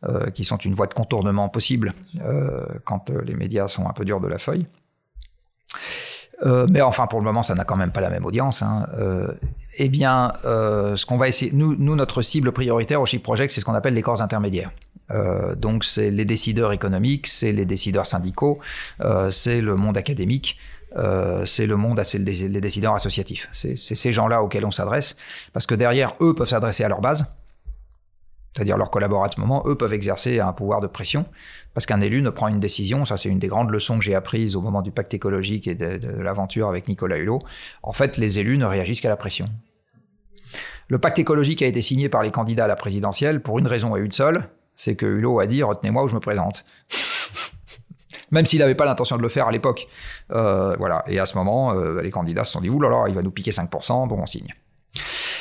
euh, 0.04 0.30
qui 0.30 0.44
sont 0.44 0.56
une 0.56 0.74
voie 0.74 0.86
de 0.86 0.94
contournement 0.94 1.48
possible 1.48 1.92
quand 2.84 3.10
les 3.10 3.34
médias 3.34 3.68
sont 3.68 3.88
un 3.88 3.92
peu 3.92 4.04
durs 4.04 4.20
de 4.20 4.28
la 4.28 4.38
feuille. 4.38 4.66
Euh, 6.42 6.66
mais 6.70 6.80
enfin, 6.80 7.06
pour 7.06 7.18
le 7.18 7.24
moment, 7.24 7.42
ça 7.42 7.54
n'a 7.54 7.64
quand 7.64 7.76
même 7.76 7.90
pas 7.90 8.00
la 8.00 8.10
même 8.10 8.24
audience. 8.24 8.62
Hein. 8.62 8.86
Euh, 8.98 9.28
eh 9.78 9.88
bien, 9.88 10.32
euh, 10.44 10.96
ce 10.96 11.06
qu'on 11.06 11.16
va 11.16 11.28
essayer, 11.28 11.50
nous, 11.52 11.76
nous, 11.76 11.96
notre 11.96 12.22
cible 12.22 12.52
prioritaire 12.52 13.00
au 13.00 13.06
Shift 13.06 13.22
Project, 13.22 13.52
c'est 13.52 13.60
ce 13.60 13.64
qu'on 13.64 13.74
appelle 13.74 13.94
les 13.94 14.02
corps 14.02 14.22
intermédiaires. 14.22 14.70
Euh, 15.10 15.54
donc, 15.54 15.84
c'est 15.84 16.10
les 16.10 16.24
décideurs 16.24 16.72
économiques, 16.72 17.26
c'est 17.26 17.52
les 17.52 17.64
décideurs 17.64 18.06
syndicaux, 18.06 18.58
euh, 19.00 19.30
c'est 19.30 19.60
le 19.60 19.74
monde 19.74 19.96
académique. 19.96 20.58
c'est 21.44 21.66
le 21.66 21.76
monde, 21.76 22.00
c'est 22.04 22.18
les 22.18 22.60
décideurs 22.60 22.94
associatifs. 22.94 23.48
C'est 23.52 23.76
ces 23.76 24.12
gens-là 24.12 24.42
auxquels 24.42 24.64
on 24.64 24.70
s'adresse, 24.70 25.16
parce 25.52 25.66
que 25.66 25.74
derrière, 25.74 26.14
eux 26.20 26.34
peuvent 26.34 26.48
s'adresser 26.48 26.82
à 26.82 26.88
leur 26.88 27.00
base, 27.00 27.26
c'est-à-dire 28.54 28.76
leurs 28.76 28.90
collaborateurs 28.90 29.40
moment, 29.40 29.62
eux 29.66 29.76
peuvent 29.76 29.92
exercer 29.92 30.40
un 30.40 30.52
pouvoir 30.52 30.80
de 30.80 30.86
pression, 30.86 31.26
parce 31.74 31.86
qu'un 31.86 32.00
élu 32.00 32.22
ne 32.22 32.30
prend 32.30 32.48
une 32.48 32.60
décision, 32.60 33.04
ça 33.04 33.16
c'est 33.16 33.28
une 33.28 33.38
des 33.38 33.48
grandes 33.48 33.70
leçons 33.70 33.98
que 33.98 34.04
j'ai 34.04 34.14
apprises 34.14 34.56
au 34.56 34.60
moment 34.60 34.82
du 34.82 34.90
pacte 34.90 35.14
écologique 35.14 35.66
et 35.66 35.74
de, 35.74 36.08
l'aventure 36.20 36.68
avec 36.68 36.88
Nicolas 36.88 37.18
Hulot, 37.18 37.40
en 37.82 37.92
fait 37.92 38.16
les 38.16 38.38
élus 38.38 38.58
ne 38.58 38.64
réagissent 38.64 39.00
qu'à 39.00 39.08
la 39.08 39.16
pression. 39.16 39.46
Le 40.88 40.98
pacte 40.98 41.18
écologique 41.18 41.62
a 41.62 41.66
été 41.66 41.82
signé 41.82 42.08
par 42.08 42.22
les 42.22 42.30
candidats 42.30 42.64
à 42.64 42.68
la 42.68 42.76
présidentielle 42.76 43.42
pour 43.42 43.58
une 43.58 43.66
raison 43.66 43.96
et 43.96 44.00
une 44.00 44.12
seule, 44.12 44.48
c'est 44.74 44.96
que 44.96 45.06
Hulot 45.06 45.40
a 45.40 45.46
dit 45.46 45.62
retenez-moi 45.62 46.04
où 46.04 46.08
je 46.08 46.14
me 46.14 46.20
présente. 46.20 46.64
même 48.30 48.46
s'il 48.46 48.60
n'avait 48.60 48.74
pas 48.74 48.84
l'intention 48.84 49.16
de 49.16 49.22
le 49.22 49.28
faire 49.28 49.48
à 49.48 49.52
l'époque. 49.52 49.88
Euh, 50.32 50.76
voilà. 50.78 51.04
Et 51.06 51.18
à 51.18 51.26
ce 51.26 51.36
moment, 51.36 51.72
euh, 51.72 52.00
les 52.02 52.10
candidats 52.10 52.44
se 52.44 52.52
sont 52.52 52.60
dit, 52.60 52.70
oulala, 52.70 53.04
il 53.08 53.14
va 53.14 53.22
nous 53.22 53.30
piquer 53.30 53.50
5%, 53.50 54.08
donc 54.08 54.18
on 54.18 54.26
signe. 54.26 54.54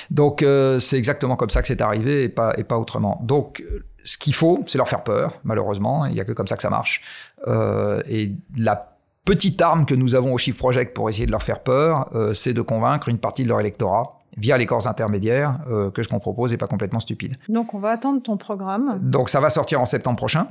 Donc 0.10 0.43
euh, 0.43 0.80
c'est 0.80 0.98
exactement 0.98 1.36
comme 1.36 1.50
ça 1.50 1.62
que 1.62 1.67
c'est 1.67 1.82
arrivé 1.82 2.24
et 2.24 2.30
pas, 2.30 2.54
et 2.58 2.63
pas 2.63 2.78
autrement. 2.78 3.20
Donc 3.24 3.63
ce 4.04 4.17
qu'il 4.17 4.34
faut, 4.34 4.63
c'est 4.65 4.78
leur 4.78 4.88
faire 4.88 5.04
peur, 5.04 5.39
malheureusement. 5.43 6.06
Il 6.06 6.13
n'y 6.13 6.22
a 6.22 6.24
que 6.24 6.32
comme 6.32 6.48
ça 6.48 6.56
que 6.56 6.62
ça 6.62 6.70
marche. 6.70 7.02
Euh, 7.48 8.02
et 8.08 8.32
la 8.58 8.96
petite 9.26 9.62
arme 9.62 9.86
que 9.86 9.96
nous 9.96 10.15
avons 10.15 10.34
au 10.34 10.38
Chiffre 10.38 10.58
Project 10.58 10.96
pour 10.96 11.10
essayer 11.10 11.26
de 11.26 11.32
leur 11.32 11.43
faire 11.43 11.62
peur, 11.62 12.10
euh, 12.15 12.34
c'est 12.34 12.54
de 12.54 12.62
convaincre 12.62 13.10
une 13.10 13.17
partie 13.17 13.43
de 13.43 13.50
leur 13.50 13.60
électorat 13.60 14.13
via 14.38 14.58
les 14.58 14.67
corps 14.67 14.88
intermédiaires 14.88 15.62
que 15.96 16.04
ce 16.04 16.08
qu'on 16.08 16.20
propose 16.20 16.52
n'est 16.52 16.58
pas 16.58 16.67
complètement 16.67 17.00
stupide. 17.00 17.38
Donc 17.50 17.74
on 17.74 17.80
va 17.80 17.89
attendre 17.89 18.22
ton 18.22 18.38
programme. 18.38 19.00
Donc 19.02 19.30
ça 19.30 19.39
va 19.39 19.50
sortir 19.50 19.82
en 19.82 19.86
septembre 19.86 20.17
prochain. 20.17 20.46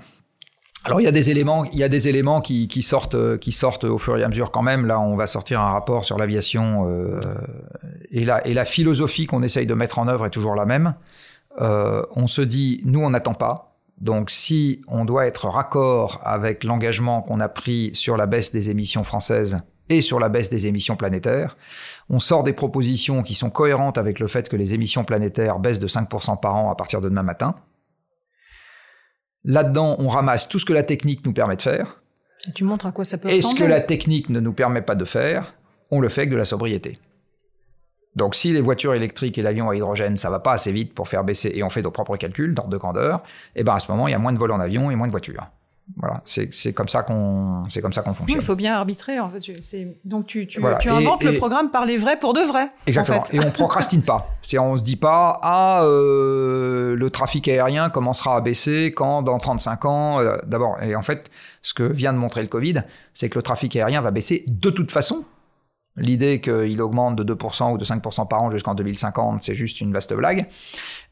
Alors 0.87 1.01
il 1.01 1.05
y 1.05 1.09
a 1.09 1.13
des 1.13 1.31
éléments, 1.31 1.65
il 1.65 1.79
y 1.81 1.83
a 1.83 1.89
des 1.89 2.07
éléments 2.07 2.41
qui, 2.41 2.69
qui 2.69 2.81
sortent, 2.81 3.39
qui 3.39 3.51
sortent 3.51 3.83
au 3.83 3.99
fur 3.99 4.17
et 4.17 4.23
à 4.23 4.29
mesure 4.29 4.53
quand 4.53 4.63
même. 4.63 4.87
Là, 4.87 5.01
on 5.01 5.17
va 5.17 5.27
sortir 5.27 5.61
un 5.61 5.73
rapport 5.73 6.05
sur 6.05 6.17
l'aviation 6.17 6.87
euh, 6.89 7.21
et 8.13 8.25
la, 8.25 8.47
et 8.47 8.55
la 8.55 8.65
philosophie 8.65 9.27
qu'on 9.27 9.43
essaye 9.43 9.67
de 9.67 9.75
mettre 9.75 9.99
en 9.99 10.07
œuvre 10.07 10.27
est 10.27 10.31
toujours 10.31 10.55
la 10.55 10.65
même. 10.65 10.95
Euh, 11.61 12.03
on 12.15 12.29
se 12.29 12.41
dit, 12.41 12.83
nous 12.85 13.01
on 13.01 13.11
n'attend 13.11 13.35
pas. 13.35 13.77
Donc 14.01 14.31
si 14.31 14.83
on 14.87 15.05
doit 15.05 15.27
être 15.27 15.49
raccord 15.49 16.21
avec 16.23 16.63
l'engagement 16.63 17.21
qu'on 17.21 17.41
a 17.41 17.49
pris 17.49 17.91
sur 17.95 18.17
la 18.17 18.27
baisse 18.27 18.53
des 18.53 18.71
émissions 18.71 19.03
françaises 19.03 19.59
et 19.89 20.01
sur 20.01 20.21
la 20.21 20.29
baisse 20.29 20.51
des 20.51 20.69
émissions 20.69 20.95
planétaires, 20.95 21.57
on 22.11 22.21
sort 22.21 22.45
des 22.45 22.53
propositions 22.53 23.25
qui 23.25 23.35
sont 23.35 23.51
cohérentes 23.51 23.99
avec 23.99 24.21
le 24.21 24.29
fait 24.29 24.49
que 24.49 24.55
les 24.55 24.73
émissions 24.73 25.03
planétaires 25.03 25.59
baissent 25.59 25.81
de 25.81 25.89
5% 25.89 26.39
par 26.39 26.55
an 26.55 26.71
à 26.71 26.77
partir 26.77 27.01
de 27.01 27.09
demain 27.09 27.25
matin. 27.25 27.57
Là-dedans, 29.47 29.97
on 30.01 30.09
ramasse 30.09 30.49
tout 30.49 30.59
ce 30.59 30.65
que 30.65 30.73
la 30.73 30.83
technique 30.83 31.25
nous 31.25 31.33
permet 31.33 31.57
de 31.57 31.63
faire. 31.63 32.03
Et 32.49 32.53
tu 32.53 32.65
montres 32.65 32.87
à 32.87 32.93
quoi 32.93 33.05
ça 33.05 33.17
peut 33.17 33.29
Et 33.29 33.37
ce 33.41 33.47
ressembler. 33.47 33.65
que 33.65 33.71
la 33.71 33.81
technique 33.81 34.29
ne 34.29 34.41
nous 34.41 34.53
permet 34.53 34.83
pas 34.83 34.97
de 34.97 35.05
faire, 35.05 35.55
on 35.91 36.01
le 36.01 36.09
fait 36.09 36.23
avec 36.23 36.31
de 36.31 36.37
la 36.37 36.45
sobriété. 36.45 36.99
Donc 38.17 38.35
si 38.35 38.53
les 38.53 38.61
voitures 38.61 38.95
électriques 38.95 39.39
et 39.39 39.43
l'avion 39.43 39.71
à 39.71 39.77
hydrogène, 39.77 40.17
ça 40.17 40.31
va 40.31 40.41
pas 40.41 40.53
assez 40.53 40.73
vite 40.73 40.95
pour 40.95 41.07
faire 41.07 41.23
baisser, 41.23 41.53
et 41.55 41.63
on 41.63 41.71
fait 41.71 41.83
nos 41.83 41.91
propres 41.93 42.17
calculs 42.17 42.55
d'ordre 42.55 42.71
de 42.71 42.77
grandeur, 42.77 43.23
et 43.55 43.63
ben 43.63 43.75
à 43.75 43.79
ce 43.79 43.91
moment, 43.91 44.09
il 44.09 44.13
y 44.13 44.15
a 44.15 44.19
moins 44.19 44.33
de 44.33 44.39
vols 44.39 44.53
en 44.53 44.61
avion 44.61 44.91
et 44.91 44.97
moins 44.97 45.07
de 45.07 45.13
voitures. 45.13 45.47
Voilà, 45.97 46.21
c'est 46.25 46.53
c'est 46.53 46.73
comme 46.73 46.89
ça 46.89 47.05
qu'on 47.05 47.63
c'est 47.71 47.81
comme 47.81 47.93
ça 47.93 48.03
qu'on 48.03 48.13
fonctionne. 48.13 48.41
il 48.41 48.45
faut 48.45 48.57
bien 48.57 48.75
arbitrer. 48.75 49.21
En 49.21 49.31
fait. 49.31 49.39
Donc 50.05 50.27
tu, 50.27 50.47
tu, 50.49 50.61
Voilà. 50.61 50.79
tu 50.79 50.89
Et- 50.89 50.91
inventes 50.91 51.23
le 51.23 51.37
programme 51.37 51.71
par 51.71 51.87
les 51.87 51.97
vrais 51.97 52.19
pour 52.19 52.33
de 52.33 52.41
vrai. 52.41 52.69
Exactement. 52.89 53.21
En 53.21 53.25
fait. 53.25 53.37
Et 53.37 53.41
on 53.41 53.51
procrastine 53.53 54.03
pas. 54.03 54.27
C'est 54.43 54.59
on 54.59 54.77
se 54.77 54.83
dit 54.83 54.97
pas 54.97 55.39
ah 55.43 55.83
euh, 55.85 56.97
le 56.97 57.11
trafic 57.11 57.47
aérien 57.49 57.89
commencera 57.89 58.37
à 58.37 58.41
baisser 58.41 58.93
quand 58.97 59.23
dans 59.23 59.39
35 59.39 59.85
ans. 59.85 60.21
euh, 60.21 60.37
D'abord 60.47 60.77
et 60.83 60.97
en 60.97 61.03
fait 61.03 61.31
ce 61.63 61.73
que 61.73 61.85
vient 61.85 62.13
de 62.13 62.19
montrer 62.19 62.43
le 62.43 62.49
Covid, 62.49 62.83
c'est 63.15 63.29
que 63.29 63.39
le 63.39 63.43
trafic 63.43 63.75
aérien 63.77 64.01
va 64.01 64.11
baisser 64.11 64.45
de 64.51 64.71
toute 64.71 64.91
façon. 64.91 65.25
L'idée 65.97 66.43
qu'il 66.43 66.83
augmente 66.83 67.17
de 67.17 67.35
2% 67.35 67.73
ou 67.73 67.79
de 67.79 67.85
5% 67.85 68.29
par 68.29 68.43
an 68.43 68.51
jusqu'en 68.51 68.75
2050, 68.75 69.43
c'est 69.43 69.55
juste 69.55 69.81
une 69.81 69.93
vaste 69.93 70.13
blague. 70.13 70.47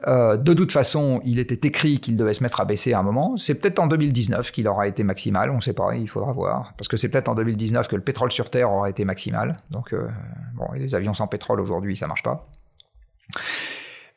Euh, 0.07 0.37
de 0.37 0.53
toute 0.53 0.73
façon, 0.73 1.23
il 1.25 1.38
était 1.38 1.66
écrit 1.66 2.01
qu'il 2.01 2.18
devait 2.18 2.35
se 2.35 2.42
mettre 2.42 2.61
à 2.61 2.66
baisser 2.66 2.92
à 2.92 2.99
un 2.99 3.03
moment. 3.03 3.37
C'est 3.38 3.55
peut-être 3.55 3.79
en 3.79 3.87
2019 3.87 4.51
qu'il 4.53 4.68
aura 4.68 4.87
été 4.87 5.03
maximal, 5.03 5.51
on 5.51 5.57
ne 5.57 5.61
sait 5.62 5.73
pas, 5.73 5.94
il 5.94 6.07
faudra 6.07 6.33
voir. 6.33 6.75
Parce 6.77 6.88
que 6.88 6.99
c'est 6.99 7.09
peut-être 7.09 7.29
en 7.29 7.35
2019 7.35 7.88
que 7.88 7.97
le 7.97 8.03
pétrole 8.03 8.31
sur 8.31 8.51
Terre 8.51 8.70
aura 8.70 8.90
été 8.90 9.07
maximal. 9.07 9.57
Donc, 9.70 9.94
euh, 9.94 10.07
bon, 10.55 10.66
les 10.75 10.94
avions 10.94 11.14
sans 11.14 11.29
pétrole 11.29 11.61
aujourd'hui, 11.61 11.97
ça 11.97 12.07
marche 12.07 12.23
pas. 12.23 12.47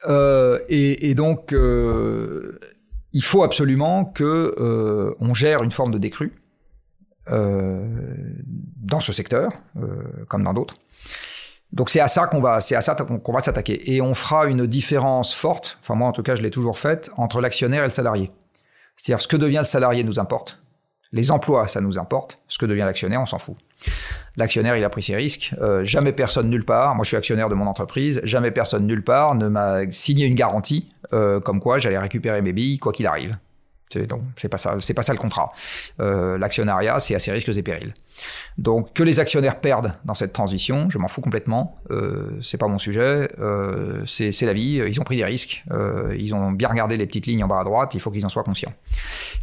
Euh, 0.07 0.59
et, 0.67 1.15
donc, 1.15 1.53
il 3.13 3.23
faut 3.23 3.43
absolument 3.43 4.03
que 4.03 5.15
on 5.19 5.33
gère 5.33 5.63
une 5.63 5.71
forme 5.71 5.91
de 5.91 5.97
décrue 5.97 6.33
dans 8.87 8.99
ce 8.99 9.13
secteur, 9.13 9.51
euh, 9.81 10.01
comme 10.27 10.43
dans 10.43 10.53
d'autres. 10.53 10.75
Donc 11.73 11.89
c'est 11.89 11.99
à 11.99 12.07
ça 12.07 12.27
qu'on 12.27 12.39
va, 12.39 12.61
s'attaquer. 12.61 13.93
Et 13.93 14.01
on 14.01 14.13
fera 14.13 14.45
une 14.45 14.65
différence 14.65 15.33
forte, 15.33 15.77
enfin 15.81 15.95
moi 15.95 16.07
en 16.07 16.13
tout 16.13 16.23
cas 16.23 16.35
je 16.35 16.41
l'ai 16.41 16.51
toujours 16.51 16.79
faite, 16.79 17.11
entre 17.17 17.41
l'actionnaire 17.41 17.83
et 17.83 17.87
le 17.87 17.93
salarié. 17.93 18.31
C'est-à-dire 18.95 19.21
ce 19.21 19.27
que 19.27 19.37
devient 19.37 19.59
le 19.59 19.65
salarié 19.65 20.03
nous 20.03 20.19
importe, 20.19 20.61
les 21.11 21.29
emplois 21.29 21.67
ça 21.67 21.81
nous 21.81 21.97
importe, 21.97 22.39
ce 22.47 22.57
que 22.57 22.65
devient 22.65 22.83
l'actionnaire 22.85 23.21
on 23.21 23.25
s'en 23.25 23.37
fout. 23.37 23.57
L'actionnaire 24.37 24.77
il 24.77 24.83
a 24.83 24.89
pris 24.89 25.03
ses 25.03 25.15
risques, 25.17 25.53
euh, 25.61 25.83
jamais 25.83 26.13
personne 26.13 26.49
nulle 26.49 26.65
part, 26.65 26.95
moi 26.95 27.03
je 27.03 27.09
suis 27.09 27.17
actionnaire 27.17 27.49
de 27.49 27.55
mon 27.55 27.67
entreprise, 27.67 28.21
jamais 28.23 28.51
personne 28.51 28.87
nulle 28.87 29.03
part 29.03 29.35
ne 29.35 29.49
m'a 29.49 29.91
signé 29.91 30.25
une 30.25 30.35
garantie 30.35 30.87
euh, 31.11 31.41
comme 31.41 31.59
quoi 31.59 31.79
j'allais 31.79 31.99
récupérer 31.99 32.41
mes 32.41 32.53
billes 32.53 32.79
quoi 32.79 32.93
qu'il 32.93 33.07
arrive. 33.07 33.35
C'est 33.89 34.05
donc 34.05 34.21
c'est 34.35 34.49
pas 34.49 34.57
ça, 34.57 34.75
c'est 34.81 34.93
pas 34.93 35.01
ça 35.01 35.13
le 35.13 35.19
contrat. 35.19 35.51
Euh, 35.99 36.37
L'actionnariat, 36.37 36.99
c'est 36.99 37.15
à 37.15 37.19
ses 37.19 37.31
risques 37.31 37.49
et 37.49 37.63
périls. 37.63 37.93
Donc 38.57 38.93
que 38.93 39.03
les 39.03 39.19
actionnaires 39.19 39.59
perdent 39.61 39.93
dans 40.03 40.13
cette 40.13 40.33
transition, 40.33 40.89
je 40.89 40.97
m'en 40.97 41.07
fous 41.07 41.21
complètement. 41.21 41.79
Euh, 41.91 42.37
c'est 42.41 42.57
pas 42.57 42.67
mon 42.67 42.79
sujet. 42.79 43.29
Euh, 43.39 44.03
c'est 44.05 44.31
c'est 44.31 44.45
la 44.45 44.53
vie. 44.53 44.81
Ils 44.87 44.99
ont 44.99 45.03
pris 45.03 45.17
des 45.17 45.25
risques. 45.25 45.63
Euh, 45.71 46.15
ils 46.19 46.35
ont 46.35 46.51
bien 46.51 46.69
regardé 46.69 46.97
les 46.97 47.05
petites 47.05 47.27
lignes 47.27 47.43
en 47.43 47.47
bas 47.47 47.59
à 47.59 47.63
droite. 47.63 47.93
Il 47.93 47.99
faut 47.99 48.11
qu'ils 48.11 48.25
en 48.25 48.29
soient 48.29 48.43
conscients. 48.43 48.73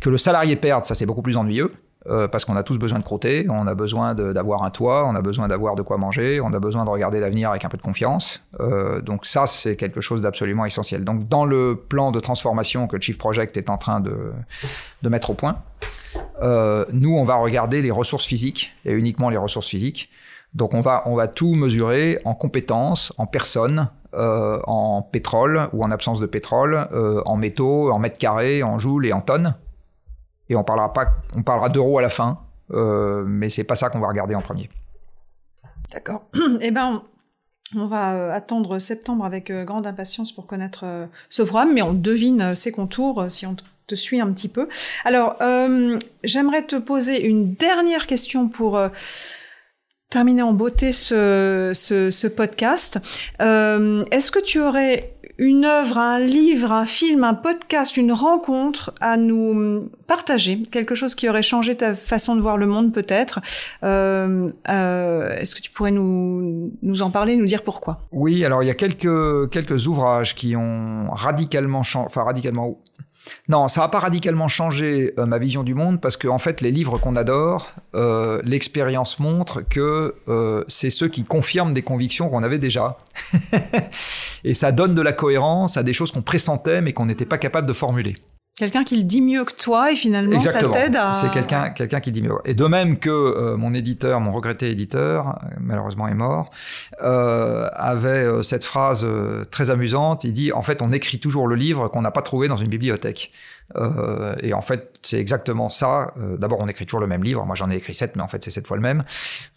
Que 0.00 0.10
le 0.10 0.18
salarié 0.18 0.56
perde, 0.56 0.84
ça 0.84 0.94
c'est 0.94 1.06
beaucoup 1.06 1.22
plus 1.22 1.36
ennuyeux. 1.36 1.72
Euh, 2.06 2.28
parce 2.28 2.44
qu'on 2.44 2.56
a 2.56 2.62
tous 2.62 2.78
besoin 2.78 2.98
de 2.98 3.04
croûter, 3.04 3.46
on 3.48 3.66
a 3.66 3.74
besoin 3.74 4.14
d'avoir 4.14 4.62
un 4.62 4.70
toit, 4.70 5.06
on 5.06 5.14
a 5.14 5.22
besoin 5.22 5.48
d'avoir 5.48 5.74
de 5.74 5.82
quoi 5.82 5.96
manger, 5.96 6.40
on 6.40 6.52
a 6.52 6.60
besoin 6.60 6.84
de 6.84 6.90
regarder 6.90 7.20
l'avenir 7.20 7.50
avec 7.50 7.64
un 7.64 7.68
peu 7.68 7.76
de 7.76 7.82
confiance. 7.82 8.44
Euh, 8.60 9.00
donc 9.00 9.26
ça, 9.26 9.46
c'est 9.46 9.76
quelque 9.76 10.00
chose 10.00 10.20
d'absolument 10.20 10.66
essentiel. 10.66 11.04
Donc 11.04 11.28
dans 11.28 11.44
le 11.44 11.76
plan 11.76 12.12
de 12.12 12.20
transformation 12.20 12.86
que 12.86 13.00
Chief 13.00 13.18
Project 13.18 13.56
est 13.56 13.70
en 13.70 13.78
train 13.78 14.00
de, 14.00 14.32
de 15.02 15.08
mettre 15.08 15.30
au 15.30 15.34
point, 15.34 15.58
euh, 16.42 16.84
nous, 16.92 17.14
on 17.14 17.24
va 17.24 17.36
regarder 17.36 17.82
les 17.82 17.90
ressources 17.90 18.26
physiques 18.26 18.72
et 18.84 18.92
uniquement 18.92 19.30
les 19.30 19.36
ressources 19.36 19.68
physiques. 19.68 20.10
Donc 20.54 20.72
on 20.72 20.80
va, 20.80 21.02
on 21.06 21.16
va 21.16 21.26
tout 21.26 21.54
mesurer 21.54 22.20
en 22.24 22.34
compétences, 22.34 23.12
en 23.18 23.26
personnes, 23.26 23.88
euh, 24.14 24.60
en 24.66 25.02
pétrole 25.02 25.68
ou 25.72 25.82
en 25.82 25.90
absence 25.90 26.20
de 26.20 26.26
pétrole, 26.26 26.86
euh, 26.92 27.20
en 27.26 27.36
métaux, 27.36 27.90
en 27.90 27.98
mètres 27.98 28.18
carrés, 28.18 28.62
en 28.62 28.78
joules 28.78 29.06
et 29.06 29.12
en 29.12 29.20
tonnes. 29.20 29.56
Et 30.48 30.56
on 30.56 30.64
parlera 30.64 30.92
pas, 30.92 31.08
on 31.34 31.42
parlera 31.42 31.68
d'euros 31.68 31.98
à 31.98 32.02
la 32.02 32.10
fin, 32.10 32.40
euh, 32.72 33.24
mais 33.26 33.48
c'est 33.50 33.64
pas 33.64 33.76
ça 33.76 33.88
qu'on 33.88 34.00
va 34.00 34.08
regarder 34.08 34.34
en 34.34 34.42
premier. 34.42 34.68
D'accord. 35.92 36.24
Eh 36.60 36.70
ben, 36.70 37.02
on 37.76 37.86
va 37.86 38.14
euh, 38.14 38.32
attendre 38.32 38.78
septembre 38.78 39.24
avec 39.24 39.50
euh, 39.50 39.64
grande 39.64 39.86
impatience 39.86 40.32
pour 40.32 40.46
connaître 40.46 40.82
euh, 40.84 41.06
ce 41.28 41.42
programme, 41.42 41.72
mais 41.72 41.82
on 41.82 41.92
devine 41.92 42.54
ses 42.54 42.72
contours 42.72 43.26
si 43.28 43.46
on 43.46 43.56
te 43.86 43.94
suit 43.94 44.20
un 44.20 44.32
petit 44.32 44.48
peu. 44.48 44.68
Alors, 45.04 45.36
j'aimerais 46.22 46.62
te 46.62 46.76
poser 46.76 47.26
une 47.26 47.52
dernière 47.52 48.06
question 48.06 48.48
pour 48.48 48.80
terminer 50.08 50.40
en 50.40 50.54
beauté 50.54 50.92
ce, 50.92 52.28
podcast. 52.28 52.98
Est-ce 53.40 54.30
que 54.30 54.38
tu 54.38 54.60
aurais 54.62 55.13
une 55.38 55.64
œuvre, 55.64 55.98
un 55.98 56.20
livre, 56.20 56.72
un 56.72 56.86
film, 56.86 57.24
un 57.24 57.34
podcast, 57.34 57.96
une 57.96 58.12
rencontre 58.12 58.92
à 59.00 59.16
nous 59.16 59.90
partager, 60.06 60.62
quelque 60.70 60.94
chose 60.94 61.14
qui 61.14 61.28
aurait 61.28 61.42
changé 61.42 61.74
ta 61.76 61.94
façon 61.94 62.36
de 62.36 62.40
voir 62.40 62.56
le 62.56 62.66
monde 62.66 62.92
peut-être. 62.92 63.40
Euh, 63.82 64.50
euh, 64.68 65.36
Est-ce 65.36 65.54
que 65.54 65.60
tu 65.60 65.70
pourrais 65.70 65.90
nous, 65.90 66.72
nous 66.82 67.02
en 67.02 67.10
parler, 67.10 67.36
nous 67.36 67.46
dire 67.46 67.62
pourquoi? 67.62 68.00
Oui, 68.12 68.44
alors 68.44 68.62
il 68.62 68.66
y 68.66 68.70
a 68.70 68.74
quelques, 68.74 69.50
quelques 69.50 69.86
ouvrages 69.88 70.34
qui 70.34 70.54
ont 70.56 71.08
radicalement 71.10 71.82
changé, 71.82 72.06
enfin 72.06 72.22
radicalement... 72.22 72.78
Non, 73.48 73.68
ça 73.68 73.82
n'a 73.82 73.88
pas 73.88 73.98
radicalement 73.98 74.48
changé 74.48 75.14
euh, 75.18 75.26
ma 75.26 75.38
vision 75.38 75.62
du 75.62 75.74
monde 75.74 76.00
parce 76.00 76.16
que 76.16 76.28
en 76.28 76.38
fait, 76.38 76.60
les 76.60 76.70
livres 76.70 76.98
qu'on 76.98 77.16
adore, 77.16 77.72
euh, 77.94 78.40
l'expérience 78.44 79.18
montre 79.18 79.62
que 79.62 80.14
euh, 80.28 80.64
c'est 80.68 80.90
ceux 80.90 81.08
qui 81.08 81.24
confirment 81.24 81.74
des 81.74 81.82
convictions 81.82 82.28
qu'on 82.28 82.42
avait 82.42 82.58
déjà. 82.58 82.96
Et 84.44 84.54
ça 84.54 84.72
donne 84.72 84.94
de 84.94 85.02
la 85.02 85.12
cohérence 85.12 85.76
à 85.76 85.82
des 85.82 85.92
choses 85.92 86.12
qu'on 86.12 86.22
pressentait 86.22 86.80
mais 86.80 86.92
qu'on 86.92 87.06
n'était 87.06 87.26
pas 87.26 87.38
capable 87.38 87.66
de 87.66 87.72
formuler. 87.72 88.16
Quelqu'un 88.56 88.84
qui 88.84 88.96
le 88.96 89.02
dit 89.02 89.20
mieux 89.20 89.44
que 89.44 89.52
toi 89.52 89.90
et 89.90 89.96
finalement 89.96 90.36
Exactement. 90.36 90.72
ça 90.74 90.80
t'aide 90.80 90.94
à... 90.94 91.12
C'est 91.12 91.30
quelqu'un 91.32 91.70
quelqu'un 91.70 91.98
qui 91.98 92.12
dit 92.12 92.22
mieux. 92.22 92.34
Et 92.44 92.54
de 92.54 92.64
même 92.66 92.98
que 93.00 93.10
euh, 93.10 93.56
mon 93.56 93.74
éditeur, 93.74 94.20
mon 94.20 94.30
regretté 94.32 94.70
éditeur, 94.70 95.40
euh, 95.42 95.56
malheureusement 95.60 96.06
est 96.06 96.14
mort, 96.14 96.50
euh, 97.02 97.68
avait 97.74 98.08
euh, 98.22 98.42
cette 98.42 98.62
phrase 98.62 99.02
euh, 99.04 99.44
très 99.44 99.72
amusante. 99.72 100.22
Il 100.22 100.32
dit 100.32 100.52
en 100.52 100.62
fait 100.62 100.82
on 100.82 100.92
écrit 100.92 101.18
toujours 101.18 101.48
le 101.48 101.56
livre 101.56 101.88
qu'on 101.88 102.02
n'a 102.02 102.12
pas 102.12 102.22
trouvé 102.22 102.46
dans 102.46 102.56
une 102.56 102.68
bibliothèque. 102.68 103.32
Euh, 103.74 104.36
et 104.40 104.54
en 104.54 104.60
fait 104.60 104.92
c'est 105.02 105.18
exactement 105.18 105.68
ça. 105.68 106.12
Euh, 106.20 106.36
D'abord 106.36 106.60
on 106.60 106.68
écrit 106.68 106.86
toujours 106.86 107.00
le 107.00 107.08
même 107.08 107.24
livre. 107.24 107.44
Moi 107.44 107.56
j'en 107.56 107.68
ai 107.72 107.74
écrit 107.76 107.94
sept, 107.94 108.14
mais 108.14 108.22
en 108.22 108.28
fait 108.28 108.44
c'est 108.44 108.52
sept 108.52 108.68
fois 108.68 108.76
le 108.76 108.82
même. 108.84 109.02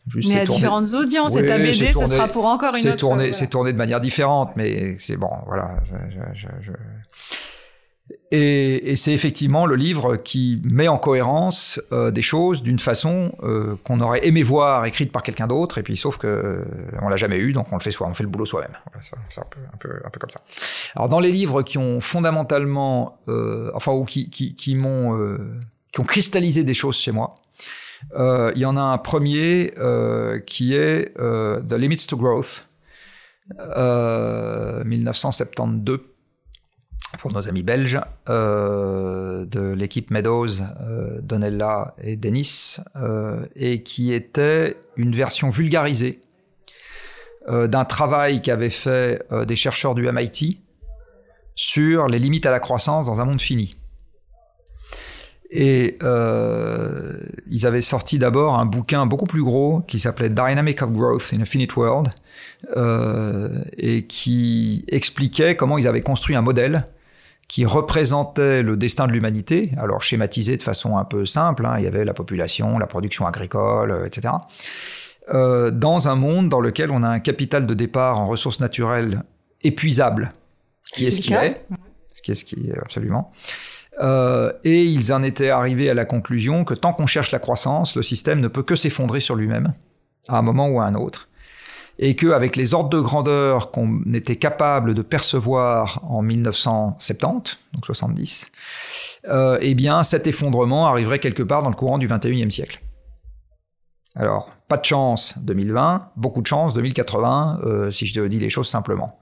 Juste, 0.08 0.30
Mais 0.30 0.36
c'est 0.38 0.42
à 0.42 0.46
tourné- 0.46 0.58
différentes 0.58 0.94
audiences, 0.96 1.34
Oui, 1.36 1.42
et 1.44 1.46
ta 1.46 1.58
c'est 1.58 1.64
BD, 1.64 1.90
tourné- 1.92 2.08
sera 2.08 2.28
pour 2.30 2.46
encore 2.48 2.74
une 2.74 2.82
c'est 2.82 2.88
autre... 2.90 2.98
tourné, 2.98 3.16
voilà. 3.26 3.34
c'est 3.34 3.48
tourné 3.48 3.74
de 3.74 3.78
manière 3.78 4.00
différente, 4.02 4.54
mais 4.56 4.96
c'est 4.98 5.18
bon, 5.18 5.30
voilà. 5.46 5.76
je- 6.10 6.34
je- 6.34 6.48
je- 6.62 6.72
Et, 8.32 8.92
et 8.92 8.96
c'est 8.96 9.14
effectivement 9.14 9.66
le 9.66 9.76
livre 9.76 10.16
qui 10.18 10.62
met 10.64 10.88
en 10.88 10.98
cohérence 10.98 11.82
euh, 11.92 12.12
des 12.12 12.22
choses 12.22 12.62
d'une 12.62 12.80
façon 12.80 13.34
euh, 13.44 13.76
qu'on 13.84 14.00
aurait 14.02 14.26
aimé 14.26 14.44
voir 14.44 14.86
écrite 14.86 15.12
par 15.12 15.24
quelqu'un 15.24 15.48
d'autre, 15.48 15.78
et 15.78 15.84
puis 15.84 15.98
sauf 15.98 16.18
que 16.18 16.28
euh, 16.28 16.64
on 17.02 17.10
l'a 17.10 17.18
jamais 17.18 17.38
eu, 17.38 17.54
donc 17.54 17.68
on 17.72 17.76
le 17.78 17.82
fait 17.82 17.92
soi, 17.92 18.08
on 18.08 18.14
fait 18.14 18.24
le 18.24 18.30
boulot 18.30 18.46
soi-même. 18.46 18.78
Voilà, 18.86 19.02
c'est 19.30 19.42
un 19.42 19.46
peu, 19.50 19.60
un 19.74 19.78
peu, 19.78 19.90
un 20.06 20.10
peu 20.10 20.20
comme 20.20 20.30
ça. 20.30 20.42
Alors 20.96 21.10
dans 21.10 21.20
les 21.20 21.32
livres 21.32 21.64
qui 21.64 21.78
ont 21.78 22.00
fondamentalement, 22.00 23.20
euh, 23.28 23.72
enfin 23.76 23.94
ou 23.94 24.04
qui, 24.06 24.30
qui, 24.30 24.56
qui 24.56 24.76
m'ont, 24.76 25.18
euh, 25.18 25.54
qui 25.94 26.02
ont 26.02 26.06
cristallisé 26.06 26.64
des 26.64 26.74
choses 26.74 26.98
chez 26.98 27.12
moi, 27.12 27.36
Euh, 28.14 28.52
il 28.56 28.62
y 28.62 28.66
en 28.66 28.78
a 28.78 28.82
un 28.82 29.00
premier 29.00 29.74
qui 30.46 30.76
est 30.76 31.16
The 31.16 31.74
Limits 31.74 32.06
to 32.08 32.16
Growth, 32.16 32.68
1972 34.86 36.00
pour 37.20 37.32
nos 37.32 37.48
amis 37.48 37.64
belges, 37.64 38.00
de 38.28 39.74
l'équipe 39.74 40.12
Meadows, 40.12 40.62
Donella 41.22 41.96
et 42.02 42.16
Denis, 42.16 42.78
et 43.56 43.84
qui 43.84 44.14
était 44.14 44.78
une 44.98 45.14
version 45.14 45.50
vulgarisée 45.50 46.22
d'un 47.48 47.86
travail 47.86 48.42
qu'avaient 48.42 48.70
fait 48.70 49.26
des 49.48 49.56
chercheurs 49.56 49.96
du 49.96 50.10
MIT 50.12 50.60
sur 51.56 52.08
les 52.08 52.20
limites 52.20 52.46
à 52.46 52.52
la 52.52 52.60
croissance 52.60 53.08
dans 53.08 53.20
un 53.20 53.26
monde 53.26 53.42
fini. 53.42 53.78
Et 55.50 55.98
euh, 56.04 57.18
ils 57.50 57.66
avaient 57.66 57.82
sorti 57.82 58.20
d'abord 58.20 58.56
un 58.56 58.66
bouquin 58.66 59.06
beaucoup 59.06 59.26
plus 59.26 59.44
gros 59.44 59.82
qui 59.88 60.00
s'appelait 60.00 60.30
Dynamic 60.30 60.82
of 60.82 60.92
Growth 60.92 61.32
in 61.34 61.42
a 61.42 61.46
Finite 61.46 61.76
World 61.76 62.10
euh, 62.76 63.64
et 63.78 64.06
qui 64.06 64.84
expliquait 64.90 65.56
comment 65.56 65.78
ils 65.78 65.88
avaient 65.88 66.02
construit 66.02 66.36
un 66.36 66.42
modèle 66.42 66.88
qui 67.48 67.66
représentait 67.66 68.62
le 68.62 68.76
destin 68.76 69.08
de 69.08 69.14
l'humanité, 69.14 69.72
alors 69.78 70.02
schématisé 70.02 70.58
de 70.58 70.62
façon 70.62 70.98
un 70.98 71.06
peu 71.06 71.26
simple, 71.26 71.66
hein, 71.66 71.76
il 71.78 71.86
y 71.86 71.88
avait 71.88 72.04
la 72.04 72.14
population, 72.14 72.78
la 72.78 72.88
production 72.88 73.26
agricole, 73.26 73.92
euh, 73.92 74.06
etc., 74.06 74.34
euh, 75.34 75.72
dans 75.72 76.08
un 76.08 76.16
monde 76.16 76.50
dans 76.50 76.62
lequel 76.62 76.92
on 76.92 77.04
a 77.04 77.10
un 77.10 77.20
capital 77.20 77.68
de 77.68 77.74
départ 77.74 78.18
en 78.18 78.28
ressources 78.28 78.60
naturelles 78.60 79.24
épuisable, 79.64 80.32
qui 80.94 81.06
est 81.06 81.12
ce 81.12 81.22
qui 81.22 81.34
est, 81.34 81.66
ce 82.14 82.22
qui 82.22 82.32
est 82.32 82.36
ce 82.36 82.46
qui 82.46 82.70
est 82.70 82.78
absolument, 82.78 83.32
euh, 84.00 84.54
et 84.64 84.84
ils 84.86 85.12
en 85.12 85.24
étaient 85.24 85.50
arrivés 85.50 85.90
à 85.90 85.94
la 85.94 86.06
conclusion 86.06 86.64
que 86.64 86.74
tant 86.74 86.94
qu'on 86.94 87.08
cherche 87.08 87.32
la 87.32 87.40
croissance, 87.40 87.96
le 87.96 88.04
système 88.04 88.40
ne 88.40 88.48
peut 88.48 88.64
que 88.64 88.76
s'effondrer 88.76 89.20
sur 89.20 89.36
lui-même, 89.36 89.74
à 90.28 90.38
un 90.38 90.42
moment 90.42 90.68
ou 90.68 90.80
à 90.80 90.86
un 90.86 90.96
autre. 90.96 91.27
Et 92.00 92.16
qu'avec 92.16 92.56
les 92.56 92.74
ordres 92.74 92.90
de 92.90 93.00
grandeur 93.00 93.72
qu'on 93.72 94.04
était 94.14 94.36
capable 94.36 94.94
de 94.94 95.02
percevoir 95.02 96.00
en 96.04 96.22
1970, 96.22 97.58
donc 97.74 97.86
70, 97.86 98.52
euh, 99.30 99.58
eh 99.62 99.74
bien 99.74 100.04
cet 100.04 100.28
effondrement 100.28 100.88
arriverait 100.88 101.20
quelque 101.20 101.44
part 101.44 101.64
dans 101.64 101.70
le 101.70 101.76
courant 101.76 101.98
du 101.98 102.08
21e 102.08 102.52
siècle. 102.52 102.82
Alors, 104.16 104.52
pas 104.68 104.78
de 104.78 104.86
chance 104.86 105.38
2020, 105.40 106.12
beaucoup 106.16 106.42
de 106.42 106.48
chance 106.48 106.74
2080, 106.74 107.62
euh, 107.64 107.92
si 107.92 108.06
je 108.06 108.22
dis 108.22 108.40
les 108.40 108.50
choses 108.50 108.68
simplement. 108.68 109.20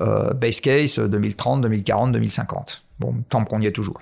Euh, 0.00 0.32
base 0.34 0.60
case 0.60 0.98
2030, 0.98 1.62
2040, 1.62 2.12
2050. 2.12 2.84
Bon, 2.98 3.14
tant 3.28 3.44
qu'on 3.44 3.60
y 3.60 3.66
est 3.66 3.72
toujours. 3.72 4.00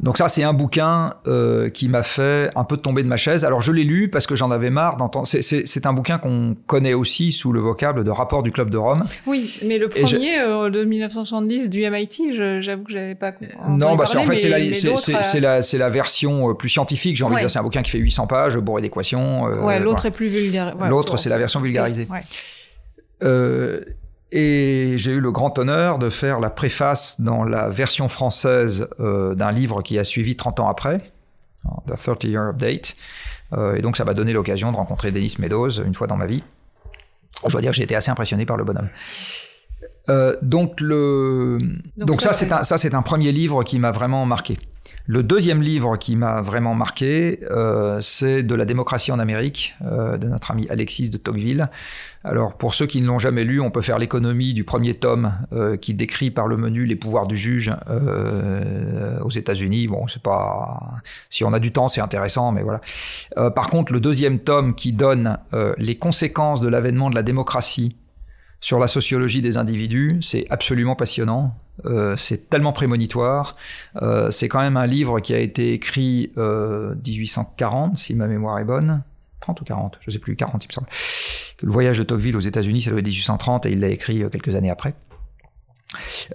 Donc 0.00 0.16
ça, 0.16 0.28
c'est 0.28 0.44
un 0.44 0.52
bouquin 0.52 1.14
euh, 1.26 1.70
qui 1.70 1.88
m'a 1.88 2.02
fait 2.02 2.50
un 2.54 2.64
peu 2.64 2.76
tomber 2.76 3.02
de 3.02 3.08
ma 3.08 3.16
chaise. 3.16 3.44
Alors 3.44 3.60
je 3.60 3.72
l'ai 3.72 3.84
lu 3.84 4.08
parce 4.08 4.26
que 4.26 4.36
j'en 4.36 4.50
avais 4.50 4.70
marre 4.70 4.96
d'entendre. 4.96 5.26
C'est 5.26 5.86
un 5.86 5.92
bouquin 5.92 6.18
qu'on 6.18 6.56
connaît 6.66 6.94
aussi 6.94 7.32
sous 7.32 7.52
le 7.52 7.60
vocable 7.60 8.04
de 8.04 8.10
rapport 8.10 8.42
du 8.42 8.52
Club 8.52 8.70
de 8.70 8.78
Rome. 8.78 9.04
Oui, 9.26 9.58
mais 9.64 9.78
le 9.78 9.88
premier 9.88 10.38
euh, 10.38 10.70
de 10.70 10.84
1970 10.84 11.68
du 11.68 11.88
MIT, 11.88 12.60
j'avoue 12.60 12.84
que 12.84 12.92
j'avais 12.92 13.14
pas 13.14 13.32
compris. 13.32 13.54
Non, 13.68 13.96
bah 13.96 14.04
en 14.16 14.24
fait 14.24 14.38
c'est 14.38 15.40
la, 15.40 15.60
la, 15.60 15.60
la, 15.72 15.90
version 15.90 16.50
euh, 16.50 16.54
plus 16.54 16.68
scientifique. 16.68 17.16
J'ai 17.16 17.24
envie 17.24 17.34
de 17.34 17.40
dire, 17.40 17.50
c'est 17.50 17.58
un 17.58 17.62
bouquin 17.62 17.82
qui 17.82 17.90
fait 17.90 17.98
800 17.98 18.26
pages, 18.26 18.56
bourré 18.56 18.82
d'équations. 18.82 19.44
ouais, 19.44 19.80
l'autre 19.80 20.06
est 20.06 20.10
plus 20.10 20.28
vulgaire. 20.28 20.76
l'autre, 20.88 21.16
c'est 21.16 21.28
la 21.28 21.38
version 21.38 21.60
vulgarisée. 21.60 22.06
Euh, 23.22 23.80
et 24.30 24.94
j'ai 24.96 25.12
eu 25.12 25.20
le 25.20 25.32
grand 25.32 25.58
honneur 25.58 25.98
de 25.98 26.10
faire 26.10 26.38
la 26.40 26.50
préface 26.50 27.20
dans 27.20 27.44
la 27.44 27.68
version 27.68 28.08
française 28.08 28.88
euh, 29.00 29.34
d'un 29.34 29.52
livre 29.52 29.82
qui 29.82 29.98
a 29.98 30.04
suivi 30.04 30.36
30 30.36 30.60
ans 30.60 30.68
après, 30.68 30.98
The 31.86 31.96
30 31.96 32.24
Year 32.24 32.48
Update. 32.50 32.96
Euh, 33.54 33.76
et 33.76 33.82
donc 33.82 33.96
ça 33.96 34.04
m'a 34.04 34.14
donné 34.14 34.32
l'occasion 34.32 34.70
de 34.70 34.76
rencontrer 34.76 35.12
Denis 35.12 35.34
Meadows 35.38 35.82
une 35.82 35.94
fois 35.94 36.06
dans 36.06 36.16
ma 36.16 36.26
vie. 36.26 36.42
Je 37.46 37.52
dois 37.52 37.60
dire 37.60 37.70
que 37.70 37.76
j'ai 37.76 37.84
été 37.84 37.96
assez 37.96 38.10
impressionné 38.10 38.44
par 38.44 38.56
le 38.56 38.64
bonhomme. 38.64 38.88
Euh, 40.08 40.36
donc 40.42 40.80
le 40.80 41.58
donc, 41.96 42.20
ça, 42.20 42.32
c'est 42.32 42.52
un 42.52 42.64
ça 42.64 42.78
c'est 42.78 42.94
un 42.94 43.02
premier 43.02 43.32
livre 43.32 43.62
qui 43.62 43.78
m'a 43.78 43.90
vraiment 43.92 44.24
marqué. 44.26 44.56
Le 45.10 45.22
deuxième 45.22 45.62
livre 45.62 45.96
qui 45.96 46.16
m'a 46.16 46.42
vraiment 46.42 46.74
marqué, 46.74 47.40
euh, 47.50 47.98
c'est 48.00 48.42
de 48.42 48.54
la 48.54 48.66
démocratie 48.66 49.10
en 49.10 49.18
Amérique 49.18 49.74
euh, 49.82 50.18
de 50.18 50.28
notre 50.28 50.50
ami 50.50 50.66
Alexis 50.68 51.08
de 51.08 51.16
Tocqueville. 51.16 51.70
Alors 52.24 52.58
pour 52.58 52.74
ceux 52.74 52.86
qui 52.86 53.00
ne 53.00 53.06
l'ont 53.06 53.18
jamais 53.18 53.44
lu, 53.44 53.58
on 53.60 53.70
peut 53.70 53.80
faire 53.80 53.98
l'économie 53.98 54.52
du 54.52 54.64
premier 54.64 54.92
tome 54.92 55.32
euh, 55.52 55.78
qui 55.78 55.94
décrit 55.94 56.30
par 56.30 56.46
le 56.46 56.58
menu 56.58 56.84
les 56.84 56.96
pouvoirs 56.96 57.26
du 57.26 57.38
juge 57.38 57.72
euh, 57.88 59.18
aux 59.20 59.30
États-Unis. 59.30 59.88
Bon, 59.88 60.06
c'est 60.08 60.22
pas 60.22 61.00
si 61.30 61.42
on 61.42 61.54
a 61.54 61.58
du 61.58 61.72
temps, 61.72 61.88
c'est 61.88 62.02
intéressant, 62.02 62.52
mais 62.52 62.62
voilà. 62.62 62.82
Euh, 63.38 63.48
par 63.48 63.70
contre, 63.70 63.94
le 63.94 64.00
deuxième 64.00 64.38
tome 64.38 64.74
qui 64.74 64.92
donne 64.92 65.38
les 65.78 65.96
conséquences 65.96 66.60
de 66.60 66.68
l'avènement 66.68 67.08
de 67.08 67.14
la 67.14 67.22
démocratie 67.22 67.96
sur 68.60 68.78
la 68.78 68.88
sociologie 68.88 69.42
des 69.42 69.56
individus, 69.56 70.18
c'est 70.20 70.46
absolument 70.50 70.96
passionnant. 70.96 71.56
Euh, 71.84 72.16
c'est 72.16 72.50
tellement 72.50 72.72
prémonitoire. 72.72 73.54
Euh, 74.02 74.30
c'est 74.32 74.48
quand 74.48 74.60
même 74.60 74.76
un 74.76 74.86
livre 74.86 75.20
qui 75.20 75.32
a 75.32 75.38
été 75.38 75.72
écrit 75.72 76.32
euh, 76.36 76.94
1840, 77.06 77.96
si 77.96 78.14
ma 78.14 78.26
mémoire 78.26 78.58
est 78.58 78.64
bonne. 78.64 79.02
30 79.40 79.60
ou 79.60 79.64
40, 79.64 79.98
je 80.00 80.10
sais 80.10 80.18
plus, 80.18 80.36
40 80.36 80.64
il 80.64 80.68
me 80.68 80.72
semble. 80.72 80.88
Le 81.62 81.70
voyage 81.70 81.98
de 81.98 82.02
Tocqueville 82.02 82.36
aux 82.36 82.40
États-Unis, 82.40 82.82
ça 82.82 82.90
doit 82.90 83.00
être 83.00 83.06
1830 83.06 83.66
et 83.66 83.72
il 83.72 83.80
l'a 83.80 83.88
écrit 83.88 84.22
euh, 84.22 84.28
quelques 84.28 84.54
années 84.54 84.70
après. 84.70 84.94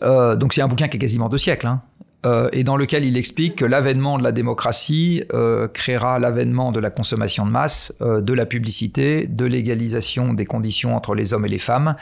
Euh, 0.02 0.36
donc 0.36 0.54
c'est 0.54 0.62
un 0.62 0.68
bouquin 0.68 0.88
qui 0.88 0.98
a 0.98 1.00
quasiment 1.00 1.30
deux 1.30 1.38
siècles. 1.38 1.68
Hein. 1.68 1.82
Euh, 2.26 2.50
et 2.54 2.64
dans 2.64 2.78
lequel 2.78 3.04
il 3.04 3.18
explique 3.18 3.58
que 3.58 3.66
l'avènement 3.66 4.18
de 4.18 4.24
la 4.24 4.32
démocratie 4.32 5.24
euh, 5.34 5.68
créera 5.68 6.20
l'avènement 6.20 6.72
de 6.72 6.80
la 6.80 6.90
consommation 6.90 7.46
de 7.46 7.52
masse, 7.52 7.94
euh, 8.02 8.22
de 8.22 8.34
la 8.34 8.46
publicité, 8.46 9.28
de 9.28 9.46
l'égalisation 9.46 10.34
des 10.34 10.46
conditions 10.46 10.96
entre 10.96 11.16
les 11.16 11.34
hommes 11.34 11.46
et 11.46 11.50
les 11.50 11.60
femmes. 11.60 11.96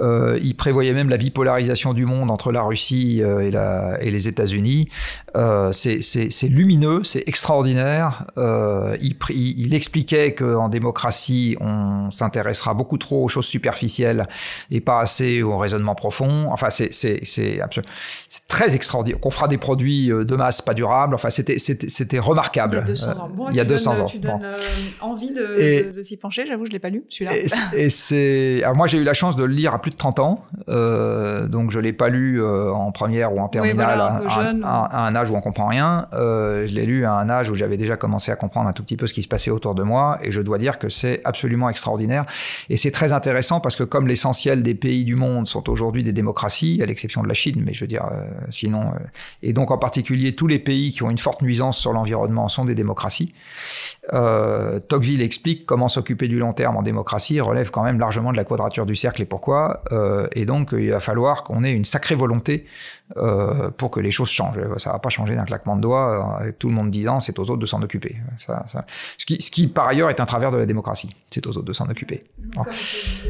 Euh, 0.00 0.38
il 0.42 0.56
prévoyait 0.56 0.94
même 0.94 1.10
la 1.10 1.18
bipolarisation 1.18 1.92
du 1.92 2.06
monde 2.06 2.30
entre 2.30 2.50
la 2.50 2.62
Russie 2.62 3.22
euh, 3.22 3.40
et, 3.40 3.50
la, 3.50 3.98
et, 4.00 4.10
les 4.10 4.28
États-Unis. 4.28 4.88
c'est 5.72 6.48
lumineux, 6.48 7.04
c'est 7.04 7.24
extraordinaire. 7.26 8.24
Il, 8.36 9.16
il, 9.30 9.60
il, 9.60 9.74
expliquait 9.74 10.34
qu'en 10.34 10.68
démocratie, 10.68 11.56
on 11.60 12.10
s'intéressera 12.10 12.74
beaucoup 12.74 12.98
trop 12.98 13.24
aux 13.24 13.28
choses 13.28 13.46
superficielles 13.46 14.28
et 14.70 14.80
pas 14.80 15.00
assez 15.00 15.42
au 15.42 15.58
raisonnement 15.58 15.94
profond. 15.94 16.48
Enfin, 16.50 16.70
c'est 16.70 17.20
très 18.48 18.74
extraordinaire. 18.74 19.18
Produits 19.58 20.10
euh, 20.12 20.24
de 20.24 20.36
masse 20.36 20.62
pas 20.62 20.74
durables. 20.74 21.14
Enfin, 21.14 21.30
c'était 21.30 21.58
c'était 21.58 22.18
remarquable. 22.18 22.76
Il 22.76 22.80
y 22.80 22.80
a 22.80 22.84
200 22.86 23.10
ans. 23.18 23.26
Bon, 23.34 23.50
il 23.50 23.56
y 23.56 23.60
a 23.60 23.64
200 23.64 24.00
ans. 24.00 24.06
Tu 24.06 24.18
donnes 24.18 24.40
euh, 24.44 24.56
envie 25.00 25.30
de, 25.30 25.92
de, 25.92 26.02
s'y 26.02 26.16
pencher. 26.16 26.46
J'avoue, 26.46 26.66
je 26.66 26.72
l'ai 26.72 26.78
pas 26.78 26.90
lu 26.90 27.04
celui-là. 27.08 27.32
Et, 27.74 27.88
c'est. 27.90 28.62
Alors 28.62 28.76
moi, 28.76 28.86
j'ai 28.86 28.98
eu 28.98 29.04
la 29.04 29.14
chance 29.14 29.36
de 29.36 29.44
le 29.44 29.52
lire 29.52 29.74
à 29.74 29.80
plus 29.80 29.90
de 29.90 29.96
30 29.96 30.18
ans, 30.20 30.44
euh, 30.68 31.48
donc 31.48 31.70
je 31.70 31.78
l'ai 31.78 31.92
pas 31.92 32.08
lu 32.08 32.42
euh, 32.42 32.72
en 32.72 32.92
première 32.92 33.32
ou 33.34 33.40
en 33.40 33.48
terminale 33.48 34.00
à, 34.00 34.22
à, 34.62 35.06
un 35.06 35.14
âge 35.14 35.30
où 35.30 35.36
on 35.36 35.40
comprend 35.40 35.66
rien. 35.66 36.06
Euh, 36.12 36.66
je 36.66 36.74
l'ai 36.74 36.86
lu 36.86 37.04
à 37.04 37.14
un 37.14 37.28
âge 37.28 37.50
où 37.50 37.54
j'avais 37.54 37.76
déjà 37.76 37.96
commencé 37.96 38.30
à 38.30 38.36
comprendre 38.36 38.68
un 38.68 38.72
tout 38.72 38.82
petit 38.82 38.96
peu 38.96 39.06
ce 39.06 39.12
qui 39.12 39.22
se 39.22 39.28
passait 39.28 39.50
autour 39.50 39.74
de 39.74 39.82
moi, 39.82 40.18
et 40.22 40.30
je 40.30 40.40
dois 40.40 40.58
dire 40.58 40.78
que 40.78 40.88
c'est 40.88 41.20
absolument 41.24 41.68
extraordinaire. 41.68 42.24
Et 42.68 42.76
c'est 42.76 42.90
très 42.90 43.12
intéressant 43.12 43.60
parce 43.60 43.76
que 43.76 43.84
comme 43.84 44.06
l'essentiel 44.06 44.62
des 44.62 44.74
pays 44.74 45.04
du 45.04 45.16
monde 45.16 45.46
sont 45.46 45.68
aujourd'hui 45.68 46.04
des 46.04 46.12
démocraties, 46.12 46.80
à 46.82 46.86
l'exception 46.86 47.22
de 47.22 47.28
la 47.28 47.34
Chine, 47.34 47.62
mais 47.64 47.74
je 47.74 47.80
veux 47.80 47.88
dire, 47.88 48.08
sinon 48.50 48.92
et 49.48 49.54
donc 49.54 49.70
en 49.70 49.78
particulier 49.78 50.34
tous 50.34 50.46
les 50.46 50.58
pays 50.58 50.92
qui 50.92 51.02
ont 51.02 51.08
une 51.08 51.16
forte 51.16 51.40
nuisance 51.40 51.78
sur 51.78 51.94
l'environnement 51.94 52.48
sont 52.48 52.66
des 52.66 52.74
démocraties. 52.74 53.32
Euh, 54.12 54.78
Tocqueville 54.78 55.22
explique 55.22 55.64
comment 55.64 55.88
s'occuper 55.88 56.28
du 56.28 56.38
long 56.38 56.52
terme 56.52 56.76
en 56.76 56.82
démocratie 56.82 57.40
relève 57.40 57.70
quand 57.70 57.82
même 57.82 57.98
largement 57.98 58.30
de 58.30 58.36
la 58.36 58.44
quadrature 58.44 58.84
du 58.84 58.94
cercle 58.94 59.22
et 59.22 59.24
pourquoi. 59.24 59.82
Euh, 59.90 60.28
et 60.32 60.44
donc 60.44 60.72
il 60.72 60.90
va 60.90 61.00
falloir 61.00 61.44
qu'on 61.44 61.64
ait 61.64 61.72
une 61.72 61.86
sacrée 61.86 62.14
volonté 62.14 62.66
euh, 63.16 63.70
pour 63.70 63.90
que 63.90 64.00
les 64.00 64.10
choses 64.10 64.28
changent. 64.28 64.58
Ça 64.76 64.92
va 64.92 64.98
pas 64.98 65.08
changer 65.08 65.34
d'un 65.34 65.44
claquement 65.44 65.76
de 65.76 65.80
doigts, 65.80 66.42
euh, 66.42 66.52
tout 66.58 66.68
le 66.68 66.74
monde 66.74 66.90
disant 66.90 67.20
c'est 67.20 67.38
aux 67.38 67.44
autres 67.44 67.56
de 67.56 67.66
s'en 67.66 67.80
occuper. 67.82 68.16
Ça, 68.36 68.66
ça... 68.70 68.84
Ce, 69.16 69.24
qui, 69.24 69.40
ce, 69.40 69.50
qui, 69.50 69.66
par 69.66 69.88
ailleurs 69.88 70.10
est 70.10 70.20
un 70.20 70.26
travers 70.26 70.52
de 70.52 70.58
la 70.58 70.66
démocratie, 70.66 71.08
c'est 71.30 71.46
aux 71.46 71.50
autres 71.50 71.62
de 71.62 71.72
s'en 71.72 71.88
occuper. 71.88 72.24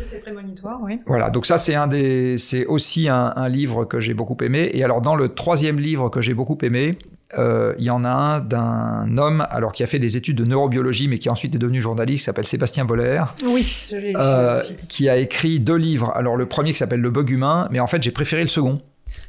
C'est 0.02 0.20
prémonitoire, 0.20 0.80
oui. 0.82 1.00
Voilà, 1.06 1.30
donc 1.30 1.46
ça 1.46 1.58
c'est 1.58 1.74
un 1.74 1.86
des, 1.86 2.38
c'est 2.38 2.66
aussi 2.66 3.08
un, 3.08 3.32
un 3.36 3.48
livre 3.48 3.84
que 3.84 4.00
j'ai 4.00 4.14
beaucoup 4.14 4.36
aimé. 4.42 4.70
Et 4.72 4.82
alors 4.82 5.00
dans 5.00 5.14
le 5.14 5.28
troisième 5.28 5.78
livre 5.78 6.08
que 6.08 6.20
j'ai 6.20 6.34
beaucoup 6.34 6.58
aimé, 6.62 6.98
euh, 7.36 7.74
il 7.78 7.84
y 7.84 7.90
en 7.90 8.04
a 8.04 8.08
un 8.08 8.40
d'un 8.40 9.18
homme 9.18 9.46
alors 9.50 9.72
qui 9.72 9.82
a 9.82 9.86
fait 9.86 9.98
des 9.98 10.16
études 10.16 10.38
de 10.38 10.44
neurobiologie 10.46 11.08
mais 11.08 11.18
qui 11.18 11.28
ensuite 11.28 11.54
est 11.54 11.58
devenu 11.58 11.80
journaliste, 11.80 12.24
s'appelle 12.24 12.46
Sébastien 12.46 12.86
Boller. 12.86 13.22
Oui, 13.44 13.70
euh, 14.16 14.58
qui 14.88 15.10
a 15.10 15.16
écrit 15.18 15.60
deux 15.60 15.76
livres. 15.76 16.10
Alors 16.14 16.36
le 16.36 16.46
premier 16.46 16.72
qui 16.72 16.78
s'appelle 16.78 17.00
Le 17.00 17.10
bug 17.10 17.28
humain, 17.28 17.68
mais 17.70 17.80
en 17.80 17.86
fait 17.86 18.02
j'ai 18.02 18.12
préféré 18.12 18.42
le 18.42 18.48
second 18.48 18.80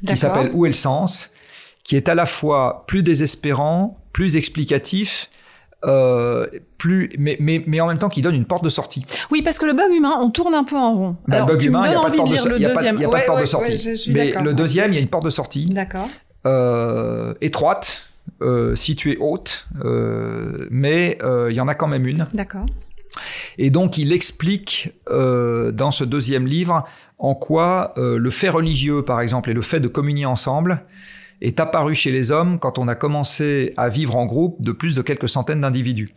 qui 0.06 0.16
s'appelle 0.16 0.50
Où 0.52 0.66
est 0.66 0.68
le 0.68 0.74
sens, 0.74 1.32
qui 1.84 1.96
est 1.96 2.08
à 2.08 2.14
la 2.14 2.26
fois 2.26 2.84
plus 2.86 3.02
désespérant, 3.02 3.98
plus 4.12 4.36
explicatif. 4.36 5.28
Euh, 5.86 6.46
plus, 6.76 7.08
mais, 7.18 7.38
mais, 7.40 7.64
mais 7.66 7.80
en 7.80 7.86
même 7.86 7.96
temps 7.96 8.10
qui 8.10 8.20
donne 8.20 8.34
une 8.34 8.44
porte 8.44 8.62
de 8.62 8.68
sortie. 8.68 9.06
Oui, 9.30 9.40
parce 9.40 9.58
que 9.58 9.64
le 9.64 9.72
bug 9.72 9.90
humain, 9.90 10.14
on 10.20 10.30
tourne 10.30 10.54
un 10.54 10.64
peu 10.64 10.76
en 10.76 10.94
rond. 10.94 11.16
Bah, 11.26 11.40
le 11.40 11.46
bug 11.46 11.64
humain, 11.64 11.84
il 11.86 11.90
n'y 11.90 11.96
a 11.96 12.00
pas 12.02 12.10
de 12.10 12.16
porte 12.16 13.40
de, 13.40 13.46
sortie. 13.46 14.10
mais 14.12 14.32
le 14.32 14.52
deuxième, 14.52 14.92
il 14.92 14.96
y 14.96 14.98
a 14.98 15.00
une 15.00 15.08
porte 15.08 15.24
de 15.24 15.30
sortie. 15.30 15.66
D'accord. 15.66 16.08
Euh, 16.44 17.32
étroite, 17.40 18.08
située 18.74 19.16
haute, 19.20 19.66
mais 20.70 21.16
il 21.48 21.54
y 21.54 21.60
en 21.60 21.68
a 21.68 21.74
quand 21.74 21.88
même 21.88 22.06
une. 22.06 22.26
D'accord. 22.34 22.66
Et 23.56 23.70
donc 23.70 23.96
il 23.96 24.12
explique 24.12 24.92
dans 25.08 25.90
ce 25.90 26.04
deuxième 26.04 26.46
livre 26.46 26.84
en 27.20 27.34
quoi 27.34 27.94
le 27.96 28.30
fait 28.30 28.48
religieux, 28.48 29.04
par 29.04 29.20
exemple, 29.20 29.50
et 29.50 29.54
le 29.54 29.62
fait 29.62 29.80
de 29.80 29.88
communier 29.88 30.26
ensemble 30.26 30.84
est 31.40 31.60
apparu 31.60 31.94
chez 31.94 32.10
les 32.10 32.32
hommes 32.32 32.58
quand 32.58 32.78
on 32.78 32.88
a 32.88 32.94
commencé 32.94 33.72
à 33.76 33.88
vivre 33.88 34.16
en 34.16 34.26
groupe 34.26 34.60
de 34.60 34.72
plus 34.72 34.94
de 34.94 35.02
quelques 35.02 35.28
centaines 35.28 35.60
d'individus. 35.60 36.14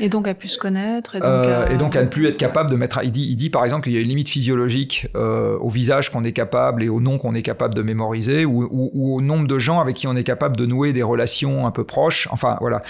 Et 0.00 0.08
donc 0.08 0.26
à 0.26 0.34
plus 0.34 0.48
se 0.48 0.58
connaître. 0.58 1.16
Et 1.16 1.20
donc, 1.20 1.28
euh, 1.28 1.66
à... 1.66 1.72
Et 1.72 1.76
donc 1.76 1.96
à 1.96 2.02
ne 2.02 2.08
plus 2.08 2.26
être 2.26 2.38
capable 2.38 2.70
de 2.70 2.76
mettre. 2.76 3.00
Il 3.02 3.10
dit, 3.10 3.26
il 3.28 3.36
dit 3.36 3.50
par 3.50 3.64
exemple 3.64 3.84
qu'il 3.84 3.92
y 3.92 3.98
a 3.98 4.00
une 4.00 4.08
limite 4.08 4.28
physiologique 4.28 5.06
euh, 5.14 5.58
au 5.58 5.68
visage 5.68 6.10
qu'on 6.10 6.24
est 6.24 6.32
capable 6.32 6.82
et 6.82 6.88
au 6.88 7.00
nom 7.00 7.18
qu'on 7.18 7.34
est 7.34 7.42
capable 7.42 7.74
de 7.74 7.82
mémoriser 7.82 8.44
ou, 8.44 8.64
ou, 8.64 8.90
ou, 8.94 9.16
au 9.16 9.20
nombre 9.20 9.46
de 9.46 9.58
gens 9.58 9.80
avec 9.80 9.96
qui 9.96 10.06
on 10.06 10.16
est 10.16 10.24
capable 10.24 10.56
de 10.56 10.66
nouer 10.66 10.92
des 10.92 11.02
relations 11.02 11.66
un 11.66 11.70
peu 11.70 11.84
proches. 11.84 12.28
Enfin 12.30 12.56
voilà. 12.60 12.82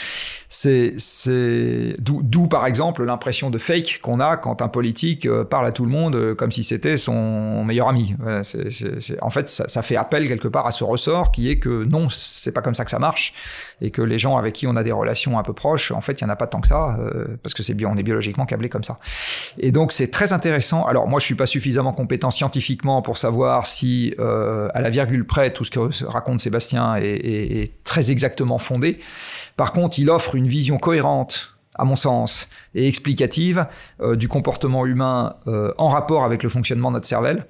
C'est 0.49 0.95
c'est 0.99 1.95
d'où 1.99 2.47
par 2.47 2.67
exemple 2.67 3.05
l'impression 3.05 3.51
de 3.51 3.59
fake 3.59 4.01
qu'on 4.03 4.21
a 4.21 4.37
quand 4.37 4.61
un 4.63 4.69
politique 4.69 5.27
euh, 5.27 5.45
parle 5.45 5.67
à 5.67 5.73
tout 5.73 5.85
le 5.85 5.91
monde 5.91 6.15
euh, 6.15 6.35
comme 6.35 6.53
si 6.53 6.63
c'était 6.63 6.99
son 6.99 7.65
meilleur 7.65 7.89
ami. 7.89 8.15
Voilà, 8.19 8.45
c'est 8.45 9.23
en 9.23 9.31
fait 9.31 9.49
ça, 9.49 9.67
ça, 9.67 9.83
fait 9.83 9.97
appel 9.97 10.29
quelque 10.29 10.49
part 10.49 10.67
à 10.67 10.73
ce 10.73 10.85
ressort 10.85 11.33
qui 11.33 11.51
est 11.51 11.59
que 11.59 11.85
non 11.85 12.09
c'est 12.11 12.53
pas 12.53 12.61
comme 12.61 12.75
ça 12.75 12.85
que 12.85 12.91
ça 12.91 12.99
marche 12.99 13.33
et 13.81 13.91
que 13.91 14.03
les 14.03 14.19
gens 14.19 14.37
avec 14.37 14.55
qui 14.55 14.67
on 14.67 14.77
a 14.77 14.83
des 14.83 14.93
relations 14.93 15.39
un 15.39 15.43
peu 15.43 15.55
proches 15.55 15.91
en 15.91 16.01
fait 16.01 16.21
il 16.21 16.25
y 16.25 16.27
en 16.27 16.31
a 16.31 16.37
pas 16.37 16.47
tant 16.47 16.61
que 16.61 16.69
ça 16.69 16.92
euh, 16.99 17.37
parce 17.43 17.55
que 17.55 17.63
c'est 17.63 17.77
on 17.85 17.97
est 17.97 18.03
biologiquement 18.03 18.47
câblé 18.47 18.69
comme 18.69 18.85
ça. 18.85 18.99
Et 19.59 19.73
donc 19.73 19.93
c'est 19.93 20.09
très 20.09 20.33
intéressant. 20.33 20.85
Alors 20.85 21.09
moi 21.09 21.21
je 21.21 21.27
suis 21.27 21.35
pas 21.35 21.47
suffisamment 21.47 21.93
compétent 21.93 22.31
scientifiquement 22.31 23.03
pour 23.03 23.17
savoir 23.17 23.67
si 23.67 24.15
euh, 24.19 24.69
à 24.75 24.81
la 24.81 24.91
virgule 24.91 25.27
près 25.27 25.53
tout 25.53 25.65
ce 25.65 25.71
que 25.71 26.05
raconte 26.07 26.41
Sébastien 26.41 26.97
est, 26.97 27.73
très 27.85 28.11
exactement 28.11 28.59
fondé. 28.59 29.01
Par 29.57 29.73
contre, 29.73 29.99
il 29.99 30.11
offre 30.11 30.35
une 30.35 30.47
vision 30.47 30.79
cohérente 30.79 31.57
à 31.75 31.85
mon 31.85 31.97
sens, 31.97 32.51
et 32.75 32.87
explicative 32.87 33.67
euh, 34.01 34.15
du 34.15 34.29
comportement 34.29 34.85
humain 34.85 35.37
en 35.79 35.89
rapport 35.89 36.25
avec 36.25 36.43
le 36.43 36.51
fonctionnement 36.51 36.91
de 36.91 36.97
notre 36.97 37.09
cervelle. 37.09 37.47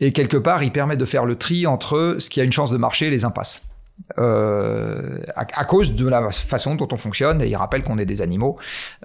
Et 0.00 0.12
quelque 0.12 0.36
part, 0.36 0.62
il 0.62 0.70
permet 0.70 0.96
de 0.96 1.04
faire 1.04 1.24
le 1.24 1.34
tri 1.34 1.66
entre 1.66 2.16
ce 2.20 2.30
qui 2.30 2.40
a 2.40 2.44
une 2.44 2.52
chance 2.52 2.70
de 2.70 2.76
marcher 2.76 3.06
et 3.06 3.10
les 3.10 3.24
impasses. 3.24 3.68
Euh, 4.18 5.20
à, 5.34 5.46
à, 5.52 5.64
cause 5.64 5.94
de 5.94 6.08
la 6.08 6.30
façon 6.30 6.74
dont 6.74 6.88
on 6.92 6.96
fonctionne, 6.96 7.42
et 7.42 7.48
il 7.48 7.56
rappelle 7.56 7.82
qu'on 7.82 7.98
est 7.98 8.06
des 8.06 8.22
animaux. 8.22 8.56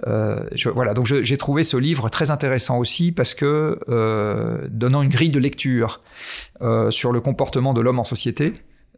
Euh, 0.06 0.48
je, 0.54 0.68
voilà, 0.68 0.94
donc 0.94 1.06
j'ai 1.06 1.36
trouvé 1.36 1.64
ce 1.64 1.76
livre 1.76 2.08
très 2.08 2.30
intéressant 2.30 2.78
aussi 2.78 3.12
parce 3.12 3.34
que 3.34 3.78
euh, 3.88 4.66
donnant 4.70 5.02
une 5.02 5.10
grille 5.10 5.30
de 5.30 5.38
lecture 5.38 6.00
euh, 6.62 6.90
sur 6.90 7.12
le 7.12 7.20
comportement 7.20 7.74
de 7.74 7.80
l'homme 7.80 7.98
en 7.98 8.04
société, 8.04 8.54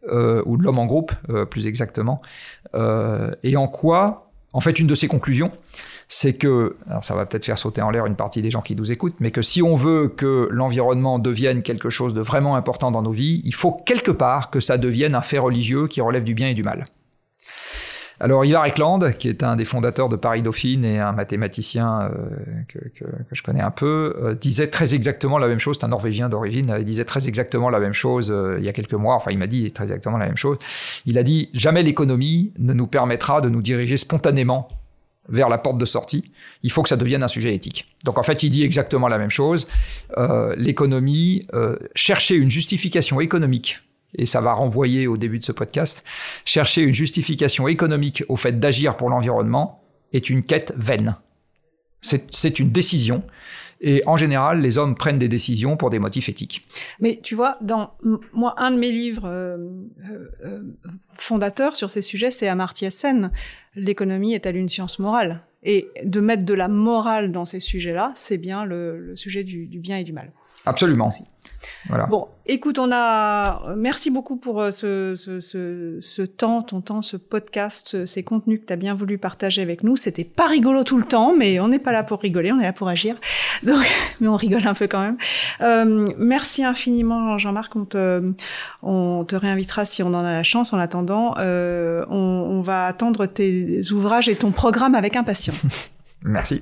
euh, 0.09 0.41
ou 0.45 0.57
de 0.57 0.63
l'homme 0.63 0.79
en 0.79 0.85
groupe, 0.85 1.11
plus 1.49 1.67
exactement, 1.67 2.21
et 3.43 3.57
en 3.57 3.67
quoi 3.67 4.27
en 4.53 4.59
fait, 4.59 4.79
une 4.79 4.87
de 4.87 4.95
ses 4.95 5.07
conclusions, 5.07 5.51
c'est 6.07 6.33
que, 6.33 6.75
alors 6.89 7.03
ça 7.03 7.15
va 7.15 7.25
peut-être 7.25 7.45
faire 7.45 7.57
sauter 7.57 7.81
en 7.81 7.89
l'air 7.89 8.05
une 8.05 8.15
partie 8.15 8.41
des 8.41 8.51
gens 8.51 8.61
qui 8.61 8.75
nous 8.75 8.91
écoutent, 8.91 9.19
mais 9.19 9.31
que 9.31 9.41
si 9.41 9.61
on 9.61 9.75
veut 9.75 10.07
que 10.07 10.47
l'environnement 10.51 11.19
devienne 11.19 11.63
quelque 11.63 11.89
chose 11.89 12.13
de 12.13 12.21
vraiment 12.21 12.55
important 12.55 12.91
dans 12.91 13.01
nos 13.01 13.11
vies, 13.11 13.41
il 13.43 13.53
faut 13.53 13.71
quelque 13.71 14.11
part 14.11 14.49
que 14.49 14.59
ça 14.59 14.77
devienne 14.77 15.15
un 15.15 15.21
fait 15.21 15.39
religieux 15.39 15.87
qui 15.87 16.01
relève 16.01 16.23
du 16.23 16.33
bien 16.33 16.49
et 16.49 16.53
du 16.53 16.63
mal. 16.63 16.85
Alors 18.19 18.43
Ivar 18.45 18.65
Ekland, 18.65 19.11
qui 19.19 19.29
est 19.29 19.43
un 19.43 19.55
des 19.55 19.65
fondateurs 19.65 20.09
de 20.09 20.15
Paris 20.15 20.41
Dauphine 20.41 20.83
et 20.85 20.99
un 20.99 21.11
mathématicien 21.11 22.09
euh, 22.11 22.63
que, 22.67 22.79
je 23.31 23.43
connais 23.43 23.61
un 23.61 23.69
peu, 23.69 24.15
euh, 24.19 24.33
disait 24.33 24.67
très 24.67 24.95
exactement 24.95 25.37
la 25.37 25.47
même 25.47 25.59
chose. 25.59 25.77
C'est 25.79 25.85
un 25.85 25.89
Norvégien 25.89 26.27
d'origine. 26.27 26.75
Il 26.79 26.85
disait 26.85 27.05
très 27.05 27.27
exactement 27.27 27.69
la 27.69 27.79
même 27.79 27.93
chose 27.93 28.31
euh, 28.31 28.57
il 28.57 28.65
y 28.65 28.69
a 28.69 28.73
quelques 28.73 28.93
mois. 28.93 29.13
Enfin, 29.13 29.29
il 29.29 29.37
m'a 29.37 29.45
dit 29.45 29.71
très 29.71 29.83
exactement 29.83 30.17
la 30.17 30.25
même 30.25 30.37
chose. 30.37 30.57
Il 31.05 31.19
a 31.19 31.23
dit 31.23 31.49
jamais 31.53 31.83
l'économie 31.83 32.53
ne 32.57 32.73
nous 32.73 32.87
permettra 32.87 33.39
de 33.39 33.49
nous 33.49 33.61
diriger 33.61 33.97
spontanément 33.97 34.67
vers 35.29 35.49
la 35.49 35.57
porte 35.57 35.77
de 35.77 35.85
sortie. 35.85 36.23
Il 36.63 36.71
faut 36.71 36.83
que 36.83 36.89
ça 36.89 36.97
devienne 36.97 37.23
un 37.23 37.27
sujet 37.27 37.53
éthique. 37.53 37.95
Donc 38.05 38.17
en 38.17 38.23
fait, 38.23 38.43
il 38.43 38.49
dit 38.49 38.63
exactement 38.63 39.07
la 39.07 39.17
même 39.17 39.29
chose. 39.29 39.67
Euh, 40.17 40.55
l'économie, 40.57 41.45
chercher 41.95 42.35
une 42.35 42.49
justification 42.49 43.19
économique 43.19 43.79
et 44.15 44.25
ça 44.25 44.41
va 44.41 44.53
renvoyer 44.53 45.07
au 45.07 45.17
début 45.17 45.39
de 45.39 45.43
ce 45.43 45.51
podcast, 45.51 46.03
chercher 46.45 46.81
une 46.81 46.93
justification 46.93 47.67
économique 47.67 48.23
au 48.29 48.35
fait 48.35 48.59
d'agir 48.59 48.97
pour 48.97 49.09
l'environnement 49.09 49.83
est 50.13 50.29
une 50.29 50.43
quête 50.43 50.73
vaine. 50.77 51.15
C'est 52.01 52.59
une 52.59 52.71
décision. 52.71 53.23
Et 53.81 54.03
en 54.07 54.17
général, 54.17 54.61
les 54.61 54.77
hommes 54.77 54.95
prennent 54.95 55.19
des 55.19 55.27
décisions 55.27 55.77
pour 55.77 55.89
des 55.89 55.99
motifs 55.99 56.29
éthiques. 56.29 56.67
Mais 56.99 57.19
tu 57.21 57.35
vois, 57.35 57.57
dans 57.61 57.91
moi, 58.33 58.55
un 58.57 58.71
de 58.71 58.77
mes 58.77 58.91
livres 58.91 59.27
euh, 59.27 59.57
euh, 60.09 60.29
euh 60.45 60.63
fondateurs 61.13 61.75
sur 61.75 61.89
ces 61.89 62.01
sujets, 62.01 62.31
c'est 62.31 62.47
Amartya 62.47 62.91
Sen. 62.91 63.31
L'économie 63.75 64.33
est-elle 64.33 64.55
une 64.55 64.69
science 64.69 64.99
morale? 64.99 65.41
Et 65.63 65.89
de 66.03 66.19
mettre 66.19 66.45
de 66.45 66.53
la 66.53 66.67
morale 66.67 67.31
dans 67.31 67.45
ces 67.45 67.59
sujets-là, 67.59 68.11
c'est 68.15 68.37
bien 68.37 68.65
le, 68.65 69.15
sujet 69.15 69.43
du, 69.43 69.65
bien 69.79 69.97
et 69.97 70.03
du 70.03 70.13
mal. 70.13 70.31
Absolument. 70.65 71.05
Merci. 71.05 71.23
Voilà. 71.89 72.05
Bon, 72.05 72.27
écoute, 72.45 72.79
on 72.79 72.91
a. 72.91 73.73
Merci 73.75 74.11
beaucoup 74.11 74.35
pour 74.35 74.61
euh, 74.61 74.71
ce, 74.71 75.13
ce, 75.15 75.39
ce, 75.39 75.97
ce, 76.01 76.21
temps, 76.21 76.61
ton 76.61 76.81
temps, 76.81 77.01
ce 77.01 77.17
podcast, 77.17 78.05
ces 78.05 78.23
contenus 78.23 78.59
que 78.59 78.65
tu 78.65 78.73
as 78.73 78.75
bien 78.75 78.93
voulu 78.93 79.17
partager 79.17 79.61
avec 79.61 79.83
nous. 79.83 79.95
C'était 79.95 80.23
pas 80.23 80.47
rigolo 80.47 80.83
tout 80.83 80.97
le 80.97 81.05
temps, 81.05 81.35
mais 81.35 81.59
on 81.59 81.69
n'est 81.69 81.79
pas 81.79 81.91
là 81.91 82.03
pour 82.03 82.19
rigoler, 82.19 82.51
on 82.51 82.59
est 82.59 82.65
là 82.65 82.73
pour 82.73 82.89
agir. 82.89 83.15
Donc, 83.63 83.85
mais 84.19 84.27
on 84.27 84.35
rigole 84.35 84.67
un 84.67 84.73
peu 84.73 84.87
quand 84.87 85.01
même. 85.01 85.17
Euh, 85.61 86.07
merci 86.17 86.63
infiniment, 86.63 87.37
Jean-Marc. 87.37 87.75
On 87.75 87.85
te, 87.85 88.33
on 88.83 89.23
te 89.25 89.35
réinvitera 89.35 89.85
si 89.85 90.03
on 90.03 90.07
en 90.07 90.19
a 90.25 90.33
la 90.33 90.43
chance. 90.43 90.73
En 90.73 90.79
attendant, 90.79 91.35
euh, 91.37 92.05
on, 92.09 92.15
on 92.15 92.61
va 92.61 92.85
attendre 92.85 93.25
tes 93.25 93.81
ouvrages 93.91 94.29
et 94.29 94.35
ton 94.35 94.51
programme 94.51 94.95
avec 94.95 95.15
impatience. 95.15 95.89
merci. 96.23 96.61